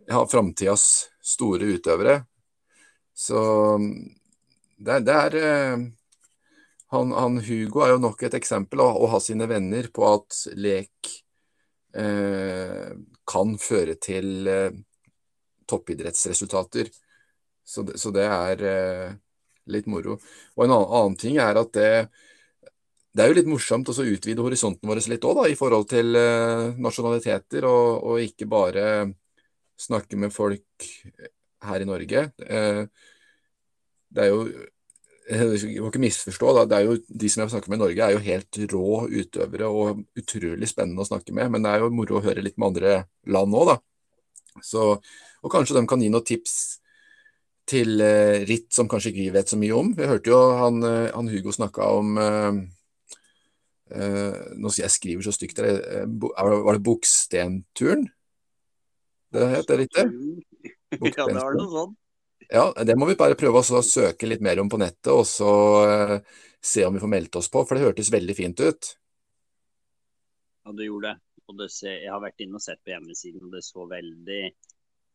ja, 0.08 0.22
framtidas 0.30 0.86
store 1.22 1.74
utøvere. 1.78 2.22
Så 3.14 3.42
mm, 3.82 3.90
det, 4.82 5.02
det 5.08 5.18
er 5.18 5.40
eh, 5.42 5.90
han, 6.92 7.12
han, 7.16 7.40
Hugo 7.46 7.86
er 7.86 7.96
jo 7.96 8.04
nok 8.04 8.24
et 8.28 8.38
eksempel, 8.40 8.84
å, 8.84 8.90
å 9.04 9.12
ha 9.14 9.20
sine 9.24 9.48
venner 9.48 9.88
på 9.94 10.08
at 10.10 10.42
lek 10.60 11.12
eh, 11.96 12.92
kan 13.32 13.54
føre 13.62 13.96
til 14.02 14.48
eh, 14.52 14.74
toppidrettsresultater. 15.72 16.92
Så 17.64 17.86
det, 17.88 18.00
så 18.02 18.12
det 18.12 18.26
er 18.28 18.66
eh, 18.68 19.14
litt 19.70 19.88
moro. 19.92 20.18
Og 20.58 20.66
en 20.66 20.76
annen, 20.76 21.18
ting 21.20 21.38
er 21.42 21.60
at 21.62 21.72
det, 21.76 21.92
det 23.12 23.24
er 23.24 23.32
jo 23.32 23.38
litt 23.38 23.50
morsomt 23.52 23.90
å 23.92 23.96
utvide 23.96 24.44
horisonten 24.44 24.90
vår 24.90 25.04
litt 25.12 25.26
òg, 25.28 25.44
i 25.52 25.58
forhold 25.60 25.90
til 25.92 26.16
uh, 26.18 26.72
nasjonaliteter, 26.82 27.68
og, 27.68 28.04
og, 28.08 28.22
ikke 28.24 28.50
bare 28.50 28.86
snakke 29.82 30.20
med 30.20 30.34
folk 30.34 30.88
her 31.68 31.84
i 31.84 31.90
Norge. 31.90 32.30
Uh, 32.42 32.86
det 34.12 34.28
er 34.28 34.32
jo 34.32 34.46
Vi 35.32 35.78
må 35.80 35.88
ikke 35.88 36.02
misforstå. 36.02 36.48
Da. 36.58 36.64
Det 36.68 36.76
er 36.76 36.88
jo, 36.90 36.96
de 37.08 37.28
som 37.30 37.44
jeg 37.44 37.52
snakker 37.54 37.72
med 37.72 37.78
i 37.78 37.84
Norge, 37.86 38.04
er 38.04 38.16
jo 38.16 38.24
helt 38.26 38.58
rå 38.74 38.88
utøvere 39.08 39.70
og 39.70 40.02
utrolig 40.20 40.68
spennende 40.68 41.06
å 41.06 41.08
snakke 41.08 41.32
med. 41.38 41.54
Men 41.54 41.64
det 41.64 41.72
er 41.72 41.84
jo 41.86 41.92
moro 41.94 42.18
å 42.20 42.24
høre 42.26 42.44
litt 42.44 42.58
med 42.60 42.74
andre 42.74 42.96
land 43.32 43.56
òg, 43.56 43.70
da. 43.70 43.78
Så, 44.66 44.90
og 45.40 45.54
kanskje 45.54 45.78
de 45.78 45.86
kan 45.88 46.02
gi 46.04 46.10
noen 46.12 46.26
tips 46.28 46.81
til 47.70 48.02
eh, 48.04 48.44
ritt 48.48 48.72
som 48.74 48.90
kanskje 48.90 49.12
ikke 49.12 49.24
vi 49.24 49.34
vet 49.36 49.52
så 49.52 49.60
mye 49.60 49.76
om. 49.78 49.92
Vi 49.98 50.10
hørte 50.10 50.32
jo 50.32 50.40
han, 50.60 50.82
eh, 50.88 51.12
han 51.14 51.30
Hugo 51.32 51.54
snakka 51.56 51.88
om 52.00 52.18
eh, 52.22 52.50
eh, 53.96 54.42
Nå 54.58 54.74
jeg 54.78 54.94
skriver 54.94 55.26
så 55.26 55.34
stygt 55.36 55.62
der. 55.62 56.06
Var 56.08 56.78
det 56.78 56.86
Bukstenturen? 56.86 58.08
Det 59.32 59.50
het 59.56 59.68
det 59.68 59.84
riktig? 59.86 60.08
Ja, 60.92 61.24
det 61.24 61.40
var 61.40 61.56
noe 61.56 61.72
sånt. 61.72 61.98
Ja, 62.52 62.66
det 62.84 62.98
må 63.00 63.08
vi 63.08 63.16
bare 63.16 63.38
prøve 63.40 63.62
å 63.62 63.82
søke 63.86 64.28
litt 64.28 64.42
mer 64.44 64.60
om 64.60 64.68
på 64.68 64.76
nettet, 64.82 65.08
og 65.08 65.24
så 65.24 65.52
uh, 65.88 66.42
se 66.60 66.84
om 66.84 66.98
vi 66.98 67.00
får 67.00 67.12
meldt 67.14 67.38
oss 67.40 67.48
på, 67.48 67.62
for 67.64 67.80
det 67.80 67.86
hørtes 67.86 68.10
veldig 68.12 68.36
fint 68.36 68.60
ut. 68.60 68.90
Ja, 70.66 70.74
det 70.76 70.90
gjorde 70.90 71.14
det. 71.14 71.22
Og 71.48 71.56
det 71.62 71.70
ser, 71.72 71.96
jeg 72.04 72.12
har 72.12 72.20
vært 72.20 72.44
inne 72.44 72.60
og 72.60 72.66
sett 72.66 72.82
på 72.84 72.92
hjemmesiden, 72.92 73.46
og 73.48 73.56
det 73.56 73.64
så 73.64 73.88
veldig 73.88 74.42
uh, 74.52 74.71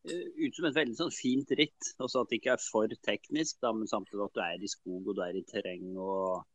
Eh, 0.07 0.27
ut 0.45 0.55
som 0.55 0.67
et 0.69 0.77
veldig 0.77 0.97
sånn 0.97 1.15
fint 1.15 1.51
ritt. 1.59 1.91
Også 2.03 2.23
at 2.23 2.31
det 2.31 2.39
ikke 2.41 2.53
er 2.55 2.63
for 2.63 2.93
teknisk, 3.07 3.59
da, 3.63 3.73
men 3.75 3.89
samtidig 3.89 4.23
at 4.27 4.37
du 4.37 4.43
er 4.45 4.63
i 4.63 4.71
skog 4.71 5.11
og 5.11 5.17
du 5.17 5.23
er 5.25 5.39
i 5.39 5.45
terreng. 5.47 5.89
og 5.97 6.45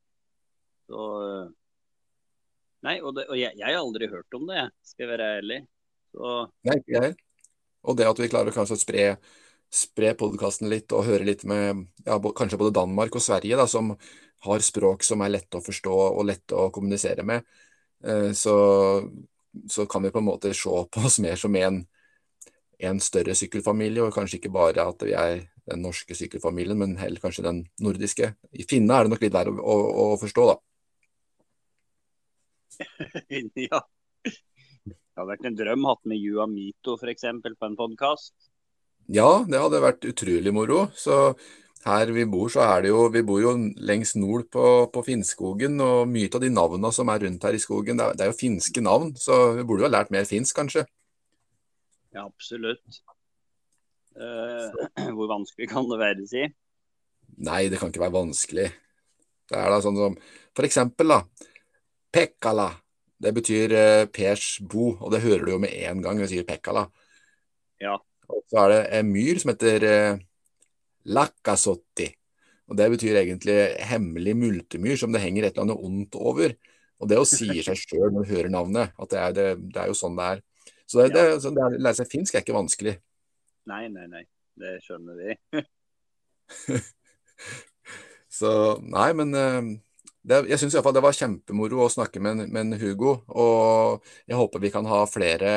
så, 0.88 1.10
eh, 1.26 1.50
Nei, 2.82 2.96
og, 2.98 3.12
det, 3.14 3.28
og 3.30 3.38
jeg, 3.38 3.54
jeg, 3.60 3.68
har 3.68 3.78
aldri 3.78 4.08
hørt 4.10 4.34
om 4.34 4.48
det, 4.48 4.64
skal 4.82 5.04
jeg 5.04 5.12
være 5.12 5.28
ærlig. 5.36 5.60
Så... 6.10 6.32
Nei, 6.66 6.80
ikke 6.80 6.96
jeg. 6.98 7.14
Og 7.86 7.96
det 7.98 8.08
at 8.10 8.18
vi 8.18 8.30
klarer 8.30 8.54
kanskje 8.54 8.78
å 8.78 8.80
spre 8.80 9.06
spre 9.72 10.12
podkasten 10.18 10.68
litt 10.68 10.92
og 10.92 11.06
høre 11.06 11.24
litt 11.24 11.46
med 11.48 11.86
ja, 12.04 12.18
kanskje 12.36 12.58
både 12.60 12.74
Danmark 12.76 13.14
og 13.16 13.24
Sverige, 13.24 13.56
da, 13.56 13.64
som 13.70 13.94
har 14.44 14.64
språk 14.64 15.06
som 15.06 15.22
er 15.24 15.32
lette 15.32 15.58
å 15.58 15.64
forstå 15.64 15.94
og 16.10 16.26
lette 16.28 16.58
å 16.58 16.68
kommunisere 16.74 17.24
med, 17.26 17.46
eh, 18.04 18.30
så, 18.36 18.56
så, 19.70 19.86
kan 19.88 20.04
vi 20.04 20.12
på 20.12 20.20
en 20.20 20.28
måte 20.28 20.52
se 20.56 20.68
på 20.92 21.06
oss 21.06 21.18
mer 21.24 21.40
som 21.40 21.56
en, 21.56 21.80
en 22.88 23.00
større 23.02 23.34
sykkelfamilie, 23.38 24.02
og 24.04 24.14
kanskje 24.14 24.40
ikke 24.40 24.52
bare 24.54 24.84
at 24.88 25.02
vi 25.06 25.14
er 25.16 25.44
den 25.70 25.82
norske 25.84 26.16
sykkelfamilien, 26.18 26.78
men 26.78 26.96
heller 26.98 27.22
kanskje 27.22 27.46
den 27.46 27.62
nordiske. 27.82 28.32
I 28.52 28.66
Finne 28.68 28.96
er 28.96 29.06
det 29.06 29.14
nok 29.14 29.24
litt 29.24 29.34
verre 29.34 29.54
å, 29.54 29.56
å, 29.62 30.06
å 30.14 30.20
forstå, 30.20 30.46
da. 30.50 30.56
ja. 33.68 33.82
Det 34.82 35.20
hadde 35.20 35.28
vært 35.28 35.48
en 35.50 35.58
drøm 35.58 35.82
hatt 35.90 36.06
med 36.08 36.18
Jua 36.18 36.46
Mito 36.48 36.96
f.eks. 36.96 37.26
på 37.44 37.68
en 37.68 37.76
podkast. 37.78 38.32
Ja, 39.12 39.42
det 39.44 39.60
hadde 39.60 39.82
vært 39.82 40.06
utrolig 40.08 40.54
moro. 40.54 40.86
Så 40.96 41.34
her 41.84 42.12
vi 42.14 42.24
bor, 42.30 42.48
så 42.52 42.62
er 42.64 42.84
det 42.84 42.92
jo 42.92 43.08
Vi 43.12 43.24
bor 43.26 43.40
jo 43.42 43.52
lengst 43.82 44.16
nord 44.16 44.46
på, 44.54 44.64
på 44.94 45.02
Finnskogen, 45.04 45.80
og 45.82 46.08
mye 46.08 46.30
av 46.32 46.42
de 46.44 46.50
navnene 46.54 46.92
som 46.94 47.10
er 47.12 47.26
rundt 47.26 47.44
her 47.44 47.58
i 47.58 47.62
skogen, 47.62 47.98
det 47.98 48.06
er, 48.06 48.16
det 48.16 48.26
er 48.26 48.32
jo 48.32 48.40
finske 48.40 48.84
navn. 48.84 49.12
Så 49.18 49.38
vi 49.58 49.66
burde 49.66 49.84
jo 49.84 49.90
ha 49.90 49.96
lært 49.98 50.14
mer 50.14 50.28
finsk, 50.28 50.56
kanskje. 50.56 50.86
Ja, 52.14 52.28
absolutt. 52.28 52.84
Uh, 54.12 54.68
hvor 55.16 55.24
vanskelig 55.30 55.70
kan 55.70 55.86
det 55.88 55.96
være, 55.96 56.26
si? 56.28 56.42
Nei, 57.40 57.62
det 57.72 57.78
kan 57.80 57.88
ikke 57.88 58.02
være 58.02 58.12
vanskelig. 58.12 58.66
Det 59.48 59.56
er 59.56 59.70
da 59.72 59.78
sånn 59.80 59.96
som 59.96 60.18
for 60.52 60.68
eksempel, 60.68 61.14
da. 61.14 61.46
Pekkala. 62.12 62.66
Det 63.16 63.32
betyr 63.32 63.72
uh, 63.72 64.02
Pers 64.12 64.58
bo, 64.60 64.90
og 64.98 65.14
det 65.14 65.22
hører 65.24 65.46
du 65.46 65.54
jo 65.54 65.62
med 65.64 65.72
en 65.88 66.04
gang 66.04 66.20
vi 66.20 66.28
sier 66.28 66.44
Pekkala. 66.44 66.84
Ja. 67.80 67.96
Og 68.28 68.44
så 68.50 68.64
er 68.64 68.72
det 68.72 68.82
en 68.98 69.10
myr 69.12 69.40
som 69.40 69.52
heter 69.52 69.86
eh, 69.88 70.20
Lakasotti. 71.12 72.08
Og 72.70 72.78
Det 72.78 72.88
betyr 72.94 73.18
egentlig 73.20 73.56
hemmelig 73.84 74.36
multemyr 74.38 74.96
som 74.96 75.12
det 75.12 75.20
henger 75.24 75.48
et 75.48 75.56
eller 75.56 75.66
annet 75.66 75.84
ondt 75.88 76.16
over. 76.16 76.54
Og 77.02 77.10
Det 77.10 77.18
å 77.18 77.26
sier 77.28 77.60
seg 77.66 77.80
sjøl 77.80 78.12
når 78.14 78.24
du 78.24 78.32
hører 78.32 78.52
navnet, 78.54 78.94
at 78.96 79.12
det 79.12 79.20
er, 79.20 79.36
det, 79.36 79.46
det 79.74 79.82
er, 79.82 79.90
jo 79.90 79.98
sånn 79.98 80.16
det 80.16 80.28
er. 80.30 80.42
Så 80.92 81.00
det, 81.00 81.14
det, 81.14 81.40
så 81.40 81.50
det 81.56 81.62
å 81.64 81.72
lære 81.72 81.96
seg 82.02 82.10
finsk 82.12 82.34
er 82.36 82.42
ikke 82.44 82.52
vanskelig. 82.52 82.98
Nei, 83.70 83.86
nei, 83.88 84.04
nei. 84.12 84.26
Det 84.60 84.74
skjønner 84.84 85.16
vi. 85.16 85.62
så 88.38 88.50
nei, 88.84 89.06
men 89.16 89.32
eh, 89.38 89.70
det, 90.20 90.42
jeg 90.50 90.60
syns 90.60 90.76
iallfall 90.76 90.98
det 90.98 91.04
var 91.06 91.16
kjempemoro 91.16 91.80
å 91.86 91.88
snakke 91.94 92.20
med, 92.20 92.44
med 92.52 92.76
Hugo. 92.82 93.22
Og 93.32 94.04
jeg 94.28 94.36
håper 94.36 94.66
vi 94.66 94.72
kan 94.74 94.90
ha 94.90 95.06
flere 95.08 95.54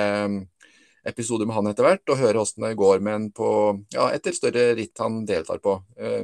episoder 1.05 1.49
med 1.49 1.59
han 1.59 1.67
etter 1.73 1.83
hvert, 1.83 2.07
og 2.07 2.23
høre 2.23 2.39
hvordan 2.39 2.69
det 2.69 2.79
går 2.79 3.03
med 3.03 3.19
en 3.19 3.29
på 3.35 3.49
ja, 3.91 4.07
etter 4.15 4.39
større 4.39 4.69
ritt 4.79 5.03
han 5.03 5.19
deltar 5.27 5.59
på. 5.59 5.81
Eh, 5.99 6.23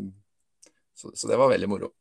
så, 0.96 1.12
så 1.12 1.28
det 1.28 1.42
var 1.42 1.52
veldig 1.52 1.68
moro. 1.68 1.92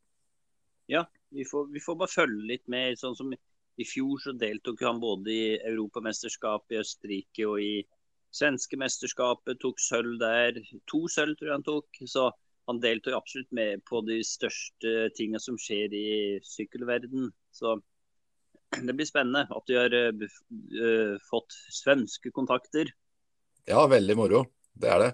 Ja, 0.87 1.03
vi 1.27 1.43
får, 1.43 1.67
vi 1.75 1.83
får, 1.83 1.99
bare 1.99 2.15
følge 2.15 2.47
litt 2.55 2.71
med. 2.71 2.95
sånn 3.03 3.19
som 3.19 3.35
i 3.77 3.85
fjor 3.85 4.17
så 4.19 4.31
deltog 4.31 4.81
han 4.81 4.99
både 4.99 5.31
i 5.31 5.57
Europamesterskapet 5.57 6.71
i 6.71 6.77
Österrike 6.77 7.45
och 7.45 7.61
i 7.61 7.83
svenska 8.31 8.77
mästerskapet, 8.77 9.59
tog 9.59 9.79
sølv 9.79 10.17
där 10.17 10.63
två 10.91 11.07
sølv 11.07 11.35
tror 11.35 11.47
jag 11.47 11.55
han 11.55 11.63
tog. 11.63 11.83
Så 12.05 12.33
han 12.65 12.79
deltog 12.79 13.13
absolut 13.13 13.51
med 13.51 13.85
på 13.85 14.01
de 14.01 14.23
största 14.23 15.09
tingen 15.15 15.39
som 15.39 15.57
sker 15.57 15.93
i 15.93 16.39
cykelvärlden. 16.43 17.31
Så 17.51 17.81
det 18.81 18.93
blir 18.93 19.05
spännande 19.05 19.47
att 19.49 19.63
du 19.65 19.77
har 19.77 19.93
uh, 19.93 21.17
fått 21.29 21.51
svenska 21.69 22.31
kontakter. 22.31 22.87
Ja, 23.65 23.87
väldigt 23.87 24.17
moro. 24.17 24.45
Det 24.73 24.87
är 24.87 24.99
det. 24.99 25.13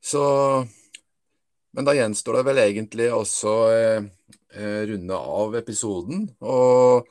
Så 0.00 0.20
Men 1.70 1.84
då 1.84 1.94
gjenstår 1.94 2.32
det 2.32 2.42
väl 2.42 2.58
egentligen 2.58 3.12
också 3.12 3.48
uh, 3.48 4.04
eh, 4.54 4.86
runde 4.86 5.14
av 5.14 5.56
episoden. 5.56 6.30
Och 6.38 7.08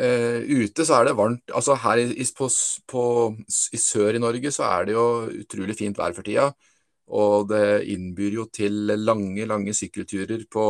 uh, 0.00 0.40
ute 0.42 0.86
så 0.86 0.98
er 0.98 1.10
det 1.10 1.16
varmt. 1.18 1.44
Altså 1.54 1.76
her 1.82 2.02
i, 2.02 2.26
på, 2.36 2.48
på, 2.90 3.04
i 3.46 3.80
sør 3.80 4.16
i 4.16 4.22
Norge 4.22 4.52
så 4.54 4.66
er 4.70 4.88
det 4.88 4.96
jo 4.96 5.06
utrolig 5.42 5.76
fint 5.78 6.00
vær 6.00 6.16
for 6.16 6.26
tida. 6.26 6.50
Og 7.10 7.48
det 7.50 7.88
innbyr 7.90 8.38
jo 8.38 8.46
til 8.54 8.94
lange, 9.00 9.46
lange 9.50 9.74
sykkelturer 9.74 10.46
på, 10.50 10.66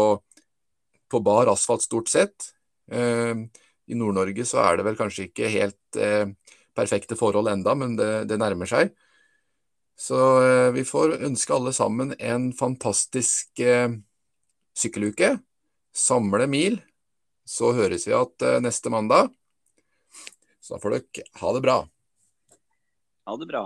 på 1.11 1.20
bar 1.24 1.53
asfalt 1.53 1.85
stort 1.87 2.12
sett. 2.12 2.51
Uh, 2.91 3.47
i 3.91 3.99
Nord-Norge 3.99 4.47
så 4.47 4.62
er 4.64 4.78
det 4.78 4.87
vel 4.87 4.99
kanskje 4.99 5.28
ikke 5.28 5.51
helt 5.53 6.01
uh, 6.01 6.26
perfekte 6.76 7.18
forhold 7.18 7.51
enda, 7.51 7.74
men 7.78 7.97
det, 7.99 8.11
det 8.31 8.39
nærmer 8.41 8.68
seg. 8.70 8.93
Så 10.01 10.16
vi 10.72 10.81
får 10.89 11.18
ønske 11.26 11.53
alle 11.53 11.74
sammen 11.76 12.14
en 12.16 12.47
fantastisk 12.57 13.61
eh, 13.61 13.93
sykkeluke. 14.72 15.35
Samle 15.93 16.47
mil. 16.49 16.78
Så 17.51 17.72
høres 17.74 18.07
vi 18.07 18.14
igjen 18.14 18.46
eh, 18.46 18.61
neste 18.62 18.92
mandag. 18.94 19.32
Så 20.62 20.78
får 20.78 20.96
dere 20.96 21.26
ha 21.42 21.53
det 21.57 21.62
bra. 21.64 21.78
Ha 23.26 23.36
det 23.40 23.48
bra. 23.51 23.64